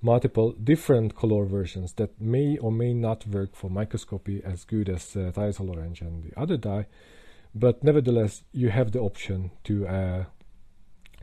multiple 0.00 0.52
different 0.52 1.14
color 1.16 1.44
versions 1.44 1.92
that 1.94 2.20
may 2.20 2.56
or 2.58 2.70
may 2.70 2.94
not 2.94 3.26
work 3.26 3.56
for 3.56 3.68
microscopy 3.68 4.40
as 4.44 4.64
good 4.64 4.88
as 4.88 5.16
uh, 5.16 5.32
orange 5.60 6.00
and 6.00 6.22
the 6.22 6.40
other 6.40 6.56
dye, 6.56 6.86
but 7.54 7.82
nevertheless 7.82 8.44
you 8.52 8.70
have 8.70 8.92
the 8.92 9.00
option 9.00 9.50
to 9.64 9.86
uh, 9.86 10.24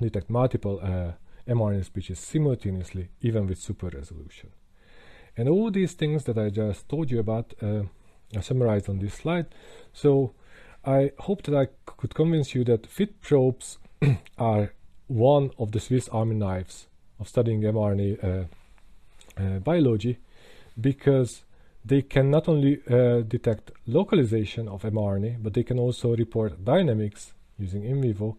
detect 0.02 0.30
multiple 0.30 0.80
uh, 0.84 1.12
mRNA 1.48 1.86
species 1.86 2.20
simultaneously, 2.20 3.10
even 3.22 3.48
with 3.48 3.60
super 3.60 3.88
resolution. 3.88 4.50
And 5.38 5.48
all 5.50 5.72
these 5.72 5.94
things 5.94 6.24
that 6.26 6.38
I 6.38 6.50
just 6.50 6.90
told 6.90 7.12
you 7.12 7.20
about 7.20 7.54
uh, 7.62 7.84
are 8.36 8.42
summarized 8.42 8.90
on 8.90 9.00
this 9.00 9.14
slide. 9.14 9.48
So 9.94 10.34
I 10.86 11.12
hope 11.20 11.42
that 11.44 11.56
I 11.56 11.68
could 11.98 12.14
convince 12.14 12.54
you 12.54 12.64
that 12.66 12.86
FIT 12.86 13.20
probes 13.22 13.80
are 14.38 14.74
one 15.08 15.50
of 15.58 15.72
the 15.72 15.80
Swiss 15.80 16.08
Army 16.10 16.36
knives 16.36 16.86
of 17.20 17.28
studying 17.28 17.62
mRNA 17.62 18.24
uh, 18.24 19.42
uh, 19.42 19.60
biology 19.60 20.20
because 20.80 21.44
they 21.84 22.04
can 22.04 22.30
not 22.30 22.48
only 22.48 22.82
uh, 22.90 23.22
detect 23.22 23.72
localization 23.88 24.68
of 24.68 24.84
mRNA, 24.84 25.42
but 25.42 25.56
they 25.56 25.64
can 25.64 25.80
also 25.80 26.16
report 26.16 26.64
dynamics 26.64 27.34
using 27.58 27.84
in 27.84 28.02
vivo 28.02 28.38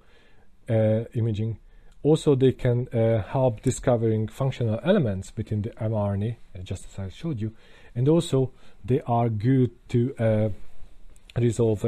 uh, 0.68 1.04
imaging. 1.14 1.58
Also, 2.04 2.36
they 2.36 2.52
can 2.52 2.86
uh, 2.88 3.22
help 3.22 3.62
discovering 3.62 4.28
functional 4.28 4.78
elements 4.84 5.32
within 5.36 5.62
the 5.62 5.70
mRNA, 5.70 6.36
uh, 6.54 6.62
just 6.62 6.86
as 6.92 6.98
I 6.98 7.08
showed 7.08 7.40
you. 7.40 7.52
And 7.94 8.08
also, 8.08 8.52
they 8.84 9.00
are 9.00 9.28
good 9.28 9.72
to 9.88 10.52
resolve 11.36 11.84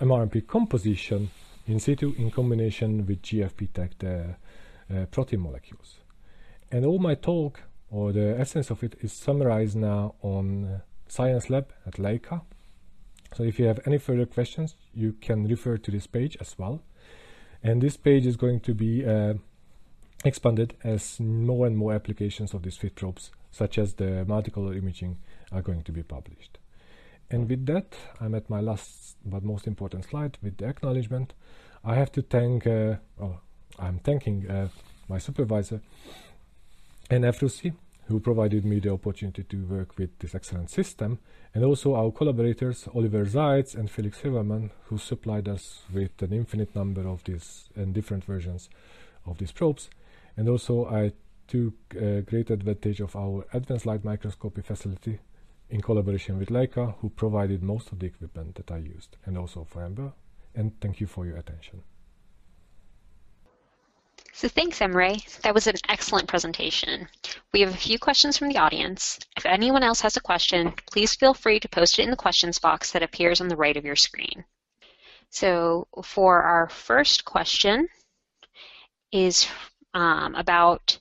mRNP 0.00 0.46
composition 0.46 1.30
in 1.66 1.78
situ 1.78 2.14
in 2.16 2.30
combination 2.30 3.06
with 3.06 3.22
GFP-tagged 3.22 4.04
uh, 4.04 4.08
uh, 4.92 5.06
protein 5.06 5.40
molecules. 5.40 5.98
And 6.72 6.84
all 6.86 6.98
my 6.98 7.14
talk, 7.14 7.62
or 7.90 8.12
the 8.12 8.38
essence 8.38 8.70
of 8.70 8.82
it, 8.82 8.96
is 9.00 9.12
summarized 9.12 9.76
now 9.76 10.14
on 10.22 10.64
uh, 10.64 10.80
Science 11.08 11.50
Lab 11.50 11.72
at 11.86 11.94
Leica. 11.94 12.42
So 13.34 13.42
if 13.42 13.58
you 13.58 13.66
have 13.66 13.80
any 13.86 13.98
further 13.98 14.26
questions, 14.26 14.74
you 14.94 15.12
can 15.20 15.46
refer 15.46 15.76
to 15.76 15.90
this 15.90 16.06
page 16.06 16.36
as 16.40 16.56
well. 16.58 16.82
And 17.62 17.82
this 17.82 17.96
page 17.96 18.26
is 18.26 18.36
going 18.36 18.60
to 18.60 18.74
be 18.74 19.04
uh, 19.04 19.34
expanded 20.24 20.74
as 20.82 21.20
more 21.20 21.66
and 21.66 21.76
more 21.76 21.92
applications 21.92 22.54
of 22.54 22.62
these 22.62 22.76
FIT 22.76 22.94
probes, 22.94 23.30
such 23.50 23.78
as 23.78 23.94
the 23.94 24.24
multicolor 24.26 24.76
imaging, 24.76 25.18
are 25.52 25.62
going 25.62 25.82
to 25.82 25.92
be 25.92 26.02
published. 26.02 26.59
And 27.30 27.48
with 27.48 27.66
that, 27.66 27.94
I'm 28.20 28.34
at 28.34 28.50
my 28.50 28.60
last 28.60 29.16
but 29.24 29.44
most 29.44 29.66
important 29.66 30.04
slide 30.04 30.38
with 30.42 30.56
the 30.56 30.66
acknowledgement. 30.66 31.32
I 31.84 31.94
have 31.94 32.10
to 32.12 32.22
thank, 32.22 32.66
uh, 32.66 32.96
well, 33.16 33.40
I'm 33.78 34.00
thanking 34.00 34.50
uh, 34.50 34.68
my 35.08 35.18
supervisor, 35.18 35.80
Ephrussi, 37.08 37.72
who 38.06 38.18
provided 38.18 38.64
me 38.64 38.80
the 38.80 38.90
opportunity 38.90 39.44
to 39.44 39.64
work 39.66 39.96
with 39.96 40.18
this 40.18 40.34
excellent 40.34 40.70
system, 40.70 41.20
and 41.54 41.64
also 41.64 41.94
our 41.94 42.10
collaborators, 42.10 42.88
Oliver 42.94 43.24
Seitz 43.24 43.74
and 43.74 43.88
Felix 43.88 44.20
Hövelmann, 44.22 44.70
who 44.86 44.98
supplied 44.98 45.48
us 45.48 45.82
with 45.92 46.20
an 46.22 46.32
infinite 46.32 46.74
number 46.74 47.06
of 47.06 47.22
these 47.24 47.68
and 47.76 47.94
different 47.94 48.24
versions 48.24 48.68
of 49.24 49.38
these 49.38 49.52
probes. 49.52 49.88
And 50.36 50.48
also 50.48 50.86
I 50.86 51.12
took 51.46 51.74
uh, 51.96 52.20
great 52.22 52.50
advantage 52.50 53.00
of 53.00 53.14
our 53.14 53.46
advanced 53.52 53.86
light 53.86 54.04
microscopy 54.04 54.62
facility 54.62 55.20
in 55.70 55.80
collaboration 55.80 56.38
with 56.38 56.48
Leica, 56.48 56.94
who 56.98 57.10
provided 57.10 57.62
most 57.62 57.92
of 57.92 57.98
the 57.98 58.06
equipment 58.06 58.56
that 58.56 58.70
I 58.70 58.78
used, 58.78 59.16
and 59.24 59.38
also 59.38 59.64
for 59.64 59.84
Amber. 59.84 60.12
And 60.54 60.78
thank 60.80 61.00
you 61.00 61.06
for 61.06 61.26
your 61.26 61.36
attention. 61.36 61.82
So 64.32 64.48
thanks, 64.48 64.80
Imre. 64.80 65.16
That 65.42 65.54
was 65.54 65.66
an 65.66 65.74
excellent 65.88 66.28
presentation. 66.28 67.08
We 67.52 67.60
have 67.60 67.74
a 67.74 67.76
few 67.76 67.98
questions 67.98 68.38
from 68.38 68.48
the 68.48 68.58
audience. 68.58 69.18
If 69.36 69.44
anyone 69.44 69.82
else 69.82 70.00
has 70.00 70.16
a 70.16 70.20
question, 70.20 70.72
please 70.90 71.14
feel 71.14 71.34
free 71.34 71.60
to 71.60 71.68
post 71.68 71.98
it 71.98 72.04
in 72.04 72.10
the 72.10 72.16
questions 72.16 72.58
box 72.58 72.92
that 72.92 73.02
appears 73.02 73.40
on 73.40 73.48
the 73.48 73.56
right 73.56 73.76
of 73.76 73.84
your 73.84 73.96
screen. 73.96 74.44
So 75.30 75.86
for 76.04 76.42
our 76.42 76.68
first 76.68 77.24
question 77.24 77.88
is 79.12 79.46
um, 79.94 80.34
about 80.34 80.98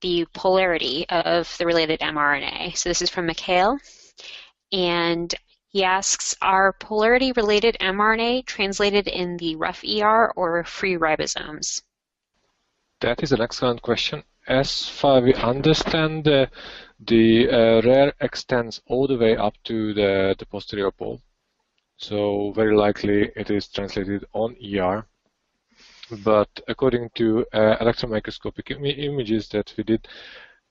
the 0.00 0.26
polarity 0.34 1.06
of 1.08 1.54
the 1.58 1.66
related 1.66 2.00
mRNA. 2.00 2.76
So 2.76 2.88
this 2.88 3.02
is 3.02 3.10
from 3.10 3.26
Mikhail, 3.26 3.78
and 4.72 5.34
he 5.68 5.84
asks, 5.84 6.34
are 6.40 6.72
polarity-related 6.72 7.76
mRNA 7.80 8.46
translated 8.46 9.08
in 9.08 9.36
the 9.36 9.56
rough 9.56 9.84
ER 9.84 10.32
or 10.36 10.64
free 10.64 10.96
ribosomes? 10.96 11.82
That 13.00 13.22
is 13.22 13.32
an 13.32 13.42
excellent 13.42 13.82
question. 13.82 14.22
As 14.48 14.88
far 14.88 15.20
we 15.20 15.34
understand, 15.34 16.28
uh, 16.28 16.46
the 17.00 17.50
uh, 17.50 17.82
rare 17.82 18.14
extends 18.20 18.80
all 18.86 19.06
the 19.06 19.18
way 19.18 19.36
up 19.36 19.54
to 19.64 19.92
the, 19.92 20.34
the 20.38 20.46
posterior 20.46 20.90
pole. 20.90 21.20
So 21.98 22.52
very 22.52 22.76
likely 22.76 23.30
it 23.36 23.50
is 23.50 23.68
translated 23.68 24.24
on 24.32 24.56
ER 24.64 25.06
but 26.10 26.48
according 26.68 27.10
to 27.14 27.44
uh, 27.52 27.76
electron 27.80 28.12
microscopic 28.12 28.70
Im 28.70 28.84
images 28.84 29.48
that 29.48 29.72
we 29.76 29.84
did, 29.84 30.06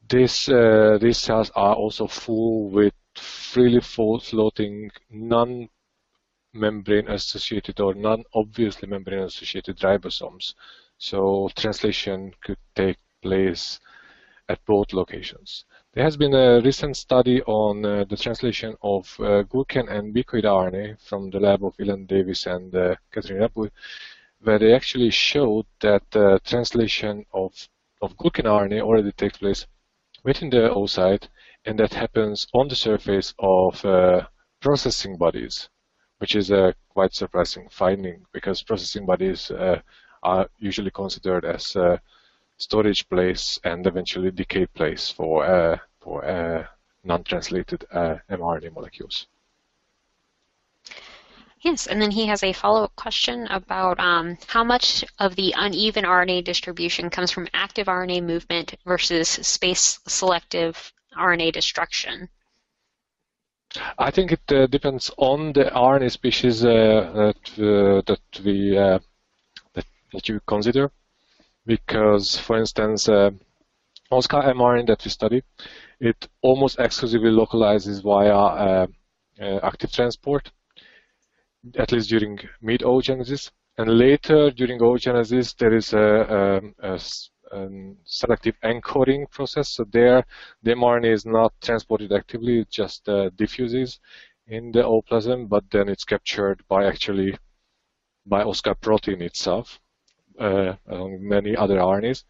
this, 0.07 0.47
uh, 0.49 0.97
these 1.01 1.17
cells 1.17 1.51
are 1.55 1.75
also 1.75 2.07
full 2.07 2.69
with 2.69 2.93
freely 3.15 3.81
floating 3.81 4.91
non-membrane 5.09 7.07
associated 7.09 7.79
or 7.79 7.93
non-obviously 7.93 8.87
membrane 8.87 9.23
associated 9.23 9.77
ribosomes. 9.79 10.53
So 10.97 11.49
translation 11.55 12.33
could 12.41 12.59
take 12.75 12.97
place 13.21 13.79
at 14.47 14.63
both 14.65 14.93
locations. 14.93 15.65
There 15.93 16.03
has 16.03 16.17
been 16.17 16.33
a 16.33 16.61
recent 16.61 16.97
study 16.97 17.41
on 17.43 17.85
uh, 17.85 18.05
the 18.09 18.17
translation 18.17 18.75
of 18.81 19.15
uh, 19.19 19.43
gurken 19.43 19.89
and 19.89 20.13
Bicoid 20.13 20.43
RNA 20.43 21.01
from 21.01 21.29
the 21.29 21.39
lab 21.39 21.63
of 21.63 21.75
Ilan 21.77 22.05
Davis 22.05 22.45
and 22.45 22.73
uh, 22.75 22.95
Catherine 23.11 23.41
Rabouille, 23.41 23.71
where 24.41 24.59
they 24.59 24.73
actually 24.73 25.09
showed 25.09 25.65
that 25.81 26.03
uh, 26.15 26.39
translation 26.45 27.25
of, 27.33 27.53
of 28.01 28.15
gurken 28.17 28.45
RNA 28.45 28.81
already 28.81 29.11
takes 29.11 29.37
place 29.37 29.65
within 30.23 30.49
the 30.49 30.69
oocyte, 30.69 31.27
and 31.65 31.79
that 31.79 31.93
happens 31.93 32.47
on 32.53 32.67
the 32.67 32.75
surface 32.75 33.33
of 33.39 33.83
uh, 33.85 34.25
processing 34.61 35.17
bodies, 35.17 35.69
which 36.19 36.35
is 36.35 36.51
a 36.51 36.75
quite 36.89 37.13
surprising 37.13 37.67
finding 37.69 38.25
because 38.33 38.63
processing 38.63 39.05
bodies 39.05 39.51
uh, 39.51 39.79
are 40.23 40.49
usually 40.57 40.91
considered 40.91 41.45
as 41.45 41.75
a 41.75 42.01
storage 42.57 43.07
place 43.09 43.59
and 43.63 43.85
eventually 43.85 44.31
decay 44.31 44.65
place 44.65 45.09
for 45.09 45.45
uh, 45.45 45.77
for 45.99 46.25
uh, 46.25 46.65
non-translated 47.03 47.85
uh, 47.91 48.15
mRNA 48.29 48.73
molecules. 48.73 49.27
Yes, 51.65 51.87
and 51.87 51.99
then 51.99 52.11
he 52.11 52.27
has 52.27 52.43
a 52.43 52.53
follow-up 52.53 52.95
question 52.95 53.47
about 53.47 53.99
um, 53.99 54.37
how 54.45 54.63
much 54.63 55.03
of 55.17 55.35
the 55.35 55.51
uneven 55.57 56.05
RNA 56.05 56.43
distribution 56.43 57.09
comes 57.09 57.31
from 57.31 57.47
active 57.55 57.87
RNA 57.87 58.23
movement 58.23 58.75
versus 58.85 59.27
space-selective 59.27 60.93
RNA 61.17 61.53
destruction. 61.53 62.29
I 63.97 64.11
think 64.11 64.31
it 64.31 64.51
uh, 64.51 64.67
depends 64.67 65.09
on 65.17 65.53
the 65.53 65.65
RNA 65.65 66.11
species 66.11 66.63
uh, 66.63 66.69
that 66.69 67.43
uh, 67.57 68.01
that 68.05 68.21
we 68.45 68.75
that, 68.75 69.85
that 70.13 70.29
you 70.29 70.39
consider 70.45 70.91
because, 71.65 72.37
for 72.37 72.57
instance, 72.59 73.09
uh, 73.09 73.31
oskar 74.11 74.43
mRNA 74.53 74.85
that 74.85 75.03
we 75.03 75.09
study, 75.09 75.41
it 75.99 76.27
almost 76.43 76.79
exclusively 76.79 77.31
localizes 77.31 78.01
via 78.01 78.35
uh, 78.35 78.87
uh, 79.41 79.59
active 79.63 79.91
transport, 79.91 80.51
at 81.77 81.91
least 81.91 82.09
during 82.09 82.39
mid-oogenesis. 82.61 83.51
And 83.77 83.97
later, 83.97 84.51
during 84.51 84.79
oogenesis, 84.79 85.55
there 85.57 85.75
is 85.75 85.93
a, 85.93 86.71
a, 86.79 86.93
a, 86.93 86.99
selective 88.05 88.55
encoding 88.63 89.29
process. 89.31 89.69
So 89.69 89.85
there, 89.91 90.25
the 90.63 90.71
mRNA 90.71 91.13
is 91.13 91.25
not 91.25 91.53
transported 91.61 92.11
actively, 92.11 92.59
it 92.59 92.69
just 92.69 93.07
uh, 93.07 93.29
diffuses 93.35 93.99
in 94.47 94.71
the 94.71 94.83
ooplasm, 94.83 95.47
but 95.47 95.63
then 95.71 95.89
it's 95.89 96.03
captured 96.03 96.63
by 96.67 96.85
actually 96.85 97.37
by 98.25 98.43
oskar 98.43 98.75
protein 98.75 99.21
itself 99.21 99.79
uh, 100.39 100.73
many 101.19 101.55
other 101.55 101.77
RNAs. 101.77 102.23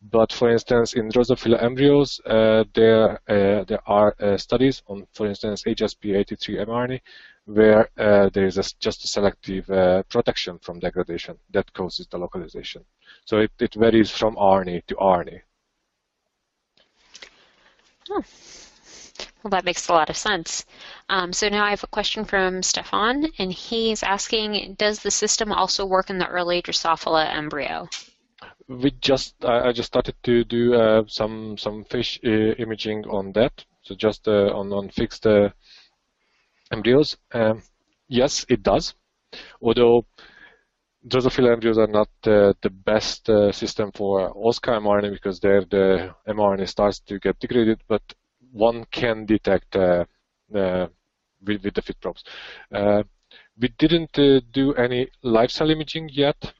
But 0.00 0.32
for 0.32 0.50
instance, 0.50 0.94
in 0.94 1.08
Drosophila 1.08 1.60
embryos, 1.60 2.20
uh, 2.24 2.64
there 2.72 3.14
uh, 3.28 3.64
there 3.64 3.82
are 3.86 4.14
uh, 4.20 4.36
studies 4.36 4.80
on, 4.86 5.06
for 5.12 5.26
instance, 5.26 5.64
HSP83 5.64 6.66
mRNA, 6.66 7.00
where 7.48 7.88
uh, 7.96 8.28
there 8.34 8.44
is 8.46 8.58
a, 8.58 8.64
just 8.78 9.04
a 9.04 9.08
selective 9.08 9.68
uh, 9.70 10.02
protection 10.10 10.58
from 10.58 10.78
degradation 10.78 11.34
that 11.50 11.72
causes 11.72 12.06
the 12.08 12.18
localization. 12.18 12.84
So 13.24 13.38
it, 13.38 13.50
it 13.58 13.74
varies 13.74 14.10
from 14.10 14.36
RNA 14.36 14.84
to 14.88 14.94
RNA. 14.96 15.40
Hmm. 18.06 18.20
Well, 19.42 19.50
that 19.50 19.64
makes 19.64 19.88
a 19.88 19.94
lot 19.94 20.10
of 20.10 20.16
sense. 20.16 20.66
Um, 21.08 21.32
so 21.32 21.48
now 21.48 21.64
I 21.64 21.70
have 21.70 21.84
a 21.84 21.86
question 21.86 22.26
from 22.26 22.62
Stefan, 22.62 23.28
and 23.38 23.50
he's 23.50 24.02
asking, 24.02 24.74
does 24.74 24.98
the 24.98 25.10
system 25.10 25.50
also 25.50 25.86
work 25.86 26.10
in 26.10 26.18
the 26.18 26.26
early 26.26 26.60
Drosophila 26.60 27.34
embryo? 27.34 27.88
We 28.68 28.90
just, 29.00 29.42
I, 29.42 29.68
I 29.68 29.72
just 29.72 29.86
started 29.86 30.16
to 30.24 30.44
do 30.44 30.74
uh, 30.74 31.04
some 31.06 31.56
some 31.56 31.84
fish 31.84 32.20
uh, 32.22 32.54
imaging 32.58 33.06
on 33.06 33.32
that, 33.32 33.64
so 33.82 33.94
just 33.94 34.28
uh, 34.28 34.52
on 34.52 34.70
on 34.72 34.90
fixed 34.90 35.26
uh, 35.26 35.48
embryos. 36.72 37.16
Um, 37.32 37.62
yes, 38.08 38.44
it 38.48 38.62
does. 38.62 38.94
Although 39.60 40.06
Drosophila 41.06 41.52
embryos 41.52 41.78
are 41.78 41.86
not 41.86 42.08
uh, 42.24 42.52
the 42.60 42.70
best 42.70 43.30
uh, 43.30 43.52
system 43.52 43.92
for 43.92 44.32
oskar 44.36 44.72
mRNA 44.72 45.12
because 45.12 45.38
there 45.40 45.64
the 45.64 46.14
mRNA 46.26 46.68
starts 46.68 47.00
to 47.00 47.18
get 47.18 47.38
degraded, 47.38 47.80
but 47.88 48.02
one 48.52 48.84
can 48.90 49.24
detect 49.24 49.76
uh, 49.76 50.04
uh, 50.54 50.88
with, 51.44 51.62
with, 51.62 51.74
the 51.74 51.82
FIT 51.82 52.00
probes. 52.00 52.24
Uh, 52.74 53.02
we 53.58 53.68
didn't 53.78 54.12
do 54.52 54.74
any 54.74 55.08
live 55.22 55.52
cell 55.52 55.70
imaging 55.70 56.08
yet. 56.12 56.52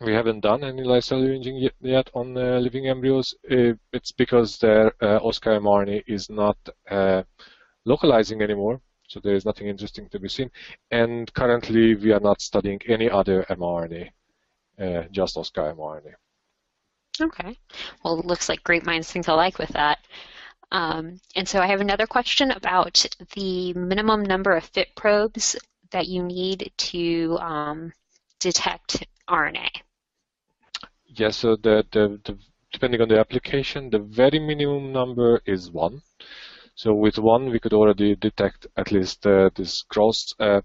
We 0.00 0.12
haven't 0.12 0.40
done 0.40 0.62
any 0.62 0.82
live 0.82 1.04
cell 1.04 1.22
imaging 1.22 1.56
yet, 1.56 1.74
yet 1.80 2.10
on 2.14 2.34
living 2.34 2.86
embryos. 2.88 3.34
it's 3.44 4.12
because 4.12 4.58
their 4.58 4.92
oskar 5.02 5.58
mRNA 5.60 6.02
is 6.06 6.28
not 6.28 6.58
localizing 7.86 8.42
anymore 8.42 8.80
so 9.08 9.20
there 9.20 9.34
is 9.34 9.44
nothing 9.44 9.68
interesting 9.68 10.08
to 10.10 10.18
be 10.18 10.28
seen. 10.28 10.50
And 10.90 11.32
currently, 11.34 11.94
we 11.94 12.12
are 12.12 12.20
not 12.20 12.40
studying 12.40 12.80
any 12.86 13.10
other 13.10 13.44
mRNA, 13.50 14.10
uh, 14.80 15.02
just 15.10 15.36
oskar 15.36 15.74
mRNA. 15.74 16.14
Okay. 17.20 17.58
Well, 18.02 18.18
it 18.18 18.26
looks 18.26 18.48
like 18.48 18.64
great 18.64 18.84
minds 18.84 19.10
think 19.10 19.28
alike 19.28 19.58
with 19.58 19.70
that. 19.70 19.98
Um, 20.72 21.20
and 21.36 21.48
so 21.48 21.60
I 21.60 21.66
have 21.66 21.80
another 21.80 22.06
question 22.06 22.50
about 22.50 23.06
the 23.34 23.72
minimum 23.74 24.22
number 24.22 24.56
of 24.56 24.64
FIT 24.64 24.88
probes 24.96 25.56
that 25.92 26.08
you 26.08 26.22
need 26.22 26.72
to 26.76 27.38
um, 27.40 27.92
detect 28.40 29.06
RNA. 29.28 29.68
Yes, 31.06 31.18
yeah, 31.18 31.30
so 31.30 31.56
the, 31.56 31.86
the, 31.92 32.20
the, 32.24 32.36
depending 32.72 33.00
on 33.00 33.08
the 33.08 33.20
application, 33.20 33.90
the 33.90 34.00
very 34.00 34.40
minimum 34.40 34.92
number 34.92 35.40
is 35.46 35.70
one. 35.70 36.02
So 36.74 36.92
with 36.92 37.18
one, 37.18 37.50
we 37.50 37.60
could 37.60 37.72
already 37.72 38.16
detect 38.16 38.66
at 38.76 38.90
least 38.90 39.26
uh, 39.26 39.50
this 39.54 39.82
cross 39.82 40.34
uh, 40.40 40.60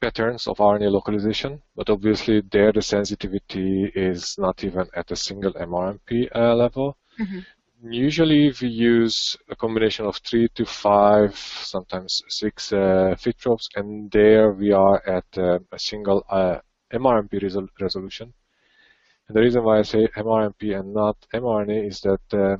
patterns 0.00 0.46
of 0.46 0.58
RNA 0.58 0.92
localization, 0.92 1.62
but 1.74 1.90
obviously 1.90 2.42
there 2.52 2.72
the 2.72 2.82
sensitivity 2.82 3.90
is 3.94 4.36
not 4.38 4.62
even 4.62 4.86
at 4.94 5.10
a 5.10 5.16
single 5.16 5.52
mRNP 5.54 6.28
uh, 6.34 6.54
level. 6.54 6.96
Mm-hmm. 7.18 7.40
Usually 7.90 8.52
we 8.60 8.68
use 8.68 9.36
a 9.50 9.56
combination 9.56 10.06
of 10.06 10.16
three 10.18 10.48
to 10.54 10.64
five, 10.64 11.36
sometimes 11.36 12.22
six 12.28 12.72
uh, 12.72 13.14
FIT 13.18 13.38
probes, 13.38 13.68
and 13.76 14.10
there 14.10 14.52
we 14.52 14.72
are 14.72 15.02
at 15.06 15.26
uh, 15.36 15.58
a 15.72 15.78
single 15.78 16.24
uh, 16.30 16.58
mRNP 16.92 17.42
resol- 17.42 17.68
resolution. 17.80 18.32
And 19.28 19.36
the 19.36 19.40
reason 19.40 19.64
why 19.64 19.78
I 19.78 19.82
say 19.82 20.06
mRNP 20.16 20.78
and 20.78 20.94
not 20.94 21.16
mRNA 21.34 21.88
is 21.88 22.00
that 22.02 22.26
uh, 22.32 22.56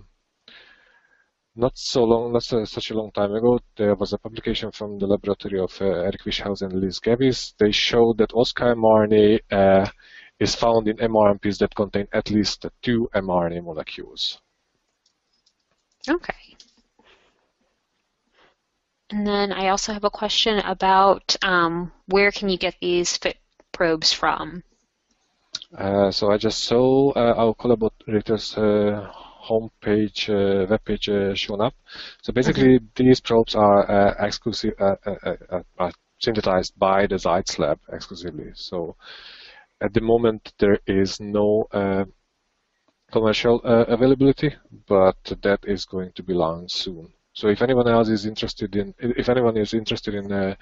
not 1.56 1.78
so 1.78 2.04
long, 2.04 2.32
not 2.32 2.42
so, 2.42 2.64
such 2.64 2.90
a 2.90 2.94
long 2.94 3.12
time 3.12 3.32
ago, 3.34 3.60
there 3.76 3.94
was 3.94 4.12
a 4.12 4.18
publication 4.18 4.72
from 4.72 4.98
the 4.98 5.06
laboratory 5.06 5.60
of 5.60 5.76
uh, 5.80 5.84
Eric 5.84 6.22
Wieschaus 6.24 6.62
and 6.62 6.72
Liz 6.72 6.98
Gavis. 7.00 7.54
They 7.58 7.70
showed 7.70 8.18
that 8.18 8.32
oskar 8.34 8.74
mRNA 8.74 9.40
uh, 9.52 9.88
is 10.40 10.54
found 10.54 10.88
in 10.88 10.96
mRNPs 10.96 11.58
that 11.58 11.74
contain 11.74 12.08
at 12.12 12.30
least 12.30 12.66
two 12.82 13.08
mRNA 13.14 13.64
molecules. 13.64 14.40
Okay. 16.08 16.56
And 19.10 19.26
then 19.26 19.52
I 19.52 19.68
also 19.68 19.92
have 19.92 20.04
a 20.04 20.10
question 20.10 20.58
about 20.58 21.36
um, 21.42 21.92
where 22.06 22.32
can 22.32 22.48
you 22.48 22.58
get 22.58 22.74
these 22.80 23.16
FIT 23.16 23.38
probes 23.70 24.12
from? 24.12 24.64
Uh, 25.76 26.10
so 26.10 26.32
I 26.32 26.36
just 26.36 26.64
saw 26.64 27.12
uh, 27.12 27.34
our 27.36 27.54
collaborators' 27.54 28.56
uh, 28.56 29.12
homepage, 29.48 30.28
uh, 30.28 30.66
webpage 30.66 31.08
uh, 31.08 31.34
shown 31.34 31.60
up. 31.60 31.74
So 32.22 32.32
basically, 32.32 32.80
these 32.94 33.20
probes 33.20 33.54
are 33.54 33.90
uh, 33.90 34.26
exclusive, 34.26 34.74
are 34.78 35.92
synthesized 36.18 36.78
by 36.78 37.06
the 37.06 37.18
Seitz 37.18 37.58
lab 37.58 37.78
exclusively. 37.92 38.50
So 38.54 38.96
at 39.80 39.92
the 39.92 40.00
moment, 40.00 40.52
there 40.58 40.78
is 40.86 41.20
no 41.20 41.66
commercial 43.14 43.60
uh, 43.64 43.84
availability, 43.96 44.50
but 44.88 45.16
that 45.42 45.60
is 45.64 45.84
going 45.84 46.10
to 46.14 46.22
be 46.22 46.34
launched 46.34 46.76
soon. 46.76 47.12
So 47.32 47.48
if 47.48 47.62
anyone 47.62 47.88
else 47.88 48.08
is 48.08 48.26
interested 48.26 48.74
in, 48.76 48.94
if 48.98 49.28
anyone 49.28 49.56
is 49.56 49.74
interested 49.74 50.14
in 50.14 50.32
uh, 50.32 50.54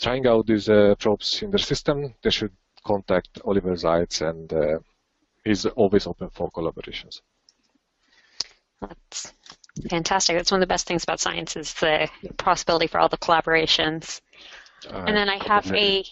trying 0.00 0.26
out 0.26 0.46
these 0.46 0.68
uh, 0.68 0.94
probes 0.98 1.42
in 1.42 1.50
their 1.50 1.58
system, 1.58 2.14
they 2.22 2.30
should 2.30 2.52
contact 2.86 3.40
Oliver 3.44 3.76
Seitz, 3.76 4.20
and 4.20 4.52
uh, 4.52 4.78
he's 5.44 5.64
always 5.66 6.06
open 6.06 6.28
for 6.30 6.50
collaborations. 6.50 7.20
That's 8.80 9.32
fantastic. 9.88 10.36
That's 10.36 10.50
one 10.50 10.60
of 10.60 10.66
the 10.68 10.72
best 10.72 10.86
things 10.86 11.02
about 11.02 11.20
science 11.20 11.56
is 11.56 11.74
the 11.74 12.08
possibility 12.36 12.86
for 12.86 12.98
all 12.98 13.08
the 13.08 13.18
collaborations. 13.18 14.20
and 14.90 15.16
then 15.16 15.28
I 15.28 15.42
have 15.44 15.70
a 15.72 16.04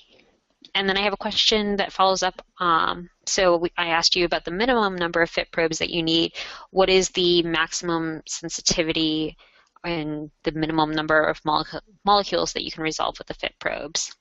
and 0.75 0.89
then 0.89 0.97
I 0.97 1.03
have 1.03 1.13
a 1.13 1.19
question 1.19 1.77
that 1.77 1.93
follows 1.93 2.23
up. 2.23 2.41
Um, 2.59 3.11
so 3.27 3.57
we, 3.59 3.73
I 3.77 3.89
asked 3.89 4.17
you 4.17 4.25
about 4.25 4.45
the 4.45 4.51
minimum 4.51 4.97
number 4.97 5.21
of 5.21 5.31
FIT 5.31 5.51
probes 5.53 5.79
that 5.79 5.91
you 5.91 6.03
need. 6.03 6.33
What 6.71 6.89
is 6.89 7.11
the 7.11 7.43
maximum 7.43 8.23
sensitivity 8.27 9.37
and 9.85 10.31
the 10.45 10.53
minimum 10.53 10.93
number 10.93 11.23
of 11.25 11.41
molecules 12.05 12.53
that 12.53 12.65
you 12.65 12.71
can 12.71 12.83
resolve 12.83 13.17
with 13.19 13.27
the 13.27 13.35
FIT 13.35 13.55
probes? 13.59 14.15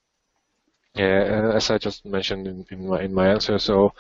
Yeah, 0.96 1.52
as 1.56 1.72
I 1.72 1.78
just 1.78 2.06
mentioned 2.06 2.48
in, 2.48 2.66
in, 2.70 2.88
my, 2.88 3.02
in 3.02 3.14
my 3.14 3.30
answer, 3.30 3.58
so 3.58 3.94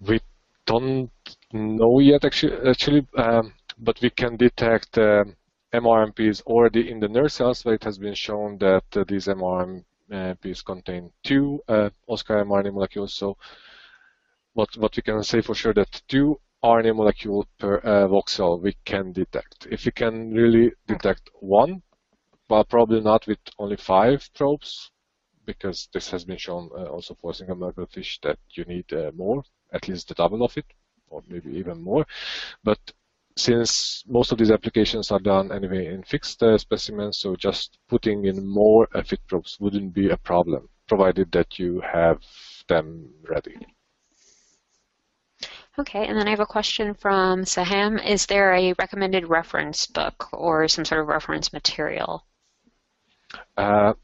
we 0.00 0.20
don't 0.66 1.10
know 1.54 2.00
yet, 2.00 2.24
actually, 2.24 2.68
actually 2.68 3.06
um, 3.16 3.52
but 3.78 4.00
we 4.00 4.10
can 4.10 4.36
detect 4.36 4.98
uh, 4.98 5.24
mRNPs 5.72 6.42
already 6.42 6.90
in 6.90 7.00
the 7.00 7.08
nurse 7.08 7.34
cells 7.34 7.64
where 7.64 7.74
it 7.74 7.84
has 7.84 7.98
been 7.98 8.14
shown 8.14 8.58
that 8.58 8.84
uh, 8.96 9.04
these 9.08 9.26
mRNPs 9.26 10.64
contain 10.64 11.10
two 11.24 11.60
uh, 11.68 11.90
oskar 12.08 12.44
mRNA 12.44 12.72
molecules. 12.72 13.14
So 13.14 13.36
what, 14.52 14.68
what 14.76 14.94
we 14.96 15.02
can 15.02 15.22
say 15.22 15.40
for 15.40 15.54
sure 15.54 15.74
that 15.74 16.02
two 16.08 16.38
RNA 16.64 16.96
molecule 16.96 17.46
per 17.58 17.78
uh, 17.78 18.08
voxel 18.08 18.62
we 18.62 18.74
can 18.84 19.12
detect. 19.12 19.66
If 19.70 19.84
we 19.84 19.92
can 19.92 20.32
really 20.32 20.72
detect 20.86 21.28
one, 21.40 21.82
but 22.48 22.68
probably 22.68 23.00
not 23.00 23.26
with 23.26 23.38
only 23.58 23.76
five 23.76 24.28
probes, 24.34 24.90
because 25.44 25.88
this 25.92 26.10
has 26.10 26.24
been 26.24 26.38
shown 26.38 26.70
uh, 26.74 26.84
also 26.84 27.14
for 27.20 27.34
single 27.34 27.56
molecule 27.56 27.86
fish 27.86 28.18
that 28.22 28.38
you 28.50 28.64
need 28.64 28.90
uh, 28.92 29.10
more, 29.14 29.42
at 29.72 29.88
least 29.88 30.08
the 30.08 30.14
double 30.14 30.42
of 30.42 30.56
it, 30.56 30.64
or 31.10 31.22
maybe 31.28 31.50
even 31.52 31.82
more. 31.82 32.06
But 32.62 32.78
since 33.36 34.04
most 34.06 34.32
of 34.32 34.38
these 34.38 34.50
applications 34.50 35.10
are 35.10 35.18
done 35.18 35.50
anyway 35.50 35.86
in 35.86 36.02
fixed 36.04 36.42
uh, 36.42 36.56
specimens, 36.58 37.18
so 37.18 37.34
just 37.36 37.78
putting 37.88 38.26
in 38.26 38.46
more 38.46 38.86
fit 39.04 39.20
probes 39.26 39.58
wouldn't 39.60 39.92
be 39.92 40.10
a 40.10 40.16
problem, 40.16 40.68
provided 40.88 41.32
that 41.32 41.58
you 41.58 41.80
have 41.80 42.22
them 42.68 43.12
ready. 43.28 43.56
Okay, 45.76 46.06
and 46.06 46.16
then 46.16 46.28
I 46.28 46.30
have 46.30 46.40
a 46.40 46.46
question 46.46 46.94
from 46.94 47.44
Saham. 47.44 47.98
Is 47.98 48.26
there 48.26 48.54
a 48.54 48.74
recommended 48.78 49.28
reference 49.28 49.86
book 49.86 50.28
or 50.32 50.68
some 50.68 50.84
sort 50.84 51.00
of 51.00 51.08
reference 51.08 51.52
material? 51.52 52.24
Uh, 53.56 53.94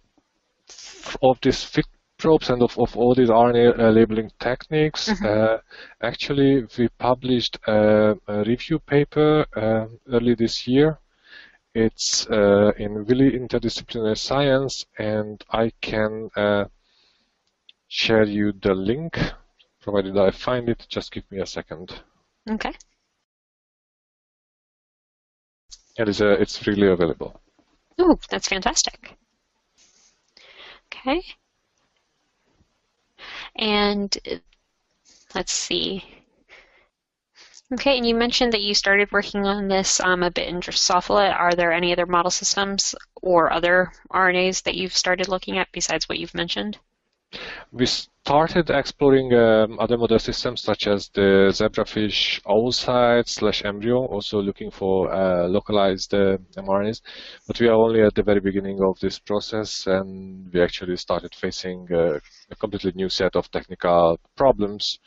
of 1.23 1.39
these 1.43 1.63
fit 1.63 1.87
probes 2.21 2.51
and 2.51 2.63
of, 2.63 2.79
of 2.79 2.97
all 2.97 3.15
these 3.15 3.31
RNA 3.31 3.79
uh, 3.79 3.91
labeling 3.91 4.31
techniques, 4.39 5.09
mm 5.09 5.17
-hmm. 5.17 5.61
actually 6.01 6.53
we 6.79 6.89
published 6.99 7.59
a, 7.67 7.79
a 8.27 8.37
review 8.45 8.79
paper 8.79 9.47
uh, 9.57 9.87
early 10.15 10.35
this 10.35 10.67
year. 10.67 10.99
It's 11.75 12.27
uh, 12.31 12.73
in 12.85 13.07
really 13.09 13.31
interdisciplinary 13.39 14.17
science, 14.17 14.87
and 14.99 15.45
I 15.65 15.73
can 15.81 16.31
share 17.89 18.27
you 18.37 18.53
the 18.53 18.75
link 18.75 19.19
provided 19.81 20.17
I 20.17 20.31
find 20.31 20.69
it. 20.69 20.87
Just 20.89 21.13
give 21.13 21.25
me 21.31 21.41
a 21.41 21.47
second. 21.47 22.03
Okay. 22.49 22.73
It 25.99 26.09
is 26.09 26.21
a, 26.21 26.33
it's 26.33 26.57
freely 26.57 26.89
available. 26.89 27.41
Oh, 27.99 28.17
that's 28.31 28.49
fantastic. 28.49 29.17
Okay. 30.93 31.23
And 33.61 34.17
let's 35.35 35.53
see. 35.53 36.05
Okay, 37.73 37.97
and 37.97 38.07
you 38.07 38.17
mentioned 38.17 38.53
that 38.53 38.63
you 38.63 38.75
started 38.75 39.13
working 39.13 39.47
on 39.47 39.69
this 39.69 40.01
um, 40.01 40.25
a 40.25 40.31
bit 40.31 40.49
in 40.49 40.61
Drosophila. 40.61 41.33
Are 41.33 41.55
there 41.55 41.71
any 41.71 41.93
other 41.93 42.07
model 42.07 42.33
systems 42.33 42.97
or 43.23 43.53
other 43.53 43.93
RNAs 44.11 44.65
that 44.65 44.75
you've 44.75 44.97
started 44.97 45.29
looking 45.29 45.57
at 45.59 45.71
besides 45.71 46.09
what 46.09 46.19
you've 46.19 46.35
mentioned? 46.35 46.79
We 47.73 47.87
started 47.87 48.71
exploring 48.71 49.33
um, 49.35 49.79
other 49.79 49.97
model 49.97 50.19
systems 50.19 50.63
such 50.63 50.87
as 50.89 51.09
the 51.11 51.51
zebrafish 51.53 52.41
oocyte 52.43 53.29
slash 53.29 53.65
embryo, 53.65 54.07
also 54.07 54.41
looking 54.43 54.71
for 54.71 55.13
uh, 55.13 55.47
localized 55.47 56.13
uh, 56.13 56.39
mRNAs. 56.57 57.01
But 57.47 57.61
we 57.61 57.69
are 57.69 57.75
only 57.75 58.03
at 58.03 58.15
the 58.15 58.25
very 58.25 58.41
beginning 58.41 58.83
of 58.83 58.99
this 58.99 59.19
process, 59.19 59.87
and 59.87 60.53
we 60.53 60.61
actually 60.61 60.97
started 60.97 61.35
facing 61.35 61.87
uh, 61.93 62.19
a 62.51 62.57
completely 62.57 62.93
new 62.97 63.09
set 63.09 63.37
of 63.37 63.51
technical 63.51 64.19
problems 64.37 64.99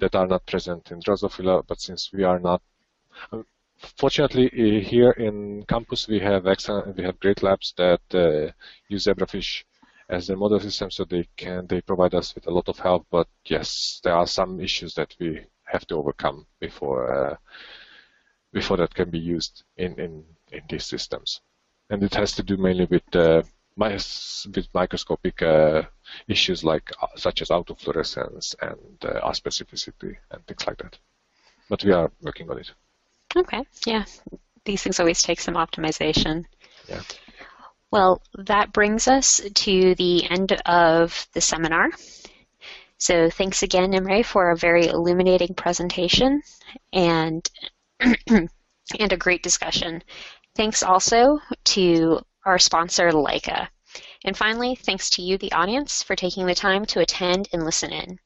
that 0.00 0.14
are 0.14 0.26
not 0.26 0.46
present 0.46 0.90
in 0.90 1.00
Drosophila. 1.00 1.62
But 1.66 1.80
since 1.80 2.10
we 2.12 2.24
are 2.24 2.40
not 2.40 2.62
Fortunately, 3.96 4.48
here 4.82 5.12
in 5.12 5.64
campus 5.64 6.06
we 6.06 6.18
have 6.20 6.46
excellent, 6.46 6.96
we 6.96 7.02
have 7.02 7.18
great 7.18 7.42
labs 7.42 7.72
that 7.78 8.00
uh, 8.12 8.52
use 8.88 9.06
zebrafish 9.06 9.64
as 10.10 10.26
their 10.26 10.36
model 10.36 10.60
system, 10.60 10.90
so 10.90 11.04
they 11.04 11.26
can 11.36 11.66
they 11.66 11.80
provide 11.80 12.14
us 12.14 12.34
with 12.34 12.46
a 12.46 12.50
lot 12.50 12.68
of 12.68 12.78
help. 12.78 13.06
But 13.10 13.28
yes, 13.44 14.00
there 14.04 14.14
are 14.14 14.26
some 14.26 14.60
issues 14.60 14.94
that 14.94 15.14
we 15.18 15.40
have 15.64 15.86
to 15.86 15.96
overcome 15.96 16.46
before 16.58 17.12
uh, 17.12 17.36
before 18.52 18.76
that 18.78 18.94
can 18.94 19.10
be 19.10 19.18
used 19.18 19.62
in, 19.76 19.98
in, 19.98 20.24
in 20.50 20.62
these 20.68 20.84
systems, 20.84 21.40
and 21.88 22.02
it 22.02 22.14
has 22.14 22.32
to 22.32 22.42
do 22.42 22.56
mainly 22.56 22.86
with 22.86 23.16
uh, 23.16 23.42
with 23.76 24.68
microscopic 24.74 25.40
uh, 25.42 25.82
issues 26.28 26.64
like 26.64 26.90
uh, 27.00 27.06
such 27.16 27.40
as 27.40 27.48
autofluorescence 27.48 28.54
and 28.60 29.04
uh, 29.04 29.20
aspecificity 29.28 30.16
and 30.30 30.46
things 30.46 30.66
like 30.66 30.76
that. 30.78 30.98
But 31.68 31.84
we 31.84 31.92
are 31.92 32.10
working 32.20 32.50
on 32.50 32.58
it. 32.58 32.72
Okay. 33.36 33.64
Yeah. 33.86 34.04
These 34.64 34.82
things 34.82 35.00
always 35.00 35.22
take 35.22 35.40
some 35.40 35.54
optimization. 35.54 36.44
Yeah. 36.88 37.02
Well, 37.90 38.22
that 38.34 38.72
brings 38.72 39.08
us 39.08 39.40
to 39.52 39.94
the 39.96 40.30
end 40.30 40.52
of 40.64 41.26
the 41.32 41.40
seminar. 41.40 41.90
So 42.98 43.30
thanks 43.30 43.62
again, 43.62 43.94
Imre, 43.94 44.22
for 44.22 44.50
a 44.50 44.56
very 44.56 44.86
illuminating 44.86 45.54
presentation 45.54 46.42
and, 46.92 47.50
and 48.00 48.48
a 48.98 49.16
great 49.16 49.42
discussion. 49.42 50.02
Thanks 50.54 50.82
also 50.82 51.40
to 51.64 52.20
our 52.44 52.58
sponsor, 52.58 53.10
Leica. 53.10 53.68
And 54.24 54.36
finally, 54.36 54.76
thanks 54.76 55.10
to 55.10 55.22
you, 55.22 55.38
the 55.38 55.52
audience, 55.52 56.02
for 56.02 56.14
taking 56.14 56.46
the 56.46 56.54
time 56.54 56.84
to 56.86 57.00
attend 57.00 57.48
and 57.52 57.64
listen 57.64 57.92
in. 57.92 58.18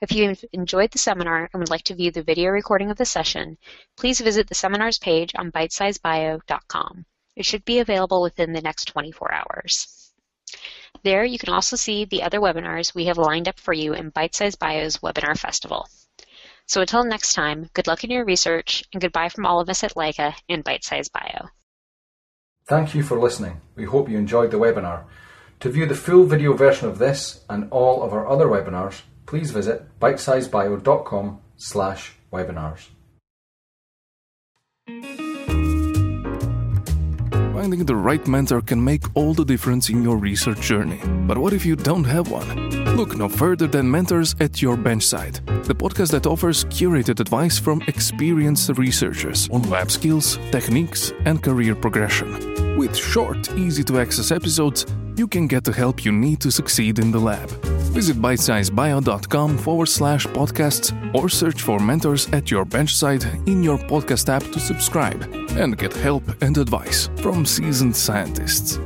If 0.00 0.12
you 0.12 0.34
enjoyed 0.52 0.92
the 0.92 0.98
seminar 0.98 1.50
and 1.52 1.60
would 1.60 1.70
like 1.70 1.82
to 1.84 1.94
view 1.94 2.10
the 2.10 2.22
video 2.22 2.50
recording 2.50 2.90
of 2.90 2.96
the 2.96 3.04
session, 3.04 3.58
please 3.96 4.20
visit 4.20 4.46
the 4.46 4.54
seminars 4.54 4.98
page 4.98 5.32
on 5.36 5.50
bitesizebio.com. 5.50 7.04
It 7.40 7.46
should 7.46 7.64
be 7.64 7.78
available 7.78 8.20
within 8.20 8.52
the 8.52 8.60
next 8.60 8.84
24 8.88 9.32
hours. 9.32 10.12
There, 11.04 11.24
you 11.24 11.38
can 11.38 11.54
also 11.54 11.74
see 11.74 12.04
the 12.04 12.22
other 12.22 12.38
webinars 12.38 12.94
we 12.94 13.06
have 13.06 13.16
lined 13.16 13.48
up 13.48 13.58
for 13.58 13.72
you 13.72 13.94
in 13.94 14.12
Bitesize 14.12 14.58
Bio's 14.58 14.98
Webinar 14.98 15.38
Festival. 15.38 15.88
So 16.66 16.82
until 16.82 17.02
next 17.02 17.32
time, 17.32 17.70
good 17.72 17.86
luck 17.86 18.04
in 18.04 18.10
your 18.10 18.26
research, 18.26 18.84
and 18.92 19.00
goodbye 19.00 19.30
from 19.30 19.46
all 19.46 19.58
of 19.58 19.70
us 19.70 19.82
at 19.82 19.94
Leica 19.94 20.34
and 20.50 20.62
Bitesize 20.62 21.10
Bio. 21.10 21.48
Thank 22.66 22.94
you 22.94 23.02
for 23.02 23.18
listening. 23.18 23.62
We 23.74 23.84
hope 23.84 24.10
you 24.10 24.18
enjoyed 24.18 24.50
the 24.50 24.58
webinar. 24.58 25.04
To 25.60 25.70
view 25.70 25.86
the 25.86 25.94
full 25.94 26.24
video 26.24 26.52
version 26.52 26.90
of 26.90 26.98
this 26.98 27.42
and 27.48 27.70
all 27.70 28.02
of 28.02 28.12
our 28.12 28.28
other 28.28 28.48
webinars, 28.48 29.00
please 29.24 29.50
visit 29.50 29.98
bitesizebio.com 29.98 31.40
slash 31.56 32.12
webinars. 32.30 32.90
Finding 37.60 37.84
the 37.84 37.94
right 37.94 38.26
mentor 38.26 38.62
can 38.62 38.82
make 38.82 39.02
all 39.14 39.34
the 39.34 39.44
difference 39.44 39.90
in 39.90 40.02
your 40.02 40.16
research 40.16 40.62
journey. 40.62 40.98
But 41.26 41.36
what 41.36 41.52
if 41.52 41.66
you 41.66 41.76
don't 41.76 42.04
have 42.04 42.30
one? 42.30 42.70
Look 42.96 43.18
no 43.18 43.28
further 43.28 43.66
than 43.66 43.90
Mentors 43.90 44.34
at 44.40 44.62
Your 44.62 44.78
Benchside, 44.78 45.44
the 45.66 45.74
podcast 45.74 46.10
that 46.12 46.26
offers 46.26 46.64
curated 46.64 47.20
advice 47.20 47.58
from 47.58 47.82
experienced 47.86 48.70
researchers 48.78 49.46
on 49.50 49.60
lab 49.68 49.90
skills, 49.90 50.38
techniques, 50.50 51.12
and 51.26 51.42
career 51.42 51.74
progression. 51.74 52.78
With 52.78 52.96
short, 52.96 53.52
easy 53.58 53.84
to 53.84 54.00
access 54.00 54.30
episodes, 54.30 54.86
you 55.20 55.28
can 55.28 55.46
get 55.46 55.64
the 55.64 55.72
help 55.72 56.02
you 56.02 56.10
need 56.10 56.40
to 56.40 56.50
succeed 56.50 56.98
in 56.98 57.10
the 57.10 57.18
lab. 57.18 57.50
Visit 57.92 58.16
bitesizebio.com 58.16 59.58
forward 59.58 59.86
slash 59.88 60.26
podcasts 60.28 60.88
or 61.14 61.28
search 61.28 61.60
for 61.60 61.78
mentors 61.78 62.26
at 62.30 62.50
your 62.50 62.64
Benchside 62.64 63.24
in 63.46 63.62
your 63.62 63.76
podcast 63.76 64.30
app 64.30 64.42
to 64.52 64.58
subscribe 64.58 65.22
and 65.60 65.76
get 65.76 65.92
help 65.92 66.24
and 66.40 66.56
advice 66.56 67.10
from 67.18 67.44
seasoned 67.44 67.94
scientists. 67.94 68.78